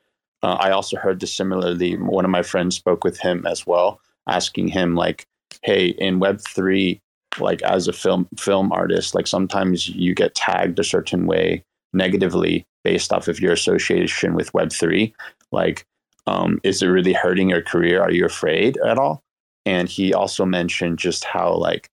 Uh, 0.43 0.55
I 0.55 0.70
also 0.70 0.97
heard 0.97 1.20
this 1.20 1.35
similarly. 1.35 1.97
One 1.97 2.25
of 2.25 2.31
my 2.31 2.43
friends 2.43 2.77
spoke 2.77 3.05
with 3.05 3.18
him 3.18 3.47
as 3.47 3.66
well, 3.66 4.01
asking 4.29 4.68
him 4.68 4.95
like, 4.95 5.27
"Hey, 5.62 5.89
in 5.89 6.20
Web 6.20 6.41
three, 6.41 7.01
like 7.39 7.62
as 7.62 7.89
a 7.89 7.93
film 7.93 8.29
film 8.39 8.73
artist, 8.73 9.14
like 9.14 9.27
sometimes 9.27 9.89
you 9.89 10.14
get 10.14 10.35
tagged 10.35 10.79
a 10.79 10.85
certain 10.85 11.27
way 11.27 11.64
negatively 11.93 12.66
based 12.84 13.12
off 13.12 13.28
of 13.28 13.40
your 13.40 13.53
association 13.53 14.34
with 14.34 14.53
Web 14.55 14.72
three. 14.72 15.14
Like, 15.51 15.86
um, 16.26 16.61
is 16.62 16.82
it 16.82 16.86
really 16.86 17.12
hurting 17.12 17.51
your 17.51 17.62
career? 17.62 18.03
Are 18.03 18.11
you 18.11 18.24
afraid 18.24 18.78
at 18.78 18.99
all?" 18.99 19.22
And 19.64 19.88
he 19.88 20.12
also 20.12 20.45
mentioned 20.45 20.99
just 20.99 21.24
how 21.24 21.55
like 21.55 21.90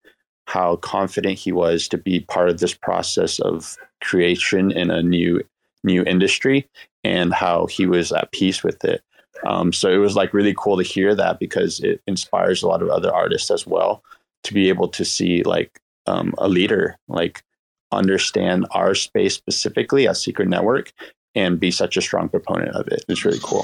how 0.48 0.78
confident 0.78 1.38
he 1.38 1.52
was 1.52 1.88
to 1.88 1.98
be 1.98 2.22
part 2.22 2.50
of 2.50 2.60
this 2.60 2.74
process 2.74 3.40
of 3.40 3.78
creation 4.02 4.72
in 4.72 4.90
a 4.90 5.04
new 5.04 5.44
new 5.84 6.04
industry 6.04 6.68
and 7.04 7.34
how 7.34 7.68
he 7.68 7.86
was 7.86 8.12
at 8.12 8.32
peace 8.32 8.64
with 8.64 8.84
it. 8.84 9.02
Um, 9.46 9.72
so 9.72 9.90
it 9.90 9.98
was 9.98 10.16
like 10.16 10.34
really 10.34 10.56
cool 10.58 10.78
to 10.78 10.84
hear 10.84 11.16
that 11.16 11.40
because 11.40 11.80
it 11.82 12.02
inspires 12.08 12.62
a 12.62 12.68
lot 12.68 12.82
of 12.82 12.90
other 12.90 13.14
artists 13.14 13.52
as 13.52 13.66
well 13.66 14.04
to 14.44 14.54
be 14.54 14.70
able 14.70 14.88
to 14.90 15.06
see 15.06 15.44
like 15.44 15.80
um, 16.08 16.34
a 16.40 16.50
leader 16.50 16.98
like 17.08 17.44
understand 17.92 18.66
our 18.72 18.96
space 18.96 19.36
specifically 19.36 20.08
as 20.08 20.22
Secret 20.22 20.48
Network 20.48 20.94
and 21.36 21.60
be 21.60 21.70
such 21.72 21.96
a 21.96 22.02
strong 22.02 22.28
proponent 22.28 22.76
of 22.76 22.88
it. 22.88 23.06
It's 23.08 23.24
really 23.24 23.40
cool. 23.44 23.64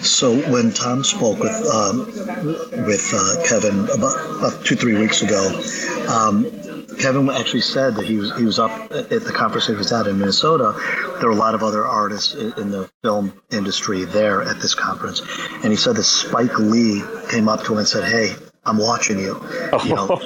So 0.00 0.36
when 0.50 0.72
Tom 0.72 1.04
spoke 1.04 1.38
with 1.38 1.66
um, 1.72 2.06
with 2.86 3.10
uh, 3.14 3.46
Kevin 3.48 3.84
about, 3.90 4.16
about, 4.38 4.64
two 4.64 4.74
three 4.74 4.98
weeks 4.98 5.22
ago, 5.22 5.48
um, 6.08 6.44
Kevin 6.98 7.30
actually 7.30 7.60
said 7.60 7.94
that 7.94 8.04
he 8.04 8.16
was 8.16 8.36
he 8.36 8.44
was 8.44 8.58
up 8.58 8.70
at 8.90 9.08
the 9.08 9.32
conference 9.32 9.66
he 9.66 9.74
was 9.74 9.92
at 9.92 10.06
in 10.06 10.18
Minnesota. 10.18 10.74
There 11.20 11.28
were 11.28 11.34
a 11.34 11.38
lot 11.38 11.54
of 11.54 11.62
other 11.62 11.86
artists 11.86 12.34
in 12.34 12.70
the 12.70 12.90
film 13.02 13.32
industry 13.50 14.04
there 14.04 14.42
at 14.42 14.60
this 14.60 14.74
conference, 14.74 15.22
and 15.62 15.72
he 15.72 15.76
said 15.76 15.96
that 15.96 16.04
Spike 16.04 16.58
Lee 16.58 17.02
came 17.30 17.48
up 17.48 17.62
to 17.64 17.72
him 17.72 17.78
and 17.78 17.88
said, 17.88 18.04
"Hey, 18.04 18.34
I'm 18.66 18.78
watching 18.78 19.18
you. 19.18 19.40
you 19.84 19.94
know? 19.94 20.20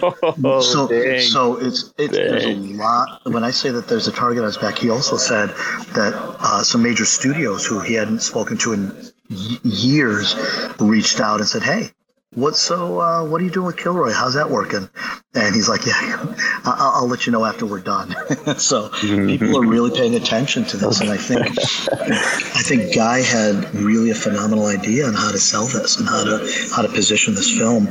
oh, 0.45 0.61
so, 0.61 0.89
dang. 0.89 1.20
so 1.20 1.57
it's, 1.57 1.93
it's 1.99 2.14
there's 2.14 2.45
a 2.45 2.55
lot. 2.55 3.20
When 3.24 3.45
I 3.45 3.51
say 3.51 3.70
that 3.70 3.89
there's 3.89 4.07
a 4.09 4.12
target 4.12 4.41
on 4.43 4.47
his 4.47 4.59
back, 4.59 4.78
he 4.78 4.91
also 4.91 5.16
said 5.16 5.51
that 5.95 6.14
uh, 6.41 6.62
some 6.62 6.82
major 6.82 7.05
studios 7.05 7.66
who 7.66 7.80
he 7.80 7.95
hadn't 7.95 8.20
spoken 8.20 8.57
to 8.59 8.72
in 8.72 8.89
y- 9.30 9.59
years 9.62 10.34
reached 10.78 11.20
out 11.20 11.41
and 11.41 11.49
said, 11.49 11.62
"Hey, 11.62 11.91
what 12.35 12.57
so 12.57 13.01
uh, 13.01 13.24
what 13.24 13.41
are 13.41 13.45
you 13.45 13.51
doing 13.51 13.66
with 13.66 13.76
Kilroy? 13.76 14.12
How's 14.12 14.35
that 14.35 14.51
working? 14.51 14.89
And 15.35 15.55
he's 15.55 15.68
like, 15.68 15.87
yeah, 15.87 16.35
I'll, 16.64 17.03
I'll 17.03 17.09
let 17.09 17.26
you 17.26 17.33
know 17.33 17.45
after 17.45 17.66
we're 17.66 17.81
done. 17.81 18.14
so 18.59 18.91
people 19.01 19.57
are 19.57 19.66
really 19.66 19.97
paying 19.97 20.14
attention 20.14 20.64
to 20.66 20.76
this, 20.76 21.01
and 21.01 21.11
I 21.11 21.16
think 21.16 21.47
I 21.49 22.62
think 22.62 22.95
Guy 22.95 23.22
had 23.22 23.74
really 23.74 24.11
a 24.11 24.14
phenomenal 24.14 24.66
idea 24.66 25.07
on 25.07 25.14
how 25.14 25.33
to 25.33 25.39
sell 25.39 25.66
this 25.66 25.99
and 25.99 26.09
how 26.09 26.24
to 26.24 26.70
how 26.74 26.83
to 26.83 26.89
position 26.89 27.35
this 27.35 27.51
film 27.57 27.89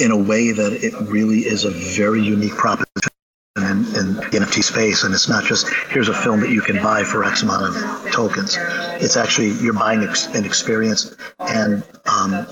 in 0.00 0.10
a 0.10 0.16
way 0.16 0.52
that 0.52 0.72
it 0.82 0.94
really 1.08 1.40
is 1.40 1.64
a 1.64 1.70
very 1.70 2.22
unique 2.22 2.54
proposition 2.54 3.15
in, 3.56 3.78
in 3.96 4.14
the 4.14 4.22
NFT 4.32 4.62
space. 4.62 5.04
And 5.04 5.14
it's 5.14 5.28
not 5.28 5.44
just 5.44 5.68
here's 5.88 6.08
a 6.08 6.14
film 6.14 6.40
that 6.40 6.50
you 6.50 6.60
can 6.60 6.82
buy 6.82 7.04
for 7.04 7.24
X 7.24 7.42
amount 7.42 7.64
of 7.64 8.12
tokens. 8.12 8.56
It's 9.00 9.16
actually 9.16 9.50
you're 9.62 9.72
buying 9.72 10.02
ex- 10.02 10.26
an 10.34 10.44
experience 10.44 11.14
and 11.38 11.82
um, 12.06 12.46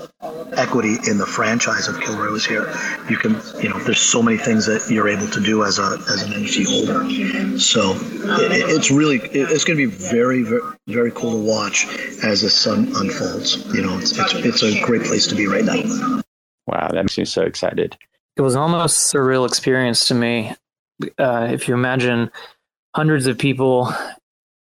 equity 0.57 0.97
in 1.07 1.17
the 1.17 1.25
franchise 1.25 1.87
of 1.87 1.99
Kilroy 1.99 2.31
was 2.31 2.45
here. 2.45 2.73
You 3.09 3.17
can, 3.17 3.39
you 3.61 3.69
know, 3.69 3.79
there's 3.79 3.99
so 3.99 4.21
many 4.21 4.37
things 4.37 4.65
that 4.65 4.89
you're 4.89 5.07
able 5.07 5.27
to 5.27 5.39
do 5.39 5.63
as 5.63 5.79
a 5.79 5.97
as 6.09 6.23
an 6.23 6.31
NFT 6.31 6.65
holder. 6.65 7.59
So 7.59 7.91
it, 8.41 8.69
it's 8.69 8.91
really 8.91 9.17
it's 9.17 9.63
going 9.63 9.77
to 9.77 9.87
be 9.87 9.95
very, 9.95 10.43
very 10.43 10.61
very 10.87 11.11
cool 11.11 11.31
to 11.31 11.37
watch 11.37 11.85
as 12.23 12.41
this 12.41 12.53
sun 12.53 12.91
unfolds. 12.95 13.65
You 13.73 13.81
know, 13.81 13.97
it's, 13.99 14.17
it's 14.17 14.33
it's 14.33 14.63
a 14.63 14.81
great 14.81 15.03
place 15.03 15.27
to 15.27 15.35
be 15.35 15.47
right 15.47 15.63
now. 15.65 16.21
Wow, 16.67 16.89
that 16.91 16.95
makes 16.95 17.17
me 17.17 17.25
so 17.25 17.43
excited. 17.43 17.95
It 18.37 18.41
was 18.41 18.55
almost 18.55 19.13
a 19.13 19.17
surreal 19.17 19.47
experience 19.47 20.07
to 20.07 20.15
me 20.15 20.55
uh, 21.17 21.47
if 21.51 21.67
you 21.67 21.73
imagine 21.73 22.31
hundreds 22.95 23.27
of 23.27 23.37
people 23.37 23.93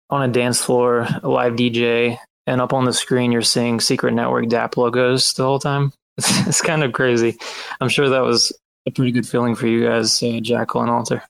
on 0.09 0.29
a 0.29 0.31
dance 0.31 0.61
floor, 0.61 1.07
a 1.21 1.29
live 1.29 1.53
DJ, 1.53 2.17
and 2.45 2.61
up 2.61 2.73
on 2.73 2.85
the 2.85 2.93
screen 2.93 3.31
you're 3.31 3.41
seeing 3.41 3.79
Secret 3.79 4.13
Network 4.13 4.45
dApp 4.45 4.77
logos 4.77 5.33
the 5.33 5.43
whole 5.43 5.59
time. 5.59 5.93
It's, 6.17 6.47
it's 6.47 6.61
kind 6.61 6.83
of 6.83 6.93
crazy. 6.93 7.37
I'm 7.79 7.89
sure 7.89 8.09
that 8.09 8.23
was 8.23 8.51
a 8.85 8.91
pretty 8.91 9.11
good 9.11 9.27
feeling 9.27 9.55
for 9.55 9.67
you 9.67 9.85
guys, 9.87 10.21
uh, 10.21 10.39
Jackal 10.41 10.81
and 10.81 10.91
Alter. 10.91 11.23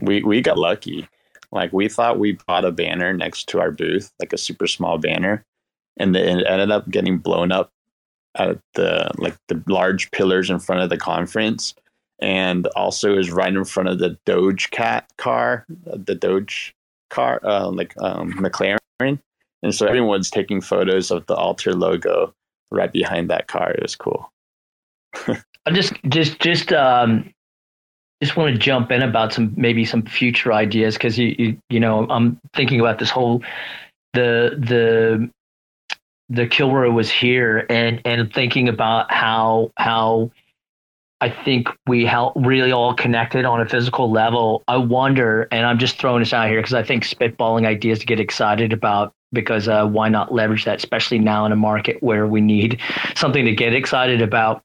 We 0.00 0.22
we 0.22 0.40
got 0.40 0.58
lucky. 0.58 1.08
Like 1.52 1.72
we 1.72 1.88
thought 1.88 2.18
we 2.18 2.38
bought 2.46 2.64
a 2.64 2.72
banner 2.72 3.12
next 3.12 3.48
to 3.48 3.60
our 3.60 3.72
booth, 3.72 4.12
like 4.20 4.32
a 4.32 4.38
super 4.38 4.66
small 4.66 4.98
banner, 4.98 5.44
and 5.98 6.14
then 6.14 6.38
it 6.38 6.46
ended 6.46 6.70
up 6.70 6.88
getting 6.88 7.18
blown 7.18 7.52
up 7.52 7.70
at 8.36 8.58
the 8.74 9.10
like 9.18 9.36
the 9.48 9.62
large 9.66 10.10
pillars 10.12 10.48
in 10.48 10.60
front 10.60 10.82
of 10.82 10.90
the 10.90 10.96
conference 10.96 11.74
and 12.20 12.66
also 12.76 13.16
is 13.16 13.30
right 13.30 13.54
in 13.54 13.64
front 13.64 13.88
of 13.88 13.98
the 13.98 14.18
Doge 14.26 14.70
Cat 14.70 15.10
car, 15.16 15.66
the 15.68 16.14
Doge 16.14 16.74
car, 17.10 17.40
uh, 17.44 17.70
like 17.70 17.94
um, 17.98 18.32
McLaren. 18.34 18.78
And 19.62 19.74
so 19.74 19.86
everyone's 19.86 20.30
taking 20.30 20.60
photos 20.60 21.10
of 21.10 21.26
the 21.26 21.34
Alter 21.34 21.74
logo 21.74 22.34
right 22.70 22.92
behind 22.92 23.28
that 23.30 23.48
car. 23.48 23.72
It 23.72 23.82
was 23.82 23.96
cool. 23.96 24.30
I 25.26 25.70
just, 25.72 25.92
just, 26.08 26.40
just, 26.40 26.72
um, 26.72 27.32
just 28.22 28.36
want 28.36 28.52
to 28.52 28.58
jump 28.58 28.90
in 28.90 29.02
about 29.02 29.32
some 29.32 29.52
maybe 29.56 29.84
some 29.84 30.02
future 30.02 30.52
ideas 30.52 30.94
because 30.94 31.18
you, 31.18 31.34
you, 31.38 31.58
you 31.70 31.80
know, 31.80 32.06
I'm 32.10 32.38
thinking 32.54 32.80
about 32.80 32.98
this 32.98 33.10
whole 33.10 33.42
the 34.12 34.56
the 34.58 35.30
the 36.28 36.46
Kilroy 36.46 36.90
was 36.90 37.10
here 37.10 37.66
and 37.70 38.00
and 38.04 38.32
thinking 38.32 38.68
about 38.68 39.10
how 39.10 39.70
how 39.76 40.30
I 41.20 41.28
think 41.28 41.68
we 41.86 42.06
help 42.06 42.32
really 42.36 42.72
all 42.72 42.94
connected 42.94 43.44
on 43.44 43.60
a 43.60 43.68
physical 43.68 44.10
level. 44.10 44.62
I 44.68 44.78
wonder, 44.78 45.48
and 45.52 45.66
I'm 45.66 45.78
just 45.78 45.98
throwing 45.98 46.20
this 46.20 46.32
out 46.32 46.48
here 46.48 46.58
because 46.58 46.72
I 46.72 46.82
think 46.82 47.04
spitballing 47.04 47.66
ideas 47.66 47.98
to 47.98 48.06
get 48.06 48.18
excited 48.18 48.72
about 48.72 49.12
because 49.32 49.68
uh, 49.68 49.86
why 49.86 50.08
not 50.08 50.32
leverage 50.32 50.64
that, 50.64 50.78
especially 50.78 51.18
now 51.18 51.44
in 51.44 51.52
a 51.52 51.56
market 51.56 52.02
where 52.02 52.26
we 52.26 52.40
need 52.40 52.80
something 53.14 53.44
to 53.44 53.54
get 53.54 53.74
excited 53.74 54.22
about. 54.22 54.62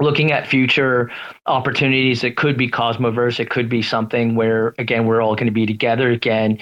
Looking 0.00 0.32
at 0.32 0.48
future 0.48 1.12
opportunities, 1.46 2.24
it 2.24 2.36
could 2.36 2.56
be 2.56 2.68
Cosmoverse, 2.68 3.38
it 3.38 3.50
could 3.50 3.68
be 3.68 3.82
something 3.82 4.34
where 4.34 4.74
again 4.78 5.06
we're 5.06 5.20
all 5.20 5.36
going 5.36 5.46
to 5.46 5.52
be 5.52 5.66
together 5.66 6.10
again, 6.10 6.58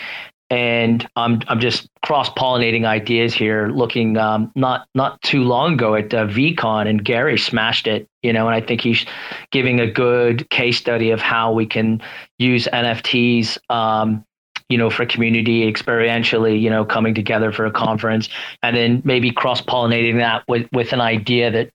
and 0.51 1.09
I'm 1.15 1.41
I'm 1.47 1.61
just 1.61 1.89
cross 2.03 2.29
pollinating 2.31 2.85
ideas 2.85 3.33
here. 3.33 3.69
Looking 3.69 4.17
um, 4.17 4.51
not 4.57 4.89
not 4.95 5.23
too 5.23 5.45
long 5.45 5.75
ago 5.75 5.95
at 5.95 6.13
uh, 6.13 6.27
VeeCon, 6.27 6.89
and 6.89 7.05
Gary 7.05 7.39
smashed 7.39 7.87
it. 7.87 8.09
You 8.23 8.33
know, 8.33 8.49
and 8.49 8.55
I 8.55 8.61
think 8.61 8.81
he's 8.81 9.07
giving 9.53 9.81
a 9.81 9.91
good 9.91 10.51
case 10.51 10.77
study 10.77 11.11
of 11.11 11.21
how 11.21 11.53
we 11.53 11.67
can 11.67 12.03
use 12.39 12.67
NFTs. 12.73 13.59
Um, 13.71 14.25
you 14.69 14.79
know, 14.79 14.89
for 14.89 15.05
community 15.05 15.71
experientially, 15.71 16.61
you 16.61 16.71
know, 16.71 16.85
coming 16.85 17.13
together 17.13 17.51
for 17.51 17.67
a 17.67 17.73
conference, 17.73 18.29
and 18.63 18.77
then 18.77 19.03
maybe 19.05 19.33
cross 19.33 19.61
pollinating 19.61 20.19
that 20.19 20.45
with 20.49 20.69
with 20.73 20.93
an 20.93 21.01
idea 21.01 21.51
that 21.51 21.71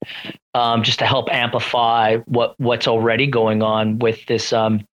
um, 0.54 0.84
just 0.84 1.00
to 1.00 1.06
help 1.06 1.30
amplify 1.32 2.18
what 2.26 2.56
what's 2.58 2.88
already 2.88 3.28
going 3.28 3.62
on 3.62 4.00
with 4.00 4.26
this 4.28 4.54
um, 4.54 4.86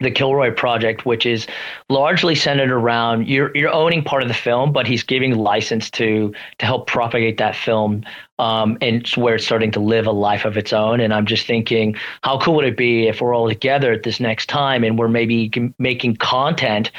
the 0.00 0.10
Kilroy 0.10 0.52
project, 0.52 1.06
which 1.06 1.24
is 1.24 1.46
largely 1.88 2.34
centered 2.34 2.70
around 2.70 3.28
you're 3.28 3.56
you're 3.56 3.72
owning 3.72 4.04
part 4.04 4.22
of 4.22 4.28
the 4.28 4.34
film, 4.34 4.72
but 4.72 4.86
he's 4.86 5.02
giving 5.02 5.36
license 5.36 5.90
to 5.92 6.34
to 6.58 6.66
help 6.66 6.86
propagate 6.86 7.38
that 7.38 7.56
film, 7.56 8.04
um, 8.38 8.76
and 8.82 8.96
it's 8.96 9.16
where 9.16 9.36
it's 9.36 9.46
starting 9.46 9.70
to 9.70 9.80
live 9.80 10.06
a 10.06 10.12
life 10.12 10.44
of 10.44 10.56
its 10.56 10.72
own. 10.72 11.00
And 11.00 11.14
I'm 11.14 11.26
just 11.26 11.46
thinking, 11.46 11.96
how 12.22 12.38
cool 12.38 12.54
would 12.56 12.66
it 12.66 12.76
be 12.76 13.08
if 13.08 13.20
we're 13.20 13.34
all 13.34 13.48
together 13.48 13.92
at 13.92 14.02
this 14.02 14.20
next 14.20 14.46
time 14.46 14.84
and 14.84 14.98
we're 14.98 15.08
maybe 15.08 15.50
making 15.78 16.16
content 16.16 16.90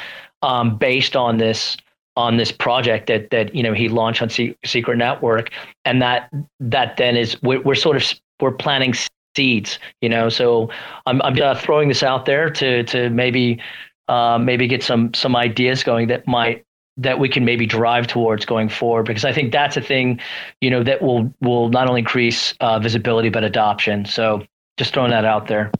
um, 0.42 0.76
based 0.76 1.14
on 1.14 1.38
this 1.38 1.76
on 2.16 2.36
this 2.36 2.50
project 2.50 3.06
that 3.06 3.30
that 3.30 3.54
you 3.54 3.62
know 3.62 3.72
he 3.72 3.88
launched 3.88 4.22
on 4.22 4.28
Secret 4.64 4.96
Network, 4.96 5.50
and 5.84 6.02
that 6.02 6.30
that 6.58 6.96
then 6.96 7.16
is 7.16 7.40
we're, 7.42 7.60
we're 7.62 7.76
sort 7.76 7.96
of 7.96 8.04
we're 8.40 8.52
planting 8.52 8.92
seeds. 9.38 9.78
You 10.02 10.08
know, 10.08 10.28
so 10.28 10.70
I'm 11.06 11.22
I'm 11.22 11.40
uh, 11.40 11.54
throwing 11.54 11.88
this 11.88 12.02
out 12.02 12.26
there 12.26 12.50
to 12.50 12.82
to 12.84 13.08
maybe 13.10 13.60
uh, 14.08 14.38
maybe 14.38 14.66
get 14.66 14.82
some 14.82 15.14
some 15.14 15.36
ideas 15.36 15.84
going 15.84 16.08
that 16.08 16.26
might 16.26 16.64
that 16.98 17.20
we 17.20 17.28
can 17.28 17.44
maybe 17.44 17.64
drive 17.64 18.08
towards 18.08 18.44
going 18.44 18.68
forward 18.68 19.06
because 19.06 19.24
I 19.24 19.32
think 19.32 19.52
that's 19.52 19.76
a 19.76 19.80
thing, 19.80 20.20
you 20.60 20.70
know, 20.70 20.82
that 20.82 21.00
will 21.00 21.32
will 21.40 21.68
not 21.68 21.88
only 21.88 22.00
increase 22.00 22.54
uh, 22.60 22.78
visibility 22.80 23.28
but 23.28 23.44
adoption. 23.44 24.04
So 24.04 24.42
just 24.76 24.92
throwing 24.92 25.12
that 25.12 25.24
out 25.24 25.46
there. 25.46 25.70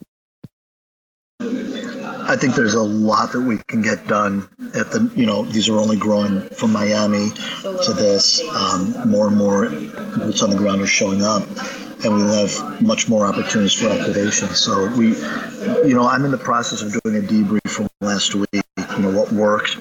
I 2.31 2.37
think 2.37 2.55
there's 2.55 2.75
a 2.75 2.83
lot 2.83 3.33
that 3.33 3.41
we 3.41 3.57
can 3.69 3.81
get 3.81 4.07
done 4.07 4.47
at 4.75 4.91
the, 4.91 5.11
you 5.17 5.25
know, 5.25 5.45
these 5.45 5.67
are 5.71 5.79
only 5.79 5.97
growing 5.97 6.43
from 6.51 6.73
Miami 6.73 7.31
to 7.63 7.93
this. 7.97 8.47
Um, 8.51 9.09
more 9.09 9.29
and 9.29 9.37
more 9.37 9.71
boots 9.71 10.43
on 10.43 10.51
the 10.51 10.57
ground 10.57 10.83
are 10.83 10.87
showing 10.87 11.23
up, 11.23 11.43
and 12.05 12.15
we 12.15 12.23
will 12.23 12.47
have 12.47 12.83
much 12.83 13.09
more 13.09 13.27
opportunities 13.27 13.73
for 13.73 13.89
activation. 13.89 14.49
So 14.49 14.95
we, 14.97 15.17
you 15.87 15.95
know, 15.95 16.07
I'm 16.07 16.25
in 16.25 16.31
the 16.31 16.39
process 16.39 16.83
of 16.83 16.93
doing 17.03 17.17
a 17.17 17.27
debrief 17.27 17.71
from 17.71 17.89
last 18.01 18.35
week. 18.35 18.49
You 18.97 19.05
know, 19.05 19.19
what 19.19 19.33
worked, 19.33 19.75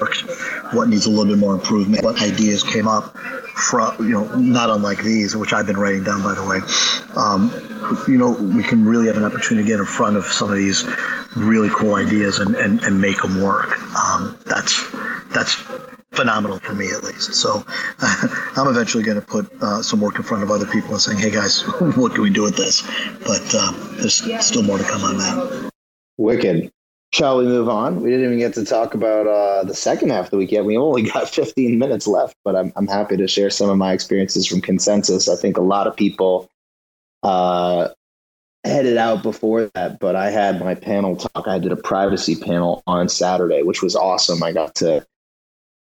what 0.73 0.89
needs 0.89 1.05
a 1.05 1.09
little 1.09 1.25
bit 1.25 1.37
more 1.39 1.55
improvement, 1.55 2.03
what 2.03 2.21
ideas 2.21 2.63
came 2.63 2.87
up 2.87 3.15
from, 3.57 3.95
you 3.99 4.11
know, 4.11 4.25
not 4.35 4.69
unlike 4.69 5.01
these, 5.03 5.35
which 5.35 5.53
I've 5.53 5.65
been 5.65 5.77
writing 5.77 6.03
down, 6.03 6.21
by 6.21 6.35
the 6.35 6.45
way. 6.45 6.59
Um, 7.15 7.51
you 8.07 8.17
know, 8.17 8.31
we 8.55 8.63
can 8.63 8.85
really 8.85 9.07
have 9.07 9.17
an 9.17 9.23
opportunity 9.23 9.63
to 9.65 9.67
get 9.67 9.79
in 9.79 9.85
front 9.85 10.17
of 10.17 10.25
some 10.25 10.49
of 10.49 10.55
these 10.55 10.85
really 11.35 11.69
cool 11.69 11.95
ideas 11.95 12.39
and, 12.39 12.55
and, 12.55 12.81
and 12.83 13.01
make 13.01 13.21
them 13.21 13.41
work. 13.41 13.79
Um, 13.95 14.37
that's 14.45 14.85
that's 15.33 15.55
phenomenal 16.17 16.59
for 16.59 16.73
me 16.73 16.89
at 16.89 17.03
least. 17.03 17.35
So 17.35 17.63
I'm 17.99 18.67
eventually 18.67 19.03
going 19.03 19.19
to 19.19 19.25
put 19.25 19.49
uh, 19.61 19.81
some 19.81 20.01
work 20.01 20.17
in 20.17 20.23
front 20.23 20.43
of 20.43 20.51
other 20.51 20.65
people 20.65 20.91
and 20.91 21.01
saying, 21.01 21.19
hey 21.19 21.31
guys, 21.31 21.61
what 21.95 22.13
can 22.13 22.23
we 22.23 22.29
do 22.31 22.41
with 22.41 22.57
this? 22.57 22.81
But 23.25 23.55
um, 23.55 23.77
there's 23.97 24.23
still 24.45 24.63
more 24.63 24.79
to 24.79 24.83
come 24.83 25.03
on 25.03 25.17
that. 25.17 25.71
Wicked. 26.17 26.71
Shall 27.13 27.37
we 27.37 27.45
move 27.45 27.69
on? 27.69 28.01
We 28.01 28.09
didn't 28.09 28.25
even 28.25 28.39
get 28.39 28.53
to 28.55 28.65
talk 28.65 28.93
about 28.93 29.27
uh, 29.27 29.63
the 29.63 29.73
second 29.73 30.09
half 30.09 30.25
of 30.25 30.31
the 30.31 30.37
week 30.37 30.51
yet. 30.51 30.65
We 30.65 30.75
only 30.75 31.03
got 31.13 31.29
15 31.29 31.79
minutes 31.79 32.07
left, 32.07 32.35
but 32.43 32.55
I'm, 32.55 32.73
I'm 32.75 32.87
happy 32.87 33.15
to 33.15 33.27
share 33.27 33.49
some 33.49 33.69
of 33.69 33.77
my 33.77 33.93
experiences 33.93 34.45
from 34.45 34.59
consensus. 34.59 35.29
I 35.29 35.35
think 35.35 35.57
a 35.57 35.61
lot 35.61 35.87
of 35.87 35.95
people 35.95 36.49
uh, 37.23 37.89
headed 38.65 38.97
out 38.97 39.23
before 39.23 39.69
that, 39.75 39.99
but 39.99 40.15
I 40.15 40.31
had 40.31 40.59
my 40.59 40.75
panel 40.75 41.15
talk. 41.15 41.47
I 41.47 41.59
did 41.59 41.71
a 41.71 41.77
privacy 41.77 42.35
panel 42.35 42.83
on 42.87 43.07
Saturday, 43.07 43.63
which 43.63 43.81
was 43.81 43.95
awesome. 43.95 44.43
I 44.43 44.51
got 44.51 44.75
to 44.75 45.05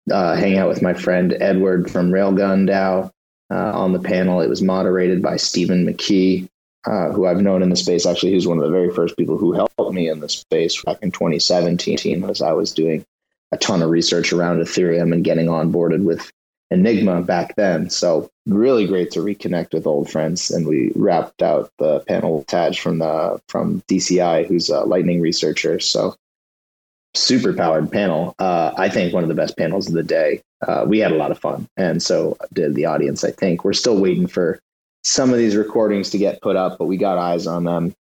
uh, 0.10 0.36
hang 0.36 0.58
out 0.58 0.70
with 0.70 0.82
my 0.82 0.93
friend 0.93 1.36
Edward 1.39 1.91
from 1.91 2.12
Railgun 2.12 2.70
DAO 2.70 3.12
uh, 3.52 3.72
on 3.78 3.93
the 3.93 3.99
panel. 3.99 4.41
It 4.41 4.49
was 4.49 4.62
moderated 4.62 5.22
by 5.22 5.38
Stephen 5.38 5.86
McKee, 5.86 6.47
uh, 6.86 7.12
who 7.12 7.26
I've 7.26 7.41
known 7.41 7.62
in 7.62 7.70
the 7.70 7.76
space. 7.76 8.06
Actually, 8.06 8.32
who's 8.32 8.47
one 8.47 8.58
of 8.58 8.64
the 8.64 8.72
very 8.72 8.93
first 8.93 9.18
people 9.18 9.38
who 9.38 9.52
helped 9.54 9.93
me 9.93 10.10
in 10.10 10.20
the 10.20 10.30
space 10.30 10.82
back 10.84 10.99
in 11.02 11.12
2017 11.12 12.24
as 12.24 12.41
I 12.41 12.54
was 12.54 12.74
doing 12.74 13.06
a 13.52 13.58
ton 13.58 13.82
of 13.82 13.89
research 13.89 14.32
around 14.32 14.60
Ethereum 14.60 15.14
and 15.14 15.24
getting 15.24 15.47
onboarded 15.47 16.04
with 16.04 16.32
Enigma 16.72 17.22
back 17.22 17.56
then. 17.58 17.89
So 17.89 18.30
really 18.45 18.88
great 18.88 19.12
to 19.12 19.20
reconnect 19.20 19.74
with 19.74 19.86
old 19.86 20.10
friends. 20.10 20.49
And 20.49 20.66
we 20.66 20.93
wrapped 20.95 21.41
out 21.43 21.70
the 21.78 21.99
panel 22.02 22.38
with 22.38 22.47
Tadge 22.47 22.80
from 22.80 22.99
the 22.99 23.41
from 23.47 23.82
DCI, 23.89 24.47
who's 24.47 24.70
a 24.70 24.82
lightning 24.82 25.20
researcher. 25.20 25.82
So 25.82 26.16
super 27.14 27.53
powered 27.53 27.91
panel. 27.91 28.36
Uh, 28.39 28.72
I 28.78 28.89
think 28.89 29.14
one 29.14 29.24
of 29.24 29.30
the 29.30 29.36
best 29.36 29.57
panels 29.57 29.88
of 29.88 29.93
the 29.93 30.03
day. 30.03 30.41
Uh, 30.68 30.86
we 30.88 30.99
had 30.99 31.12
a 31.12 31.16
lot 31.16 31.32
of 31.32 31.39
fun, 31.39 31.68
and 31.78 32.01
so 32.01 32.38
did 32.53 32.76
the 32.76 32.86
audience. 32.86 33.24
I 33.24 33.32
think 33.32 33.64
we're 33.64 33.74
still 33.74 33.97
waiting 33.99 34.28
for 34.28 34.59
some 35.03 35.32
of 35.32 35.38
these 35.38 35.55
recordings 35.55 36.09
to 36.12 36.18
get 36.18 36.41
put 36.41 36.55
up, 36.55 36.78
but 36.78 36.86
we 36.86 36.97
got 36.97 37.18
eyes 37.18 37.47
on 37.47 37.64
them. 37.64 37.93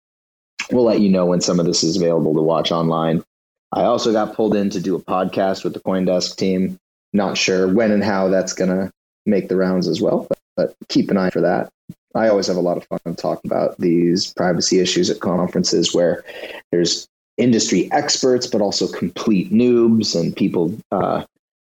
We'll 0.70 0.84
let 0.84 1.00
you 1.00 1.09
know 1.09 1.26
when 1.26 1.40
some 1.40 1.61
of 1.61 1.66
this 1.66 1.84
is 1.84 1.96
available 1.96 2.34
to 2.34 2.42
watch 2.42 2.72
online. 2.72 3.24
I 3.72 3.84
also 3.84 4.12
got 4.12 4.34
pulled 4.34 4.56
in 4.56 4.70
to 4.70 4.80
do 4.80 4.96
a 4.96 5.02
podcast 5.02 5.62
with 5.62 5.74
the 5.74 5.80
CoinDesk 5.80 6.36
team. 6.36 6.78
Not 7.12 7.38
sure 7.38 7.72
when 7.72 7.92
and 7.92 8.04
how 8.04 8.28
that's 8.28 8.52
going 8.52 8.70
to 8.70 8.90
make 9.24 9.48
the 9.48 9.56
rounds 9.56 9.88
as 9.88 10.00
well, 10.00 10.26
but, 10.28 10.38
but 10.56 10.74
keep 10.88 11.11
an 11.11 11.16
eye 11.16 11.30
for 11.30 11.40
that. 11.40 11.70
I 12.14 12.28
always 12.28 12.46
have 12.48 12.56
a 12.56 12.61
lot 12.61 12.76
of 12.76 12.86
fun 12.86 13.14
talking 13.14 13.50
about 13.50 13.78
these 13.78 14.32
privacy 14.34 14.80
issues 14.80 15.11
at 15.11 15.20
conferences 15.20 15.94
where 15.94 16.24
there's 16.72 17.06
industry 17.39 17.91
experts, 17.93 18.47
but 18.47 18.61
also 18.61 18.86
complete 18.89 19.53
noobs 19.53 20.18
and 20.18 20.36
people. 20.36 20.76
Uh, 20.93 21.24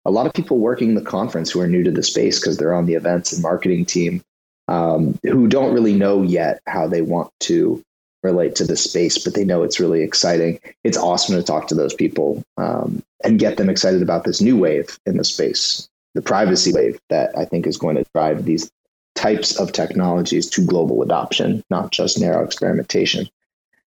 a 0.05 0.11
lot 0.11 0.25
of 0.25 0.33
people 0.33 0.57
working 0.57 0.95
the 0.95 1.01
conference 1.01 1.51
who 1.51 1.61
are 1.61 1.67
new 1.67 1.83
to 1.83 1.91
the 1.91 2.03
space 2.03 2.39
because 2.39 2.57
they're 2.57 2.73
on 2.73 2.85
the 2.85 2.95
events 2.95 3.31
and 3.31 3.41
marketing 3.41 3.85
team 3.85 4.23
um, 4.67 5.17
who 5.23 5.47
don't 5.47 5.73
really 5.73 5.93
know 5.93 6.21
yet 6.21 6.61
how 6.67 6.87
they 6.87 7.01
want 7.01 7.31
to 7.41 7.83
relate 8.23 8.55
to 8.55 8.65
the 8.65 8.75
space, 8.75 9.17
but 9.17 9.33
they 9.33 9.45
know 9.45 9.63
it's 9.63 9.79
really 9.79 10.01
exciting. 10.01 10.59
It's 10.83 10.97
awesome 10.97 11.35
to 11.35 11.43
talk 11.43 11.67
to 11.67 11.75
those 11.75 11.93
people 11.93 12.43
um, 12.57 13.01
and 13.23 13.39
get 13.39 13.57
them 13.57 13.69
excited 13.69 14.01
about 14.01 14.25
this 14.25 14.41
new 14.41 14.57
wave 14.57 14.99
in 15.05 15.17
the 15.17 15.23
space, 15.23 15.87
the 16.13 16.21
privacy 16.21 16.73
wave 16.73 16.99
that 17.09 17.37
I 17.37 17.45
think 17.45 17.65
is 17.65 17.77
going 17.77 17.95
to 17.95 18.05
drive 18.13 18.45
these 18.45 18.69
types 19.15 19.59
of 19.59 19.71
technologies 19.71 20.49
to 20.51 20.65
global 20.65 21.01
adoption, 21.01 21.63
not 21.69 21.91
just 21.91 22.19
narrow 22.19 22.43
experimentation. 22.43 23.27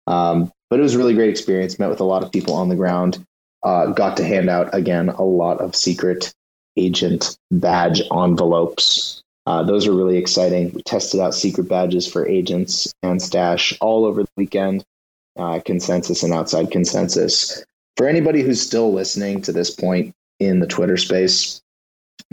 Um, 0.07 0.51
but 0.71 0.79
it 0.79 0.83
was 0.83 0.95
a 0.95 0.97
really 0.97 1.13
great 1.13 1.29
experience. 1.29 1.77
Met 1.77 1.91
with 1.91 1.99
a 1.99 2.05
lot 2.05 2.23
of 2.23 2.31
people 2.31 2.55
on 2.55 2.69
the 2.69 2.75
ground. 2.75 3.23
Uh, 3.61 3.87
got 3.91 4.17
to 4.17 4.23
hand 4.23 4.49
out 4.49 4.73
again 4.73 5.09
a 5.09 5.21
lot 5.21 5.61
of 5.61 5.75
secret 5.75 6.33
agent 6.75 7.37
badge 7.51 8.01
envelopes 8.11 9.21
uh, 9.47 9.63
those 9.63 9.87
are 9.87 9.93
really 9.93 10.17
exciting. 10.17 10.71
We 10.73 10.83
tested 10.83 11.19
out 11.19 11.33
secret 11.33 11.67
badges 11.67 12.07
for 12.07 12.27
agents 12.27 12.93
and 13.01 13.21
stash 13.21 13.75
all 13.81 14.05
over 14.05 14.23
the 14.23 14.29
weekend, 14.37 14.85
uh, 15.37 15.59
consensus 15.65 16.23
and 16.23 16.33
outside 16.33 16.71
consensus. 16.71 17.63
For 17.97 18.07
anybody 18.07 18.43
who's 18.43 18.61
still 18.61 18.93
listening 18.93 19.41
to 19.41 19.51
this 19.51 19.71
point 19.71 20.13
in 20.39 20.59
the 20.59 20.67
Twitter 20.67 20.97
space, 20.97 21.61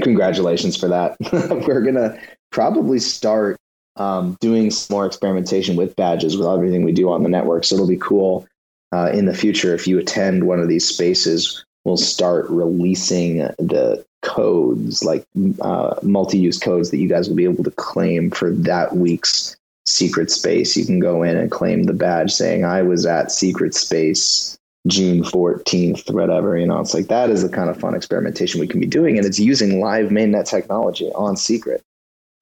congratulations 0.02 0.76
for 0.76 0.88
that. 0.88 1.16
We're 1.66 1.82
going 1.82 1.94
to 1.94 2.20
probably 2.50 2.98
start 2.98 3.56
um, 3.98 4.36
doing 4.40 4.70
some 4.70 4.94
more 4.94 5.06
experimentation 5.06 5.76
with 5.76 5.96
badges 5.96 6.36
with 6.36 6.46
everything 6.46 6.84
we 6.84 6.92
do 6.92 7.10
on 7.10 7.22
the 7.22 7.28
network. 7.28 7.64
So 7.64 7.74
it'll 7.74 7.88
be 7.88 7.96
cool 7.96 8.46
uh, 8.92 9.10
in 9.12 9.26
the 9.26 9.34
future 9.34 9.74
if 9.74 9.86
you 9.86 9.98
attend 9.98 10.46
one 10.46 10.60
of 10.60 10.68
these 10.68 10.86
spaces. 10.86 11.64
We'll 11.84 11.96
start 11.96 12.48
releasing 12.48 13.38
the 13.38 14.04
codes, 14.22 15.04
like 15.04 15.26
uh, 15.60 15.94
multi-use 16.02 16.58
codes 16.58 16.90
that 16.90 16.98
you 16.98 17.08
guys 17.08 17.28
will 17.28 17.36
be 17.36 17.44
able 17.44 17.64
to 17.64 17.70
claim 17.70 18.30
for 18.30 18.50
that 18.50 18.96
week's 18.96 19.56
secret 19.86 20.30
space. 20.30 20.76
You 20.76 20.84
can 20.84 21.00
go 21.00 21.22
in 21.22 21.36
and 21.36 21.50
claim 21.50 21.84
the 21.84 21.92
badge 21.92 22.32
saying 22.32 22.64
I 22.64 22.82
was 22.82 23.06
at 23.06 23.32
secret 23.32 23.74
space 23.74 24.58
June 24.86 25.22
14th, 25.22 26.12
whatever. 26.12 26.56
You 26.56 26.66
know, 26.66 26.80
it's 26.80 26.94
like 26.94 27.08
that 27.08 27.30
is 27.30 27.42
the 27.42 27.48
kind 27.48 27.70
of 27.70 27.78
fun 27.78 27.94
experimentation 27.94 28.60
we 28.60 28.68
can 28.68 28.80
be 28.80 28.86
doing. 28.86 29.16
And 29.16 29.26
it's 29.26 29.38
using 29.38 29.80
live 29.80 30.08
mainnet 30.10 30.48
technology 30.48 31.10
on 31.14 31.36
secret. 31.36 31.82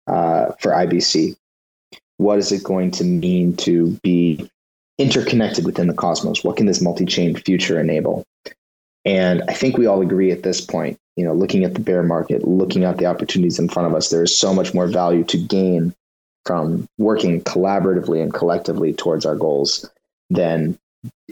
uh, 0.08 0.52
for 0.60 0.72
IBC. 0.72 1.36
What 2.18 2.40
is 2.40 2.52
it 2.52 2.64
going 2.64 2.92
to 2.92 3.04
mean 3.04 3.56
to 3.58 3.92
be 4.04 4.50
interconnected 4.98 5.66
within 5.66 5.88
the 5.88 5.94
cosmos? 5.94 6.44
What 6.44 6.58
can 6.58 6.66
this 6.66 6.82
multi-chain 6.82 7.36
future 7.36 7.80
enable? 7.80 8.26
And 9.06 9.44
I 9.48 9.54
think 9.54 9.78
we 9.78 9.86
all 9.86 10.02
agree 10.02 10.32
at 10.32 10.44
this 10.44 10.60
point, 10.60 10.98
you 11.16 11.24
know, 11.24 11.34
looking 11.34 11.64
at 11.64 11.76
the 11.76 11.80
bear 11.80 12.04
market, 12.04 12.48
looking 12.48 12.84
at 12.84 12.98
the 12.98 13.06
opportunities 13.06 13.60
in 13.60 13.70
front 13.70 13.88
of 13.88 13.96
us, 13.96 14.10
there 14.10 14.24
is 14.24 14.38
so 14.38 14.54
much 14.54 14.74
more 14.74 14.88
value 14.88 15.24
to 15.26 15.38
gain 15.38 15.94
from 16.48 16.88
working 16.98 17.42
collaboratively 17.42 18.24
and 18.24 18.34
collectively 18.34 18.94
towards 18.94 19.26
our 19.26 19.36
goals 19.36 19.88
than 20.30 20.78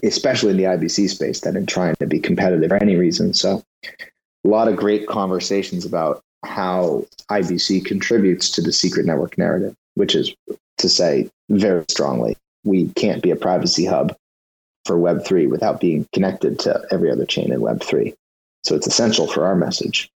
especially 0.03 0.51
in 0.51 0.57
the 0.57 0.63
IBC 0.63 1.09
space 1.09 1.39
than 1.39 1.55
in 1.55 1.65
trying 1.65 1.95
to 1.95 2.05
be 2.05 2.19
competitive 2.19 2.69
for 2.69 2.75
any 2.75 2.97
reason. 2.97 3.33
So 3.33 3.63
a 3.83 4.47
lot 4.47 4.67
of 4.67 4.75
great 4.75 5.07
conversations 5.07 5.85
about 5.85 6.21
how 6.43 7.05
IBC 7.31 7.85
contributes 7.85 8.49
to 8.51 8.61
the 8.61 8.73
secret 8.73 9.05
network 9.05 9.37
narrative, 9.37 9.73
which 9.95 10.15
is 10.15 10.35
to 10.77 10.89
say 10.89 11.29
very 11.49 11.85
strongly, 11.89 12.35
we 12.65 12.89
can't 12.89 13.23
be 13.23 13.31
a 13.31 13.35
privacy 13.35 13.85
hub 13.85 14.15
for 14.83 14.97
Web3 14.97 15.49
without 15.49 15.79
being 15.79 16.07
connected 16.13 16.59
to 16.59 16.85
every 16.91 17.09
other 17.09 17.25
chain 17.25 17.51
in 17.51 17.61
Web3. 17.61 18.13
So 18.63 18.75
it's 18.75 18.87
essential 18.87 19.27
for 19.27 19.45
our 19.45 19.55
message. 19.55 20.09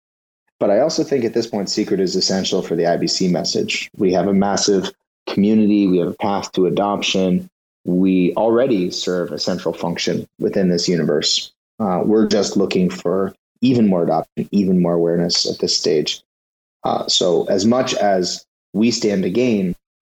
But 0.60 0.72
I 0.72 0.80
also 0.80 1.04
think 1.04 1.24
at 1.24 1.34
this 1.34 1.48
point, 1.48 1.70
secret 1.70 2.00
is 2.00 2.16
essential 2.16 2.62
for 2.62 2.76
the 2.76 2.84
IBC 2.84 3.32
message. 3.32 3.90
We 3.96 4.12
have 4.14 4.28
a 4.28 4.34
massive 4.34 4.92
community, 5.28 5.88
we 5.88 6.00
have 6.00 6.08
a 6.08 6.14
path 6.14 6.52
to 6.54 6.66
adoption. 6.66 7.50
We 7.86 8.34
already 8.36 8.92
serve 8.92 9.32
a 9.32 9.40
central 9.40 9.74
function 9.74 10.28
within 10.40 10.70
this 10.70 10.90
universe. 10.90 11.52
Uh, 11.80 12.02
we're 12.04 12.28
just 12.28 12.58
looking 12.58 12.90
for 12.90 13.34
even 13.62 13.88
more 13.88 14.04
adoption, 14.04 14.50
even 14.52 14.82
more 14.82 14.94
awareness 14.94 15.50
at 15.50 15.60
this 15.60 15.78
stage. 15.78 16.22
Uh, 16.84 17.08
so, 17.08 17.46
as 17.46 17.66
much 17.66 17.94
as 17.94 18.46
we 18.74 18.92
stand 18.92 19.24
to 19.24 19.30
gain 19.30 19.76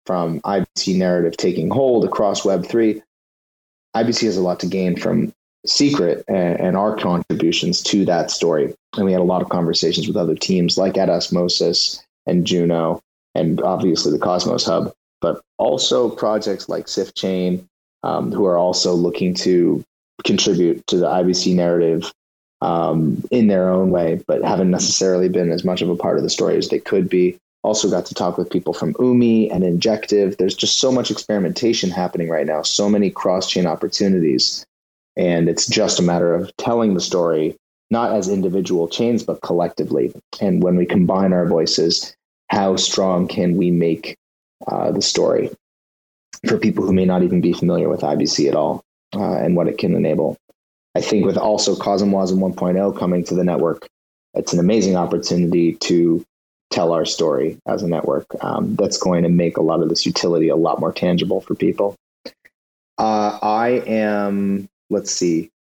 from 0.07 0.41
IBC 0.41 0.97
narrative 0.97 1.37
taking 1.37 1.71
hold 1.71 2.05
across 2.05 2.43
Web3, 2.43 3.03
IBC 3.97 4.23
has 4.23 4.37
a 4.37 4.43
lot 4.43 4.61
to 4.61 4.67
gain 4.67 4.97
from 4.97 5.33
Secret 5.67 6.25
and, 6.29 6.61
and, 6.61 6.77
our 6.77 6.97
contributions 6.97 7.83
to 7.83 8.05
that 8.05 8.31
story. 8.31 8.75
And 8.97 9.05
we 9.05 9.13
had 9.13 9.21
a 9.21 9.25
lot 9.25 9.43
of 9.43 9.49
conversations 9.49 10.07
with 10.07 10.17
other 10.17 10.35
teams 10.35 10.79
like 10.79 10.97
at 10.97 11.11
Osmosis 11.11 12.03
and 12.27 12.47
Juno, 12.47 13.01
and 13.35 13.61
obviously 13.61 14.13
the 14.13 14.19
Cosmos 14.19 14.65
Hub, 14.65 14.93
but 15.21 15.41
also 15.59 16.09
projects 16.11 16.69
like 16.69 16.87
Sifchain, 16.87 17.65
um, 18.03 18.31
who 18.33 18.45
are 18.45 18.57
also 18.57 18.95
looking 18.95 19.35
to 19.35 19.85
contribute 20.25 20.87
to 20.87 20.97
the 20.97 21.07
IBC 21.07 21.55
narrative 21.55 22.13
um, 22.61 23.23
in 23.31 23.49
their 23.49 23.69
own 23.69 23.91
way, 23.91 24.23
but 24.27 24.43
haven't 24.43 24.71
necessarily 24.71 25.29
been 25.29 25.51
as 25.51 25.65
much 25.65 25.83
of 25.83 25.91
a 25.91 25.97
part 25.97 26.17
of 26.17 26.23
the 26.23 26.31
story 26.31 26.57
as 26.57 26.69
they 26.69 26.79
could 26.79 27.09
be. 27.09 27.37
Also, 27.65 27.91
got 27.91 28.07
to 28.07 28.15
talk 28.15 28.39
with 28.39 28.51
people 28.51 28.73
from 28.73 28.95
Umee 28.95 29.53
and 29.53 29.65
Injective. 29.65 30.37
There's 30.37 30.55
just 30.55 30.79
so 30.79 30.93
much 30.93 31.11
experimentation 31.11 31.91
happening 31.91 32.29
right 32.29 32.47
now, 32.47 32.63
so 32.63 32.89
many 32.89 33.11
cross 33.11 33.51
chain 33.51 33.67
opportunities 33.67 34.65
and 35.19 35.49
it's 35.49 35.67
just 35.67 35.99
a 35.99 36.03
matter 36.03 36.33
of 36.33 36.57
telling 36.57 36.95
the 36.95 37.01
story, 37.01 37.57
not 37.91 38.13
as 38.13 38.29
individual 38.29 38.89
chains, 38.89 39.25
but 39.25 39.43
collectively. 39.43 40.13
And 40.41 40.63
when 40.63 40.77
we 40.77 40.87
combine 40.87 41.33
our 41.33 41.47
voices, 41.47 42.15
how 42.49 42.77
strong 42.77 43.27
can 43.27 43.57
we 43.57 43.71
make 43.73 44.17
uh, 44.69 44.93
the 44.93 45.03
story 45.03 45.51
for 46.47 46.57
people 46.57 46.87
who 46.87 46.93
may 46.93 47.05
not 47.05 47.25
even 47.25 47.41
be 47.41 47.53
familiar 47.53 47.89
with 47.89 48.03
IBC 48.03 48.49
at 48.49 48.55
all 48.55 48.83
uh, 49.15 49.39
and 49.39 49.57
what 49.57 49.67
it 49.67 49.77
can 49.77 49.97
enable? 49.97 50.37
I 50.95 51.01
think 51.01 51.27
with 51.27 51.37
also 51.37 51.75
CosmWasm 51.75 52.39
1.0 52.39 52.99
coming 52.99 53.25
to 53.25 53.35
the 53.35 53.45
network, 53.45 53.89
it's 54.35 54.53
an 54.53 54.61
amazing 54.61 54.97
opportunity 54.97 55.75
to 55.75 56.25
tell 56.71 56.93
our 56.93 57.05
story 57.05 57.59
as 57.67 57.83
a 57.83 57.89
network. 57.89 58.27
Um, 58.41 58.77
that's 58.77 58.99
going 58.99 59.25
to 59.25 59.29
make 59.29 59.57
a 59.57 59.63
lot 59.63 59.83
of 59.83 59.89
this 59.89 60.07
utility 60.07 60.49
a 60.49 60.57
lot 60.57 60.81
more 60.81 60.93
tangible 60.93 61.41
for 61.41 61.55
people. 61.55 61.97
Uh, 62.99 63.39
I 63.41 63.83
am 63.87 64.69
let's 64.91 65.11
see. 65.11 65.51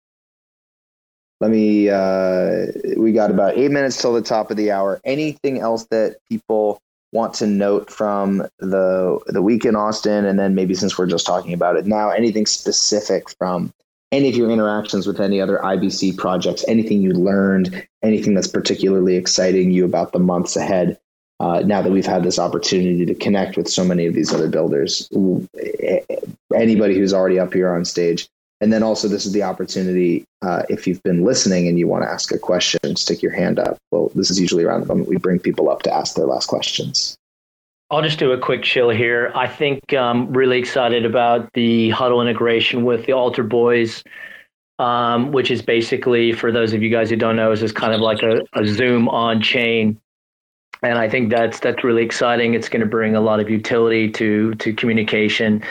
Let 1.41 1.51
me, 1.51 1.89
uh, 1.89 2.67
we 2.97 3.13
got 3.13 3.31
about 3.31 3.57
eight 3.57 3.71
minutes 3.71 4.01
till 4.01 4.13
the 4.13 4.23
top 4.23 4.51
of 4.51 4.57
the 4.57 4.73
hour. 4.73 5.01
Anything 5.05 5.61
else 5.61 5.87
that 5.91 6.17
people 6.29 6.81
want 7.13 7.35
to 7.35 7.47
note 7.47 7.91
from 7.91 8.47
the 8.59 9.19
the 9.27 9.41
week 9.41 9.65
in 9.65 9.77
Austin, 9.77 10.25
and 10.25 10.39
then 10.39 10.55
maybe 10.55 10.75
since 10.75 10.99
we're 10.99 11.07
just 11.07 11.27
talking 11.27 11.53
about 11.53 11.77
it 11.77 11.87
now, 11.87 12.11
anything 12.11 12.45
specific 12.45 13.31
from 13.39 13.73
any 14.11 14.29
of 14.29 14.37
your 14.37 14.51
interactions 14.51 15.07
with 15.07 15.21
any 15.21 15.41
other 15.41 15.59
IBC 15.59 16.17
projects, 16.17 16.65
anything 16.67 17.03
you 17.03 17.13
learned, 17.13 17.87
anything 18.03 18.35
that's 18.35 18.49
particularly 18.49 19.17
exciting 19.17 19.71
you 19.71 19.85
about 19.85 20.13
the 20.13 20.19
months 20.19 20.57
ahead. 20.57 20.99
Uh, 21.41 21.61
now 21.65 21.81
that 21.81 21.93
we've 21.93 22.07
had 22.07 22.25
this 22.25 22.39
opportunity 22.39 23.07
to 23.07 23.15
connect 23.15 23.57
with 23.57 23.69
so 23.69 23.85
many 23.85 24.07
of 24.07 24.15
these 24.15 24.35
other 24.35 24.49
builders, 24.49 25.09
anybody 26.53 26.99
who's 26.99 27.15
already 27.15 27.39
up 27.39 27.55
here 27.55 27.73
on 27.73 27.85
stage, 27.85 28.29
and 28.61 28.73
then 28.73 28.83
also, 28.83 29.07
this 29.07 29.25
is 29.25 29.33
the 29.33 29.43
opportunity 29.43 30.25
uh, 30.43 30.63
if 30.69 30.87
you've 30.87 31.03
been 31.05 31.25
listening 31.25 31.69
and 31.69 31.79
you 31.79 31.87
want 31.87 32.03
to 32.03 32.11
ask 32.11 32.33
a 32.33 32.39
question, 32.39 32.97
stick 32.97 33.23
your 33.23 33.33
hand 33.33 33.59
up. 33.59 33.79
Well, 33.93 34.11
this 34.17 34.31
is 34.31 34.41
usually 34.41 34.65
around 34.65 34.81
the 34.81 34.87
moment 34.87 35.09
we 35.09 35.17
bring 35.17 35.39
people 35.39 35.71
up 35.71 35.83
to 35.83 35.93
ask 35.93 36.17
their 36.17 36.27
last 36.27 36.47
questions. 36.47 37.17
I'll 37.91 38.03
just 38.03 38.19
do 38.19 38.33
a 38.33 38.39
quick 38.39 38.65
chill 38.65 38.91
here. 38.91 39.33
I 39.35 39.47
think 39.47 39.81
I'm 39.93 39.99
um, 39.99 40.33
really 40.33 40.59
excited 40.59 41.07
about 41.07 41.51
the 41.55 41.91
huddle 41.91 42.21
integration 42.21 42.85
with 42.85 43.07
the 43.07 43.13
Altar 43.13 43.45
Boys, 43.45 44.03
um, 44.79 45.33
which 45.33 45.51
is 45.51 45.63
basically, 45.63 46.33
for 46.33 46.53
those 46.53 46.75
of 46.75 46.83
you 46.83 46.91
guys 46.91 47.09
who 47.11 47.17
don't 47.17 47.37
know, 47.37 47.51
is 47.53 47.61
just 47.61 47.77
kind 47.77 47.95
of 47.95 48.01
like 48.01 48.23
a, 48.23 48.41
a 48.53 48.67
Zoom 48.67 49.09
on 49.09 49.41
chain. 49.41 49.99
And 50.83 50.99
I 50.99 51.09
think 51.09 51.31
that's 51.31 51.61
that's 51.61 51.83
really 51.83 52.03
exciting. 52.03 52.55
It's 52.55 52.69
going 52.69 52.83
to 52.83 52.87
bring 52.87 53.17
a 53.17 53.21
lot 53.21 53.41
of 53.41 53.49
utility 53.49 54.11
to 54.13 54.55
to 54.57 54.73
communication 54.75 55.63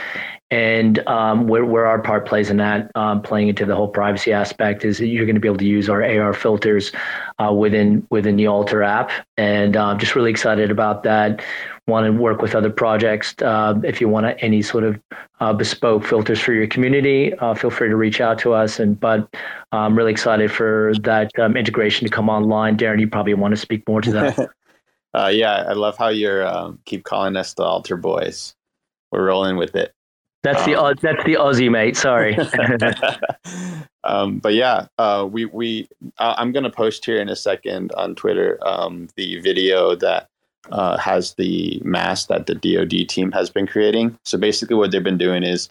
and 0.49 1.05
um, 1.07 1.47
where, 1.47 1.65
where 1.65 1.85
our 1.85 2.01
part 2.01 2.25
plays 2.25 2.49
in 2.49 2.57
that, 2.57 2.89
um, 2.95 3.21
playing 3.21 3.49
into 3.49 3.65
the 3.65 3.75
whole 3.75 3.89
privacy 3.89 4.31
aspect, 4.31 4.85
is 4.85 4.97
that 4.97 5.07
you're 5.07 5.25
going 5.25 5.35
to 5.35 5.41
be 5.41 5.47
able 5.47 5.57
to 5.57 5.65
use 5.65 5.89
our 5.89 6.03
AR 6.03 6.33
filters 6.33 6.91
uh, 7.39 7.51
within 7.51 8.07
within 8.09 8.37
the 8.37 8.47
Alter 8.47 8.81
app, 8.81 9.11
and 9.35 9.75
I'm 9.75 9.95
uh, 9.95 9.99
just 9.99 10.15
really 10.15 10.31
excited 10.31 10.71
about 10.71 11.03
that. 11.03 11.43
Want 11.87 12.05
to 12.05 12.11
work 12.11 12.41
with 12.41 12.55
other 12.55 12.69
projects. 12.69 13.35
Uh, 13.41 13.75
if 13.83 14.01
you 14.01 14.09
want 14.09 14.37
any 14.39 14.61
sort 14.61 14.83
of 14.83 14.99
uh, 15.39 15.53
bespoke 15.53 16.03
filters 16.03 16.39
for 16.39 16.53
your 16.53 16.67
community, 16.67 17.33
uh, 17.35 17.53
feel 17.53 17.69
free 17.69 17.89
to 17.89 17.95
reach 17.95 18.21
out 18.21 18.39
to 18.39 18.53
us. 18.53 18.79
And 18.79 18.99
but 18.99 19.27
I'm 19.71 19.97
really 19.97 20.11
excited 20.11 20.51
for 20.51 20.93
that 21.01 21.37
um, 21.39 21.55
integration 21.55 22.07
to 22.07 22.13
come 22.13 22.29
online. 22.29 22.77
Darren, 22.77 22.99
you 22.99 23.07
probably 23.07 23.33
want 23.33 23.53
to 23.53 23.57
speak 23.57 23.87
more 23.87 24.01
to 24.01 24.11
that. 24.11 24.49
Uh, 25.13 25.29
yeah, 25.29 25.65
I 25.67 25.73
love 25.73 25.97
how 25.97 26.09
you 26.09 26.29
um, 26.29 26.77
keep 26.85 27.03
calling 27.03 27.35
us 27.37 27.55
the 27.55 27.63
Alter 27.63 27.97
Boys. 27.97 28.53
We're 29.11 29.25
rolling 29.25 29.57
with 29.57 29.75
it. 29.75 29.95
That's 30.43 30.63
the 30.65 30.75
um, 30.75 30.95
that's 31.01 31.23
the 31.25 31.33
Aussie 31.33 31.69
mate. 31.69 31.97
Sorry. 31.97 32.37
um, 34.03 34.39
but 34.39 34.53
yeah, 34.53 34.87
uh, 34.97 35.27
we 35.29 35.45
we 35.45 35.87
uh, 36.19 36.35
I'm 36.37 36.51
gonna 36.51 36.69
post 36.69 37.05
here 37.05 37.19
in 37.19 37.29
a 37.29 37.35
second 37.35 37.91
on 37.93 38.15
Twitter 38.15 38.59
um, 38.65 39.09
the 39.15 39.39
video 39.41 39.95
that 39.95 40.29
uh, 40.71 40.97
has 40.97 41.33
the 41.35 41.81
mask 41.83 42.27
that 42.27 42.45
the 42.45 42.55
DoD 42.55 43.09
team 43.09 43.31
has 43.31 43.49
been 43.49 43.67
creating. 43.67 44.17
So 44.25 44.37
basically, 44.37 44.75
what 44.75 44.91
they've 44.91 45.03
been 45.03 45.17
doing 45.17 45.43
is 45.43 45.69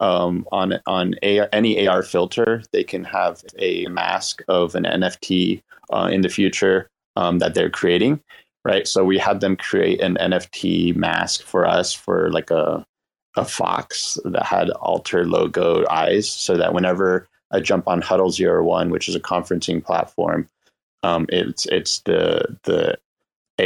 um, 0.00 0.46
on 0.52 0.74
on 0.86 1.14
AR, 1.22 1.48
any 1.52 1.86
AR 1.86 2.02
filter, 2.02 2.62
they 2.72 2.84
can 2.84 3.04
have 3.04 3.42
a 3.58 3.86
mask 3.86 4.42
of 4.48 4.74
an 4.74 4.84
NFT 4.84 5.62
uh, 5.92 6.08
in 6.12 6.22
the 6.22 6.28
future 6.28 6.88
um, 7.16 7.38
that 7.38 7.54
they're 7.54 7.70
creating. 7.70 8.20
Right. 8.64 8.86
So 8.86 9.04
we 9.04 9.18
had 9.18 9.40
them 9.40 9.56
create 9.56 10.00
an 10.00 10.16
NFT 10.20 10.94
mask 10.94 11.42
for 11.42 11.64
us 11.64 11.92
for 11.92 12.30
like 12.30 12.50
a 12.50 12.84
a 13.38 13.44
fox 13.44 14.18
that 14.24 14.44
had 14.44 14.70
Alter 14.70 15.24
logo 15.24 15.86
eyes 15.88 16.28
so 16.28 16.56
that 16.56 16.74
whenever 16.74 17.28
I 17.50 17.60
jump 17.60 17.86
on 17.88 18.02
Huddle 18.02 18.30
Zero 18.30 18.64
One, 18.64 18.90
which 18.90 19.08
is 19.08 19.14
a 19.14 19.20
conferencing 19.20 19.82
platform, 19.82 20.48
um, 21.02 21.26
it's 21.28 21.66
it's 21.66 22.00
the 22.00 22.56
the 22.64 22.98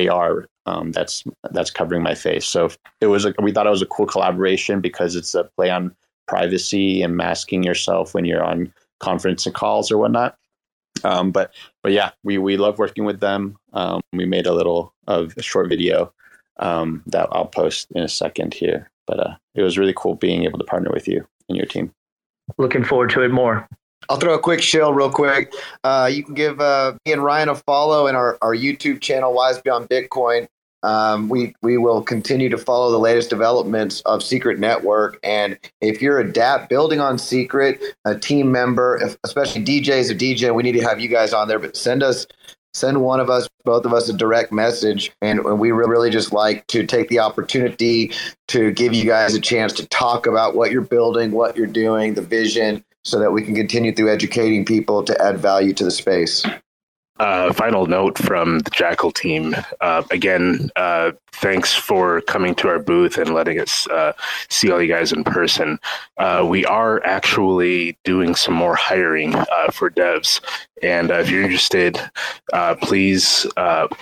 AR 0.08 0.46
um, 0.66 0.92
that's 0.92 1.24
that's 1.50 1.70
covering 1.70 2.02
my 2.02 2.14
face. 2.14 2.46
So 2.46 2.70
it 3.00 3.06
was 3.06 3.24
a, 3.24 3.34
we 3.42 3.50
thought 3.50 3.66
it 3.66 3.70
was 3.70 3.82
a 3.82 3.86
cool 3.86 4.06
collaboration 4.06 4.80
because 4.80 5.16
it's 5.16 5.34
a 5.34 5.44
play 5.56 5.70
on 5.70 5.94
privacy 6.28 7.02
and 7.02 7.16
masking 7.16 7.62
yourself 7.62 8.14
when 8.14 8.24
you're 8.24 8.44
on 8.44 8.72
conference 9.00 9.46
calls 9.54 9.90
or 9.90 9.98
whatnot. 9.98 10.36
Um, 11.02 11.32
but 11.32 11.54
but 11.82 11.92
yeah, 11.92 12.10
we 12.22 12.36
we 12.38 12.58
love 12.58 12.78
working 12.78 13.04
with 13.04 13.20
them. 13.20 13.56
Um, 13.72 14.02
we 14.12 14.26
made 14.26 14.46
a 14.46 14.54
little 14.54 14.92
of 15.08 15.34
a 15.38 15.42
short 15.42 15.68
video 15.68 16.12
um, 16.58 17.02
that 17.06 17.28
I'll 17.32 17.46
post 17.46 17.90
in 17.92 18.02
a 18.02 18.08
second 18.08 18.52
here. 18.54 18.91
But 19.06 19.20
uh, 19.20 19.34
it 19.54 19.62
was 19.62 19.78
really 19.78 19.94
cool 19.96 20.14
being 20.14 20.44
able 20.44 20.58
to 20.58 20.64
partner 20.64 20.90
with 20.92 21.08
you 21.08 21.26
and 21.48 21.56
your 21.56 21.66
team. 21.66 21.92
Looking 22.58 22.84
forward 22.84 23.10
to 23.10 23.22
it 23.22 23.30
more. 23.30 23.68
I'll 24.08 24.18
throw 24.18 24.34
a 24.34 24.38
quick 24.38 24.60
shill 24.60 24.92
real 24.92 25.10
quick. 25.10 25.52
Uh, 25.84 26.10
you 26.12 26.24
can 26.24 26.34
give 26.34 26.60
uh, 26.60 26.94
me 27.06 27.12
and 27.12 27.22
Ryan 27.22 27.48
a 27.48 27.54
follow 27.54 28.06
in 28.08 28.16
our, 28.16 28.36
our 28.42 28.54
YouTube 28.54 29.00
channel, 29.00 29.32
Wise 29.32 29.60
Beyond 29.60 29.88
Bitcoin. 29.88 30.48
Um, 30.84 31.28
we 31.28 31.54
we 31.62 31.78
will 31.78 32.02
continue 32.02 32.48
to 32.48 32.58
follow 32.58 32.90
the 32.90 32.98
latest 32.98 33.30
developments 33.30 34.00
of 34.00 34.22
Secret 34.22 34.58
Network. 34.58 35.18
And 35.22 35.56
if 35.80 36.02
you're 36.02 36.18
a 36.18 36.24
DApp 36.24 36.68
building 36.68 36.98
on 37.00 37.18
Secret, 37.18 37.80
a 38.04 38.18
team 38.18 38.50
member, 38.50 38.98
if, 39.00 39.16
especially 39.22 39.64
DJs 39.64 40.10
of 40.10 40.18
DJ, 40.18 40.52
we 40.52 40.64
need 40.64 40.72
to 40.72 40.80
have 40.80 40.98
you 40.98 41.08
guys 41.08 41.32
on 41.32 41.46
there. 41.46 41.60
But 41.60 41.76
send 41.76 42.02
us 42.02 42.26
send 42.74 43.02
one 43.02 43.20
of 43.20 43.30
us, 43.30 43.48
both 43.64 43.84
of 43.84 43.92
us, 43.92 44.08
a 44.08 44.12
direct 44.12 44.52
message. 44.52 45.12
And, 45.20 45.44
we 45.44 45.72
really 45.72 46.10
just 46.10 46.32
like 46.32 46.66
to 46.68 46.86
take 46.86 47.08
the 47.08 47.18
opportunity 47.20 48.12
to 48.48 48.72
give 48.72 48.94
you 48.94 49.04
guys 49.04 49.34
a 49.34 49.40
chance 49.40 49.72
to 49.74 49.86
talk 49.86 50.26
about 50.26 50.54
what 50.54 50.72
you're 50.72 50.80
building, 50.82 51.32
what 51.32 51.56
you're 51.56 51.66
doing, 51.66 52.14
the 52.14 52.22
vision, 52.22 52.84
so 53.04 53.18
that 53.18 53.32
we 53.32 53.42
can 53.42 53.54
continue 53.54 53.94
through 53.94 54.10
educating 54.12 54.64
people 54.64 55.02
to 55.04 55.20
add 55.20 55.38
value 55.38 55.72
to 55.74 55.84
the 55.84 55.90
space. 55.90 56.44
Uh, 57.22 57.52
final 57.52 57.86
note 57.86 58.18
from 58.18 58.58
the 58.58 58.70
Jackal 58.70 59.12
team. 59.12 59.54
Uh, 59.80 60.02
again, 60.10 60.68
uh, 60.74 61.12
thanks 61.30 61.72
for 61.72 62.20
coming 62.22 62.52
to 62.52 62.66
our 62.66 62.80
booth 62.80 63.16
and 63.16 63.32
letting 63.32 63.60
us 63.60 63.86
uh, 63.90 64.12
see 64.50 64.72
all 64.72 64.82
you 64.82 64.88
guys 64.88 65.12
in 65.12 65.22
person. 65.22 65.78
Uh, 66.18 66.44
we 66.44 66.66
are 66.66 67.00
actually 67.04 67.96
doing 68.02 68.34
some 68.34 68.54
more 68.54 68.74
hiring 68.74 69.36
uh, 69.36 69.70
for 69.70 69.88
devs, 69.88 70.40
and 70.82 71.12
if 71.12 71.30
you're 71.30 71.44
interested, 71.44 71.96
please 72.80 73.46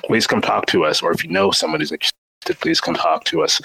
please 0.04 0.26
come 0.26 0.40
talk 0.40 0.64
to 0.64 0.86
us. 0.86 1.02
Or 1.02 1.12
if 1.12 1.22
you 1.22 1.28
know 1.28 1.50
someone 1.50 1.80
who's 1.80 1.92
interested, 1.92 2.14
please 2.62 2.80
come 2.80 2.94
talk 2.94 3.24
to 3.24 3.42
us. 3.42 3.60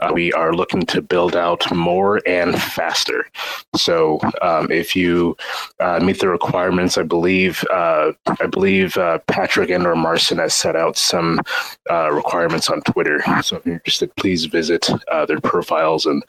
Uh, 0.00 0.10
we 0.12 0.32
are 0.32 0.52
looking 0.52 0.82
to 0.86 1.00
build 1.00 1.36
out 1.36 1.72
more 1.74 2.20
and 2.26 2.60
faster. 2.60 3.26
So, 3.76 4.20
um, 4.42 4.70
if 4.70 4.96
you 4.96 5.36
uh, 5.80 6.00
meet 6.00 6.18
the 6.20 6.28
requirements, 6.28 6.98
I 6.98 7.04
believe 7.04 7.64
uh, 7.72 8.12
I 8.40 8.46
believe 8.46 8.96
uh, 8.96 9.18
Patrick 9.28 9.70
and 9.70 9.86
or 9.86 9.94
Marcin 9.94 10.38
has 10.38 10.54
set 10.54 10.74
out 10.76 10.96
some 10.96 11.40
uh, 11.90 12.10
requirements 12.10 12.68
on 12.68 12.80
Twitter. 12.82 13.22
So, 13.42 13.56
if 13.56 13.66
you're 13.66 13.74
interested, 13.74 14.14
please 14.16 14.46
visit 14.46 14.90
uh, 15.12 15.26
their 15.26 15.40
profiles 15.40 16.06
and 16.06 16.22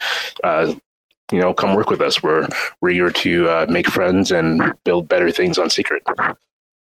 you 1.32 1.40
know 1.40 1.52
come 1.52 1.74
work 1.74 1.90
with 1.90 2.00
us. 2.00 2.22
We're 2.22 2.48
we're 2.80 2.90
here 2.90 3.10
to 3.10 3.66
make 3.68 3.88
friends 3.88 4.30
and 4.30 4.72
build 4.84 5.08
better 5.08 5.30
things 5.30 5.58
on 5.58 5.70
Secret. 5.70 6.04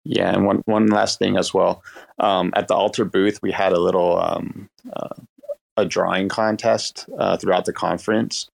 Yeah, 0.05 0.33
and 0.33 0.47
one 0.47 0.63
one 0.67 0.87
last 0.87 1.19
thing 1.19 1.37
as 1.37 1.53
well. 1.53 1.83
Um, 2.19 2.53
at 2.57 2.69
the 2.69 2.75
Alter 2.75 3.05
booth, 3.05 3.41
we 3.43 3.53
had 3.53 3.73
a 3.73 3.81
little 3.81 4.19
um, 4.19 4.71
uh, 4.93 5.09
a 5.79 5.87
drawing 5.87 6.29
contest 6.29 7.09
uh, 7.19 7.37
throughout 7.37 7.65
the 7.65 7.73
conference. 7.73 8.51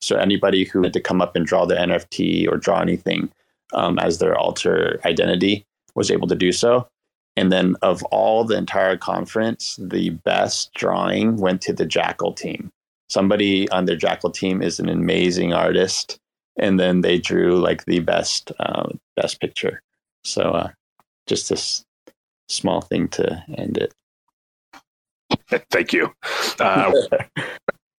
So 0.00 0.16
anybody 0.16 0.64
who 0.64 0.82
had 0.82 0.92
to 0.92 1.00
come 1.00 1.20
up 1.20 1.34
and 1.34 1.44
draw 1.44 1.66
the 1.66 1.74
NFT 1.74 2.48
or 2.48 2.56
draw 2.56 2.80
anything 2.80 3.30
um, 3.72 3.98
as 3.98 4.18
their 4.18 4.36
alter 4.38 5.00
identity 5.04 5.66
was 5.94 6.10
able 6.10 6.28
to 6.28 6.34
do 6.34 6.52
so. 6.52 6.88
And 7.36 7.50
then 7.50 7.74
of 7.82 8.02
all 8.04 8.44
the 8.44 8.56
entire 8.56 8.96
conference, 8.96 9.76
the 9.82 10.10
best 10.10 10.72
drawing 10.74 11.38
went 11.38 11.60
to 11.62 11.72
the 11.72 11.86
Jackal 11.86 12.32
team. 12.32 12.70
Somebody 13.08 13.68
on 13.70 13.86
their 13.86 13.96
Jackal 13.96 14.30
team 14.30 14.62
is 14.62 14.78
an 14.78 14.88
amazing 14.88 15.52
artist, 15.52 16.18
and 16.58 16.78
then 16.78 17.00
they 17.00 17.18
drew 17.18 17.60
like 17.60 17.84
the 17.84 17.98
best 18.00 18.52
uh, 18.60 18.88
best 19.16 19.40
picture. 19.40 19.82
So 20.22 20.42
uh, 20.42 20.68
just 21.26 21.48
this 21.48 21.84
small 22.48 22.80
thing 22.80 23.08
to 23.08 23.44
end 23.56 23.76
it. 23.78 23.92
Thank 25.70 25.92
you. 25.92 26.12
Uh, 26.58 26.92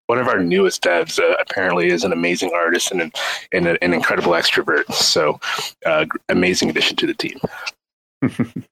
one 0.08 0.20
of 0.20 0.28
our 0.28 0.40
newest 0.40 0.84
devs 0.84 1.20
uh, 1.20 1.36
apparently 1.40 1.88
is 1.88 2.04
an 2.04 2.12
amazing 2.12 2.52
artist 2.54 2.92
and 2.92 3.02
an, 3.02 3.12
and 3.52 3.68
an 3.68 3.94
incredible 3.94 4.34
extrovert. 4.34 4.92
So, 4.94 5.40
uh, 5.86 6.06
amazing 6.30 6.70
addition 6.70 6.96
to 6.98 7.08
the 7.08 7.14
team. 7.14 7.40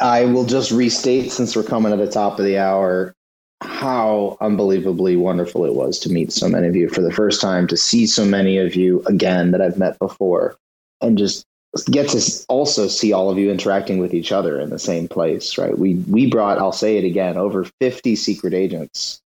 I 0.00 0.24
will 0.24 0.44
just 0.44 0.70
restate 0.70 1.30
since 1.30 1.54
we're 1.54 1.62
coming 1.62 1.96
to 1.96 2.04
the 2.04 2.10
top 2.10 2.38
of 2.38 2.44
the 2.44 2.58
hour 2.58 3.14
how 3.62 4.36
unbelievably 4.40 5.16
wonderful 5.16 5.64
it 5.64 5.74
was 5.74 5.98
to 6.00 6.10
meet 6.10 6.32
so 6.32 6.48
many 6.48 6.66
of 6.66 6.76
you 6.76 6.88
for 6.88 7.00
the 7.00 7.12
first 7.12 7.40
time, 7.40 7.66
to 7.68 7.76
see 7.76 8.06
so 8.06 8.24
many 8.24 8.58
of 8.58 8.74
you 8.74 9.02
again 9.06 9.52
that 9.52 9.62
I've 9.62 9.78
met 9.78 9.98
before, 9.98 10.56
and 11.00 11.16
just 11.16 11.46
get 11.90 12.08
to 12.10 12.44
also 12.48 12.88
see 12.88 13.12
all 13.12 13.30
of 13.30 13.38
you 13.38 13.50
interacting 13.50 13.98
with 13.98 14.14
each 14.14 14.32
other 14.32 14.60
in 14.60 14.70
the 14.70 14.78
same 14.78 15.08
place, 15.08 15.58
right? 15.58 15.76
We 15.76 15.94
we 15.94 16.26
brought, 16.26 16.58
I'll 16.58 16.72
say 16.72 16.96
it 16.96 17.04
again, 17.04 17.36
over 17.36 17.64
50 17.80 18.16
secret 18.16 18.54
agents 18.54 19.20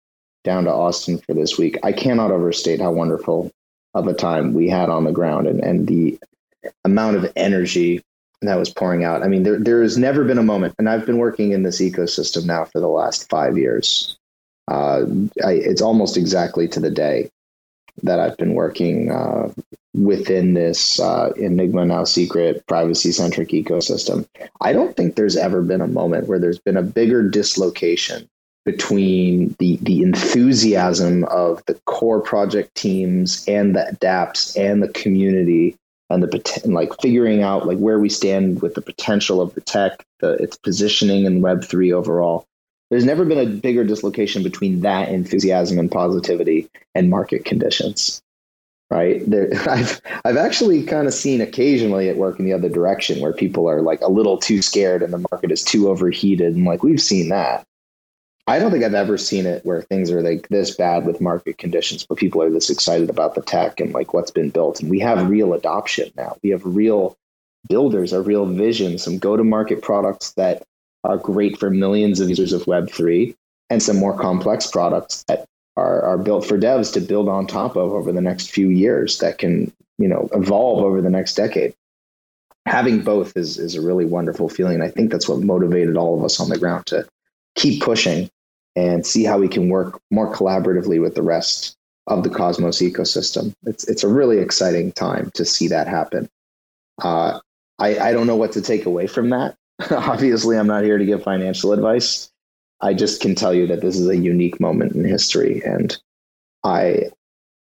down 0.45 0.65
to 0.65 0.73
Austin 0.73 1.19
for 1.19 1.35
this 1.35 1.59
week. 1.59 1.79
I 1.83 1.93
cannot 1.93 2.31
overstate 2.31 2.81
how 2.81 2.93
wonderful 2.93 3.51
of 3.95 4.07
a 4.07 4.15
time 4.15 4.55
we 4.55 4.69
had 4.69 4.89
on 4.91 5.05
the 5.05 5.13
ground 5.13 5.47
and, 5.49 5.61
and 5.61 5.87
the 5.87 6.19
amount 6.85 7.17
of 7.17 7.33
energy 7.35 8.03
that 8.43 8.59
was 8.59 8.71
pouring 8.71 9.05
out. 9.05 9.23
I 9.23 9.29
mean, 9.29 9.43
there 9.43 9.59
there 9.59 9.83
has 9.83 9.99
never 9.99 10.25
been 10.25 10.39
a 10.39 10.43
moment, 10.43 10.75
and 10.79 10.89
I've 10.89 11.07
been 11.07 11.19
working 11.19 11.53
in 11.53 11.63
this 11.63 11.81
ecosystem 11.81 12.45
now 12.45 12.65
for 12.65 12.81
the 12.81 12.89
last 12.89 13.29
five 13.29 13.59
years. 13.59 14.17
Uh, 14.69 15.05
I, 15.45 15.53
it's 15.53 15.83
almost 15.83 16.17
exactly 16.17 16.69
to 16.69 16.81
the 16.81 16.91
day 16.91 17.31
that 18.03 18.21
I've 18.21 18.37
been 18.37 18.55
working 18.55 19.11
uh, 19.11 19.53
within 19.97 20.55
this 20.55 21.01
uh, 21.01 21.33
Enigma 21.37 21.85
Now 21.87 22.05
Secret 22.05 22.67
privacy 22.67 23.13
centric 23.13 23.49
ecosystem. 23.49 24.27
I 24.61 24.73
don't 24.73 24.97
think 24.97 25.15
there's 25.15 25.37
ever 25.37 25.63
been 25.63 25.81
a 25.81 25.89
moment 25.89 26.29
where 26.29 26.39
there's 26.39 26.59
been 26.59 26.77
a 26.77 26.83
bigger 26.83 27.29
dislocation 27.29 28.29
between 28.65 29.55
the 29.59 29.79
the 29.83 30.03
enthusiasm 30.03 31.25
of 31.25 31.65
the 31.67 31.75
core 31.87 32.21
project 32.21 32.75
teams 32.75 33.45
and 33.49 33.75
the 33.75 33.97
dApps 34.01 34.57
and 34.59 34.83
the 34.83 34.89
community 34.89 35.77
and 36.11 36.23
the 36.23 36.61
and 36.65 36.75
like 36.75 36.93
figuring 37.01 37.43
out 37.43 37.67
like 37.67 37.79
where 37.79 37.99
we 37.99 38.09
stand 38.09 38.61
with 38.61 38.75
the 38.75 38.83
potential 38.83 39.41
of 39.41 39.55
the 39.55 39.61
tech, 39.61 40.05
the, 40.21 40.33
its 40.35 40.57
positioning 40.59 41.25
in 41.25 41.41
Web 41.41 41.65
three 41.65 41.93
overall. 41.93 42.45
There's 42.91 43.05
never 43.05 43.25
been 43.25 43.39
a 43.39 43.47
bigger 43.47 43.83
dislocation 43.83 44.45
between 44.45 44.83
that 44.83 45.09
enthusiasm 45.09 45.79
and 45.79 45.91
positivity 45.91 46.69
and 46.95 47.11
market 47.11 47.45
conditions 47.45 48.23
right? 48.91 49.23
There 49.29 49.49
i've 49.69 50.01
i've 50.25 50.37
actually 50.37 50.83
kind 50.85 51.07
of 51.07 51.15
seen 51.15 51.41
occasionally 51.41 52.09
it 52.09 52.17
work 52.17 52.39
in 52.39 52.45
the 52.45 52.53
other 52.53 52.69
direction 52.69 53.21
where 53.21 53.33
people 53.33 53.69
are 53.69 53.83
like 53.83 54.01
a 54.01 54.11
little 54.11 54.39
too 54.39 54.63
scared 54.63 55.03
and 55.03 55.13
the 55.13 55.27
market 55.31 55.51
is 55.51 55.63
too 55.63 55.89
overheated 55.89 56.55
and 56.55 56.65
like 56.65 56.83
we've 56.83 57.01
seen 57.01 57.29
that. 57.31 57.65
I 58.49 58.61
don't 58.61 58.71
think 58.71 58.85
i've 58.85 58.95
ever 58.95 59.19
seen 59.19 59.45
it 59.45 59.65
where 59.67 59.83
things 59.83 60.11
are 60.11 60.23
like 60.23 60.49
this 60.49 60.77
bad 60.77 61.05
with 61.05 61.21
market 61.21 61.59
conditions 61.59 62.07
but 62.07 62.19
people 62.19 62.41
are 62.43 62.51
this 62.51 62.71
excited 62.71 63.11
about 63.11 63.35
the 63.35 63.43
tech 63.43 63.81
and 63.81 63.93
like 63.93 64.15
what's 64.15 64.31
been 64.31 64.51
built. 64.51 64.81
And 64.81 64.91
we 64.91 65.01
have 65.01 65.29
real 65.29 65.53
adoption 65.53 66.11
now. 66.17 66.37
We 66.43 66.51
have 66.51 66.63
real 66.65 67.17
builders 67.69 68.13
a 68.13 68.23
real 68.23 68.47
vision 68.47 68.99
some 68.99 69.19
go 69.19 69.37
to 69.37 69.45
market 69.45 69.83
products 69.83 70.33
that 70.35 70.63
are 71.05 71.17
great 71.17 71.59
for 71.59 71.71
millions 71.71 72.21
of 72.21 72.29
users 72.29 72.53
of 72.53 72.63
web3 72.65 73.35
and 73.71 73.83
some 73.83 73.97
more 73.97 74.17
complex 74.17 74.67
products 74.69 75.25
that 75.29 75.47
are, 75.77 76.03
are 76.03 76.19
built 76.19 76.47
for 76.47 76.59
devs 76.59 76.93
to 76.95 77.01
build 77.01 77.29
on 77.29 77.47
top 77.47 77.77
of 77.77 77.93
over 77.93 78.13
the 78.13 78.21
next 78.21 78.51
few 78.51 78.69
years 78.69 79.19
that 79.19 79.39
can 79.39 79.73
you 79.99 80.09
know 80.09 80.29
evolve 80.33 80.85
over 80.85 81.01
the 81.01 81.11
next 81.11 81.35
decade. 81.35 81.75
Having 82.67 83.03
both 83.03 83.37
is 83.37 83.59
is 83.59 83.75
a 83.75 83.83
really 83.83 84.05
wonderful 84.05 84.49
feeling. 84.49 84.81
I 84.81 84.91
think 84.91 85.11
that's 85.11 85.29
what 85.29 85.41
motivated 85.41 85.97
all 85.97 86.17
of 86.17 86.25
us 86.25 86.41
on 86.41 86.49
the 86.49 86.59
ground 86.59 86.87
to 86.87 87.07
keep 87.55 87.83
pushing 87.83 88.31
and 88.75 89.07
see 89.07 89.25
how 89.25 89.39
we 89.39 89.49
can 89.49 89.69
work 89.69 90.01
more 90.11 90.33
collaboratively 90.35 91.01
with 91.01 91.15
the 91.15 91.23
rest 91.23 91.77
of 92.07 92.23
the 92.23 92.31
cosmos 92.31 92.79
ecosystem. 92.79 93.55
It's 93.65 93.85
it's 93.85 94.05
a 94.05 94.09
really 94.09 94.39
exciting 94.39 94.93
time 94.93 95.31
to 95.35 95.45
see 95.45 95.69
that 95.69 95.89
happen. 95.89 96.29
Uh, 97.03 97.41
I, 97.79 97.99
I 97.99 98.13
don't 98.13 98.27
know 98.27 98.37
what 98.37 98.53
to 98.53 98.63
take 98.63 98.87
away 98.87 99.07
from 99.07 99.31
that. 99.31 99.55
Obviously 99.91 100.59
i'm 100.59 100.67
not 100.67 100.85
here 100.85 100.97
to 100.97 101.05
give 101.05 101.23
financial 101.23 101.75
advice 101.75 102.31
I 102.81 102.95
just 102.95 103.21
can 103.21 103.35
tell 103.35 103.55
you 103.55 103.67
that 103.69 103.81
this 103.81 103.97
is 103.97 104.09
a 104.09 104.17
unique 104.17 104.61
moment 104.61 104.93
in 104.93 105.05
history, 105.05 105.63
and 105.65 105.97
I 106.65 107.11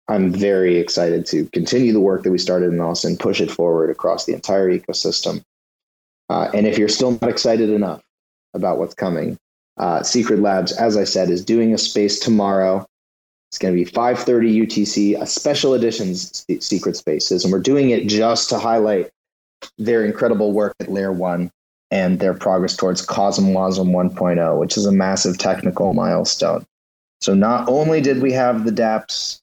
I'm 0.09 0.33
very 0.33 0.77
excited 0.77 1.27
to 1.27 1.47
continue 1.47 1.93
the 1.93 2.01
work 2.01 2.23
that 2.23 2.31
we 2.31 2.39
started 2.39 2.73
in 2.73 2.81
Austin, 2.81 3.17
push 3.17 3.41
it 3.41 3.51
forward 3.51 3.91
across 3.91 4.25
the 4.25 4.35
entire 4.35 4.71
ecosystem. 4.71 5.43
Uh, 6.29 6.49
and 6.55 6.67
if 6.67 6.79
you're 6.79 6.89
still 6.89 7.13
not 7.21 7.31
excited 7.31 7.71
enough 7.71 8.03
about 8.55 8.79
what's 8.79 8.95
coming, 8.95 9.37
uh, 9.79 10.03
Secret 10.03 10.41
Labs, 10.41 10.73
as 10.73 10.97
I 10.97 11.05
said, 11.05 11.29
is 11.29 11.45
doing 11.45 11.75
a 11.75 11.79
space 11.79 12.19
tomorrow. 12.21 12.87
It's 13.51 13.59
going 13.59 13.77
to 13.77 13.85
be 13.85 13.91
5:30 13.91 14.67
UTC, 14.67 15.21
a 15.21 15.27
special 15.27 15.75
editions 15.75 16.45
Secret 16.61 16.97
Spaces, 16.97 17.45
and 17.45 17.53
we're 17.53 17.61
doing 17.61 17.91
it 17.91 18.07
just 18.07 18.49
to 18.51 18.59
highlight 18.59 19.11
their 19.79 20.05
incredible 20.05 20.53
work 20.53 20.75
at 20.81 20.91
Layer 20.91 21.13
One 21.13 21.51
and 21.91 22.19
their 22.19 22.35
progress 22.35 22.77
towards 22.77 23.07
CosmWasm 23.07 23.91
1.0, 23.91 24.59
which 24.59 24.77
is 24.77 24.87
a 24.87 24.93
massive 24.93 25.39
technical 25.39 25.95
milestone. 25.95 26.65
So 27.21 27.35
not 27.35 27.69
only 27.69 28.01
did 28.01 28.21
we 28.21 28.33
have 28.33 28.65
the 28.65 28.73
dApps 28.73 29.41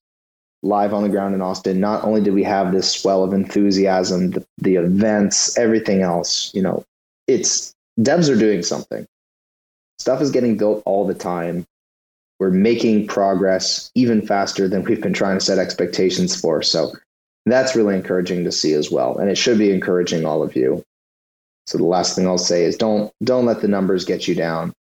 live 0.62 0.94
on 0.94 1.04
the 1.04 1.10
ground 1.10 1.36
in 1.36 1.42
Austin, 1.42 1.80
not 1.80 2.04
only 2.04 2.22
did 2.22 2.34
we 2.34 2.44
have 2.44 2.72
this 2.72 2.92
swell 2.92 3.24
of 3.24 3.34
enthusiasm, 3.34 4.32
the, 4.32 4.46
the 4.58 4.76
events, 4.76 5.58
everything 5.58 6.02
else, 6.02 6.54
you 6.54 6.62
know, 6.62 6.84
it's 7.28 7.74
devs 8.00 8.30
are 8.30 8.40
doing 8.40 8.64
something. 8.64 9.06
Stuff 10.00 10.22
is 10.22 10.32
getting 10.32 10.58
built 10.58 10.84
all 10.86 11.08
the 11.08 11.14
time. 11.14 11.66
We're 12.40 12.50
making 12.50 13.08
progress 13.08 13.90
even 13.96 14.26
faster 14.26 14.68
than 14.68 14.84
we've 14.84 15.02
been 15.02 15.14
trying 15.14 15.38
to 15.38 15.46
set 15.46 15.60
expectations 15.60 16.40
for. 16.40 16.62
So 16.62 16.94
That's 17.46 17.76
really 17.76 17.96
encouraging 17.96 18.44
to 18.46 18.52
see 18.52 18.74
as 18.74 18.90
well. 18.90 19.18
And 19.18 19.30
it 19.30 19.38
should 19.38 19.58
be 19.58 19.72
encouraging 19.72 20.26
all 20.26 20.44
of 20.44 20.56
you. 20.56 20.84
So 21.68 21.78
the 21.78 21.86
last 21.86 22.16
thing 22.16 22.28
I'll 22.28 22.38
say 22.38 22.64
is 22.64 22.78
don't 22.78 23.12
don't 23.24 23.46
let 23.46 23.62
the 23.62 23.68
numbers 23.68 24.06
get 24.06 24.28
you 24.28 24.36
down, 24.36 24.74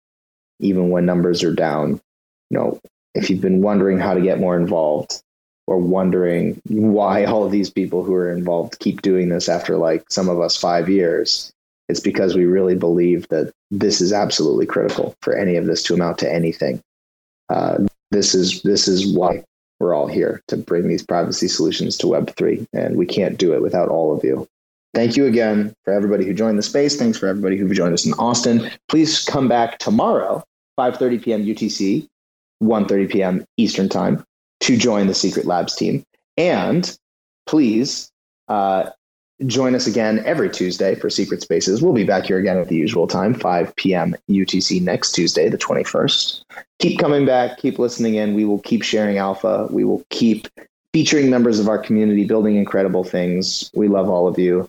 even 0.61 0.91
when 0.91 1.07
numbers 1.07 1.43
are 1.43 1.55
down. 1.55 2.01
You 2.51 2.59
know, 2.59 2.81
if 3.15 3.31
you've 3.31 3.41
been 3.41 3.63
wondering 3.63 3.99
how 3.99 4.15
to 4.15 4.21
get 4.21 4.41
more 4.41 4.57
involved 4.57 5.23
or 5.67 5.79
wondering 5.79 6.61
why 6.69 7.25
all 7.25 7.49
these 7.49 7.71
people 7.71 8.03
who 8.03 8.15
are 8.15 8.33
involved 8.33 8.79
keep 8.81 9.03
doing 9.03 9.29
this 9.29 9.49
after 9.49 9.77
like 9.77 10.05
some 10.11 10.29
of 10.29 10.41
us 10.41 10.57
five 10.57 10.89
years, 10.89 11.53
it's 11.89 12.01
because 12.01 12.35
we 12.35 12.45
really 12.45 12.75
believe 12.75 13.29
that 13.29 13.53
this 13.71 14.01
is 14.01 14.13
absolutely 14.13 14.67
critical 14.67 15.15
for 15.23 15.37
any 15.37 15.57
of 15.57 15.67
this 15.67 15.83
to 15.85 15.95
amount 15.95 16.19
to 16.19 16.33
anything. 16.33 16.81
Uh, 17.51 17.79
this 18.11 18.35
is 18.35 18.63
this 18.63 18.89
is 18.89 19.13
why 19.13 19.45
we're 19.79 19.95
all 19.95 20.07
here 20.07 20.43
to 20.49 20.57
bring 20.57 20.89
these 20.89 21.03
privacy 21.03 21.49
solutions 21.49 21.97
to 21.97 22.07
Web3, 22.07 22.67
and 22.73 22.97
we 22.97 23.07
can't 23.07 23.39
do 23.39 23.55
it 23.55 23.63
without 23.63 23.89
all 23.89 24.17
of 24.17 24.23
you. 24.25 24.47
Thank 24.93 25.17
you 25.17 25.27
again 25.27 25.73
for 25.85 25.93
everybody 25.93 26.27
who 26.27 26.35
joined 26.35 26.59
the 26.59 26.63
space. 26.63 26.97
Thanks 26.97 27.17
for 27.19 27.29
everybody 27.29 27.57
who 27.57 27.73
joined 27.73 27.95
us 27.95 28.05
in 28.05 28.13
Austin. 28.15 28.71
Please 28.89 29.25
come 29.25 29.49
back 29.49 29.79
tomorrow, 29.79 30.43
5:30 30.79 31.23
p.m. 31.23 31.45
UTC, 31.45 32.09
1:30 32.63 33.11
p.m. 33.11 33.45
Eastern 33.57 33.89
Time, 33.89 34.25
to 34.61 34.77
join 34.77 35.07
the 35.07 35.15
Secret 35.15 35.47
Labs 35.47 35.77
team. 35.77 36.03
And 36.37 36.97
please 37.47 38.11
uh, 38.49 38.91
join 39.47 39.75
us 39.75 39.87
again 39.87 40.23
every 40.25 40.51
Tuesday 40.51 40.97
for 40.97 41.09
Secret 41.09 41.41
Spaces. 41.41 41.81
We'll 41.81 41.93
be 41.93 42.05
back 42.05 42.25
here 42.25 42.39
again 42.39 42.59
at 42.59 42.69
the 42.69 42.77
usual 42.77 43.07
time, 43.07 43.35
5 43.35 43.77
p.m. 43.77 44.17
UTC 44.29 44.83
next 44.83 45.13
Tuesday, 45.13 45.49
the 45.49 45.59
21st. 45.59 46.43
Keep 46.81 46.99
coming 46.99 47.25
back, 47.25 47.59
keep 47.59 47.79
listening 47.79 48.17
in. 48.17 48.35
We 48.35 48.45
will 48.45 48.61
keep 48.61 48.83
sharing 48.83 49.19
alpha. 49.19 49.69
We 49.71 49.85
will 49.85 50.05
keep 50.11 50.49
featuring 50.93 51.31
members 51.31 51.61
of 51.61 51.69
our 51.69 51.79
community, 51.79 52.25
building 52.25 52.57
incredible 52.57 53.05
things. 53.05 53.71
We 53.75 53.89
love 53.89 54.09
all 54.09 54.27
of 54.27 54.39
you. 54.39 54.69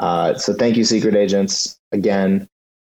Uh, 0.00 0.34
so 0.34 0.54
thank 0.54 0.76
you, 0.76 0.84
Secret 0.84 1.14
Agents. 1.14 1.78
Again, 1.92 2.48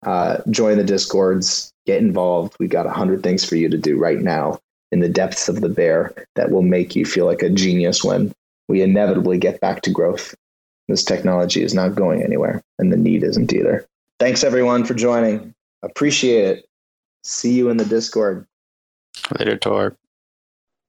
uh, 0.04 0.38
join 0.50 0.76
the 0.76 0.84
Discords, 0.84 1.72
get 1.86 2.02
involved. 2.02 2.56
We've 2.58 2.68
got 2.68 2.84
100 2.84 3.22
things 3.22 3.44
for 3.44 3.56
you 3.56 3.68
to 3.68 3.78
do 3.78 3.96
right 3.96 4.20
now 4.20 4.58
in 4.92 5.00
the 5.00 5.08
depths 5.08 5.48
of 5.48 5.60
the 5.60 5.68
bear 5.68 6.14
that 6.34 6.50
will 6.50 6.62
make 6.62 6.94
you 6.94 7.06
feel 7.06 7.24
like 7.24 7.42
a 7.42 7.50
genius 7.50 8.04
when 8.04 8.32
we 8.68 8.82
inevitably 8.82 9.38
get 9.38 9.60
back 9.60 9.82
to 9.82 9.90
growth. 9.90 10.34
This 10.88 11.04
technology 11.04 11.62
is 11.62 11.74
not 11.74 11.94
going 11.94 12.22
anywhere, 12.22 12.62
and 12.78 12.92
the 12.92 12.96
need 12.96 13.22
isn't 13.22 13.52
either. 13.52 13.86
Thanks, 14.18 14.44
everyone, 14.44 14.84
for 14.84 14.94
joining. 14.94 15.54
Appreciate 15.82 16.44
it. 16.44 16.68
See 17.24 17.52
you 17.52 17.68
in 17.70 17.76
the 17.76 17.84
Discord. 17.84 18.46
Later, 19.38 19.56
Tor. 19.56 19.96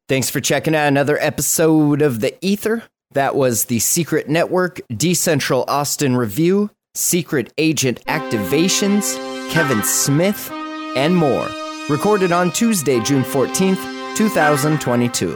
Thanks 0.07 0.29
for 0.29 0.39
checking 0.39 0.75
out 0.75 0.87
another 0.87 1.17
episode 1.19 2.01
of 2.01 2.21
The 2.21 2.35
Ether. 2.45 2.83
That 3.11 3.35
was 3.35 3.65
the 3.65 3.79
Secret 3.79 4.29
Network 4.29 4.81
DCentral 4.91 5.65
Austin 5.67 6.15
Review, 6.15 6.69
Secret 6.93 7.53
Agent 7.57 8.03
Activations, 8.05 9.15
Kevin 9.49 9.83
Smith, 9.83 10.51
and 10.95 11.15
more. 11.15 11.47
Recorded 11.89 12.31
on 12.31 12.51
Tuesday, 12.51 12.99
June 12.99 13.23
14th, 13.23 14.15
2022. 14.17 15.31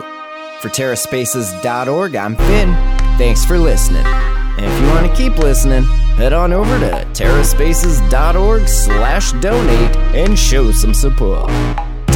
For 0.59 0.69
TerraSpaces.org, 0.69 2.15
I'm 2.15 2.36
Finn. 2.36 2.74
Thanks 3.17 3.45
for 3.45 3.57
listening. 3.57 4.05
And 4.05 4.65
if 4.65 4.82
you 4.82 4.88
want 4.88 5.07
to 5.09 5.15
keep 5.15 5.38
listening, 5.38 5.84
head 6.17 6.34
on 6.34 6.51
over 6.51 6.78
to 6.80 7.05
terraspaces.org 7.13 8.67
slash 8.67 9.32
donate 9.34 9.95
and 10.13 10.38
show 10.38 10.72
some 10.72 10.93
support. 10.93 11.49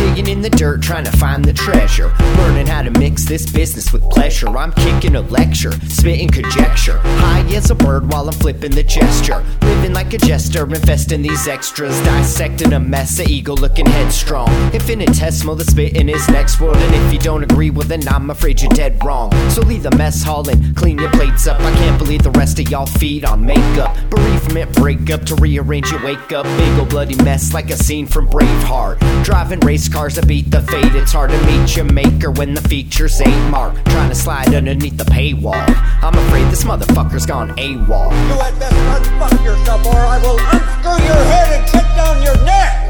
Digging 0.05 0.27
in 0.27 0.41
the 0.41 0.51
dirt, 0.51 0.83
trying 0.83 1.03
to 1.05 1.11
find 1.17 1.43
the 1.43 1.51
treasure. 1.51 2.13
Learning 2.37 2.67
how 2.67 2.83
to 2.83 2.91
mix 2.91 3.25
this 3.25 3.51
business 3.51 3.91
with 3.91 4.03
pleasure. 4.11 4.55
I'm 4.55 4.71
kicking 4.71 5.15
a 5.15 5.21
lecture, 5.21 5.71
spitting 5.89 6.29
conjecture. 6.29 6.99
High 6.99 7.41
as 7.55 7.71
a 7.71 7.75
bird 7.75 8.11
while 8.11 8.27
I'm 8.27 8.33
flipping 8.33 8.69
the 8.71 8.83
gesture. 8.83 9.43
Living 9.61 9.93
like 9.93 10.13
a 10.13 10.19
jester, 10.19 10.63
investing 10.63 11.23
these 11.23 11.47
extras. 11.47 11.99
Dissecting 12.01 12.73
a 12.73 12.79
mess, 12.79 13.17
a 13.19 13.27
ego 13.27 13.55
looking 13.55 13.87
headstrong. 13.87 14.47
Infinitesimal, 14.73 15.55
the 15.55 15.65
spit 15.65 15.97
in 15.97 16.07
his 16.07 16.29
next 16.29 16.61
word. 16.61 16.77
And 16.77 16.93
if 16.93 17.11
you 17.11 17.17
don't 17.17 17.43
agree, 17.43 17.71
well 17.71 17.87
then 17.87 18.07
I'm 18.07 18.29
afraid 18.29 18.61
you're 18.61 18.71
dead 18.73 19.03
wrong. 19.03 19.31
So 19.49 19.61
leave 19.61 19.83
the 19.83 19.95
mess 19.97 20.21
hall 20.21 20.47
and 20.47 20.75
clean 20.75 20.99
your 20.99 21.09
plates 21.11 21.47
up. 21.47 21.59
I 21.61 21.73
can't 21.77 21.97
believe 21.97 22.21
the 22.21 22.31
rest 22.31 22.59
of 22.59 22.69
y'all 22.69 22.85
feed 22.85 23.25
on 23.25 23.43
makeup. 23.43 23.97
Bereavement, 24.11 24.71
breakup 24.75 25.25
to 25.25 25.35
rearrange 25.35 25.89
your 25.89 26.03
wake 26.03 26.31
up. 26.31 26.45
Big 26.45 26.79
ol' 26.79 26.85
bloody 26.85 27.15
mess 27.23 27.55
like 27.55 27.71
a 27.71 27.75
scene 27.75 28.05
from 28.05 28.29
Braveheart. 28.29 28.99
Driving 29.23 29.59
race 29.61 29.89
cars 29.95 30.15
that 30.15 30.27
beat 30.27 30.51
the 30.51 30.61
fate. 30.63 30.93
It's 30.93 31.13
hard 31.13 31.31
to 31.31 31.39
meet 31.45 31.73
your 31.77 31.85
maker 31.85 32.29
when 32.29 32.53
the 32.53 32.59
features 32.59 33.21
ain't 33.21 33.49
marked. 33.49 33.85
Trying 33.85 34.09
to 34.09 34.15
slide 34.15 34.53
underneath 34.53 34.97
the 34.97 35.05
paywall. 35.05 35.63
I'm 36.03 36.13
afraid 36.27 36.51
this 36.51 36.65
motherfucker's 36.65 37.25
gone 37.25 37.51
AWOL. 37.55 38.11
You 38.11 38.35
had 38.43 38.59
best 38.59 38.75
unfuck 38.75 39.45
yourself 39.45 39.85
or 39.85 39.95
I 39.95 40.17
will 40.21 40.37
unscrew 40.37 40.99
your 41.05 41.23
head 41.31 41.61
and 41.61 41.71
cut 41.71 41.87
down 41.95 42.21
your 42.21 42.35
neck! 42.43 42.84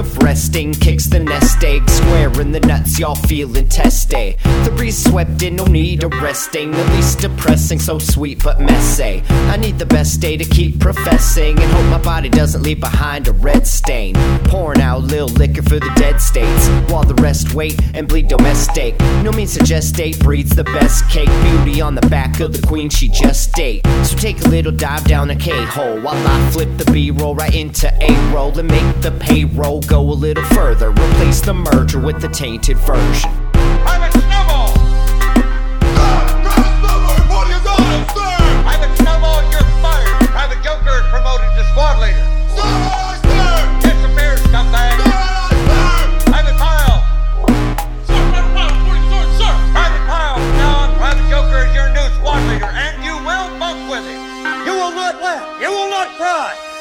Of 0.00 0.16
resting 0.22 0.72
kicks 0.72 1.06
the 1.06 1.18
nest 1.18 1.62
egg. 1.62 1.89
In 2.40 2.52
the 2.52 2.60
nuts, 2.60 2.98
y'all 2.98 3.14
feeling 3.14 3.68
testy. 3.68 4.34
The 4.64 4.72
breeze 4.74 5.04
swept 5.04 5.42
in, 5.42 5.56
no 5.56 5.64
need 5.66 6.02
arresting. 6.02 6.70
The 6.70 6.84
least 6.92 7.18
depressing, 7.18 7.78
so 7.78 7.98
sweet 7.98 8.42
but 8.42 8.58
messy. 8.58 9.22
I 9.28 9.58
need 9.58 9.78
the 9.78 9.84
best 9.84 10.22
day 10.22 10.38
to 10.38 10.44
keep 10.46 10.80
professing 10.80 11.60
and 11.60 11.70
hope 11.72 11.84
my 11.90 12.02
body 12.02 12.30
doesn't 12.30 12.62
leave 12.62 12.80
behind 12.80 13.28
a 13.28 13.32
red 13.32 13.66
stain. 13.66 14.14
Pouring 14.44 14.80
out 14.80 15.02
little 15.02 15.28
liquor 15.28 15.60
for 15.60 15.78
the 15.78 15.92
dead 15.96 16.18
states 16.18 16.68
while 16.90 17.04
the 17.04 17.14
rest 17.16 17.52
wait 17.52 17.78
and 17.94 18.08
bleed 18.08 18.28
domestic. 18.28 18.98
No 19.22 19.32
means 19.32 19.52
to 19.58 19.60
gestate 19.60 20.18
breeds 20.20 20.56
the 20.56 20.64
best 20.64 21.10
cake. 21.10 21.28
Beauty 21.42 21.82
on 21.82 21.94
the 21.94 22.06
back 22.08 22.40
of 22.40 22.54
the 22.54 22.66
queen 22.66 22.88
she 22.88 23.08
just 23.08 23.58
ate. 23.58 23.86
So 24.02 24.16
take 24.16 24.40
a 24.46 24.48
little 24.48 24.72
dive 24.72 25.04
down 25.04 25.28
a 25.28 25.36
K 25.36 25.50
hole 25.66 26.00
while 26.00 26.26
I 26.26 26.50
flip 26.52 26.74
the 26.78 26.90
B 26.90 27.10
roll 27.10 27.34
right 27.34 27.54
into 27.54 27.92
A 28.02 28.32
roll 28.32 28.58
and 28.58 28.68
make 28.68 29.02
the 29.02 29.12
payroll 29.12 29.82
go 29.82 30.00
a 30.00 30.16
little 30.16 30.44
further. 30.44 30.90
Replace 30.90 31.42
the 31.42 31.52
merger 31.52 32.00
with 32.00 32.22
the 32.22 32.29
tainted 32.32 32.76
version. 32.78 33.30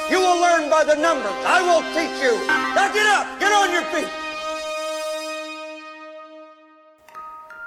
You 0.10 0.20
will 0.20 0.42
learn 0.42 0.72
by 0.72 0.84
the 0.84 0.96
numbers! 0.96 1.32
I 1.46 1.62
will 1.62 1.86
teach 1.94 2.18
you! 2.18 2.34
Now 2.74 2.92
get 2.92 3.06
up! 3.06 3.40
Get 3.40 3.52
on 3.52 3.72
your 3.72 3.84
feet! 3.94 4.29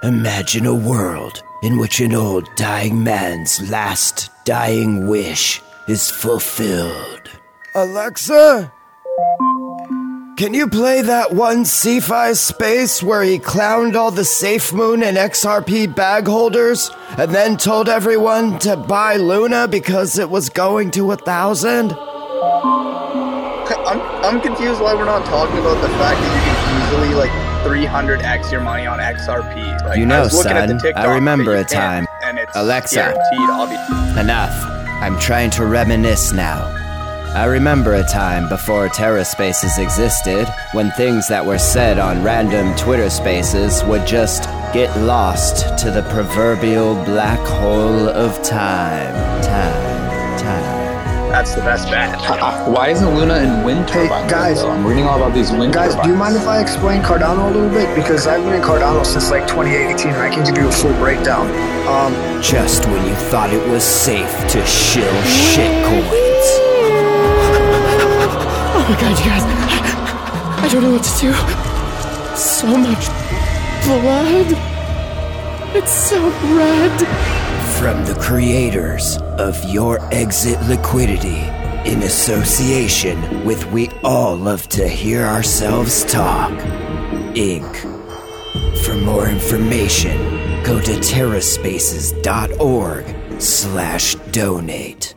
Imagine 0.05 0.67
a 0.67 0.75
world 0.75 1.45
in 1.63 1.79
which 1.79 2.01
an 2.01 2.13
old 2.13 2.49
dying 2.57 3.05
man's 3.05 3.71
last 3.71 4.31
dying 4.45 5.07
wish 5.07 5.63
is 5.87 6.11
fulfilled. 6.11 7.31
Alexa? 7.77 8.73
Can 10.37 10.55
you 10.55 10.67
play 10.67 11.03
that 11.03 11.35
one 11.35 11.63
Cephai 11.63 12.37
space 12.37 13.01
where 13.01 13.23
he 13.23 13.39
clowned 13.39 13.95
all 13.95 14.11
the 14.11 14.25
Safe 14.25 14.73
Moon 14.73 15.05
and 15.05 15.17
XRP 15.17 15.95
bag 15.95 16.27
holders 16.27 16.91
and 17.17 17.33
then 17.33 17.57
told 17.57 17.89
everyone 17.89 18.59
to 18.59 18.77
buy 18.77 19.15
Luna 19.15 19.69
because 19.69 20.19
it 20.19 20.29
was 20.29 20.49
going 20.49 20.91
to 20.93 21.13
a 21.13 21.17
thousand? 21.17 21.93
I'm, 23.87 24.01
I'm 24.25 24.41
confused 24.41 24.81
why 24.81 24.95
we're 24.95 25.05
not 25.05 25.25
talking 25.27 25.59
about 25.59 25.81
the 25.81 25.89
fact 25.91 26.19
that 26.21 26.35
you 26.35 26.43
can 26.43 27.05
easily 27.05 27.15
like 27.15 27.52
300x 27.63 28.51
your 28.51 28.61
money 28.61 28.87
on 28.87 28.99
XRP. 28.99 29.85
Like, 29.85 29.97
You 29.97 30.05
I 30.05 30.07
know, 30.07 30.23
was 30.23 30.35
looking 30.35 30.53
at 30.53 30.69
the 30.69 30.79
son, 30.81 30.93
I 30.97 31.15
remember 31.15 31.55
a 31.57 31.65
time. 31.65 32.07
and 32.25 32.39
it's 32.39 32.55
Alexa. 32.57 33.15
Enough. 34.19 34.53
I'm 35.03 35.19
trying 35.19 35.51
to 35.53 35.65
reminisce 35.67 36.33
now. 36.33 36.69
I 37.35 37.47
remember 37.47 37.95
a 37.95 38.03
time 38.05 38.49
before 38.49 38.89
Terra 38.91 39.25
Spaces 39.25 39.79
existed 39.79 40.47
when 40.73 40.91
things 40.93 41.29
that 41.29 41.45
were 41.47 41.59
said 41.59 41.99
on 41.99 42.23
random 42.23 42.75
Twitter 42.77 43.09
spaces 43.09 43.83
would 43.85 44.07
just 44.07 44.43
get 44.75 44.95
lost 45.01 45.79
to 45.79 45.91
the 45.91 46.03
proverbial 46.11 46.95
black 47.05 47.39
hole 47.41 48.09
of 48.09 48.43
time. 48.43 49.15
Time, 49.43 50.39
time. 50.39 50.72
That's 51.33 51.55
the 51.55 51.63
best 51.63 51.89
bet. 51.91 52.19
Why 52.69 52.89
isn't 52.91 53.15
Luna 53.15 53.37
in 53.39 53.65
wind 53.65 53.89
turbines? 53.89 54.31
guys. 54.31 54.61
though? 54.63 54.71
I'm 54.71 54.87
reading 54.87 55.05
all 55.07 55.17
about 55.17 55.35
these 55.35 55.51
wind 55.51 55.73
Guys, 55.73 55.91
turbines. 55.91 56.07
do 56.07 56.13
you 56.13 56.19
mind 56.19 56.37
if 56.37 56.47
I 56.47 56.61
explain 56.61 57.01
Cardano 57.03 57.51
a 57.51 57.55
little 57.55 57.71
bit? 57.71 57.95
Because 57.97 58.27
I've 58.27 58.45
been 58.45 58.55
in 58.55 58.61
Cardano 58.63 59.05
since 59.05 59.31
like 59.31 59.47
2018 59.49 60.13
and 60.13 60.17
I 60.23 60.29
can 60.31 60.45
give 60.45 60.57
you 60.63 60.69
a 60.69 60.73
full 60.73 60.93
breakdown. 60.95 61.47
Um, 61.89 62.13
Just 62.43 62.85
when 62.87 63.07
you 63.07 63.15
thought 63.31 63.51
it 63.53 63.67
was 63.71 63.83
safe 63.83 64.31
to 64.51 64.65
shill 64.67 65.13
shitcoins. 65.23 66.13
Oh 68.75 68.85
my 68.89 69.01
god, 69.01 69.17
you 69.17 69.25
guys. 69.25 69.43
I 70.65 70.69
don't 70.73 70.83
know 70.83 70.93
what 70.93 71.05
to 71.05 71.21
do. 71.21 71.33
So 72.37 72.67
much 72.77 73.07
blood. 73.87 74.59
It's 75.77 75.93
so 75.93 76.21
red. 76.57 76.99
From 77.79 78.05
the 78.05 78.15
creators 78.21 79.19
of 79.43 79.63
Your 79.65 79.99
Exit 80.15 80.63
Liquidity, 80.69 81.41
in 81.85 82.05
association 82.05 83.45
with 83.45 83.67
We 83.73 83.89
All 84.05 84.37
Love 84.37 84.69
to 84.69 84.87
Hear 84.87 85.23
Ourselves 85.23 86.05
Talk, 86.05 86.53
Inc. 87.35 87.77
For 88.85 88.95
more 88.95 89.29
information, 89.29 90.17
go 90.63 90.81
to 90.81 90.93
terraspaces.org 90.93 93.41
slash 93.41 94.15
donate. 94.31 95.17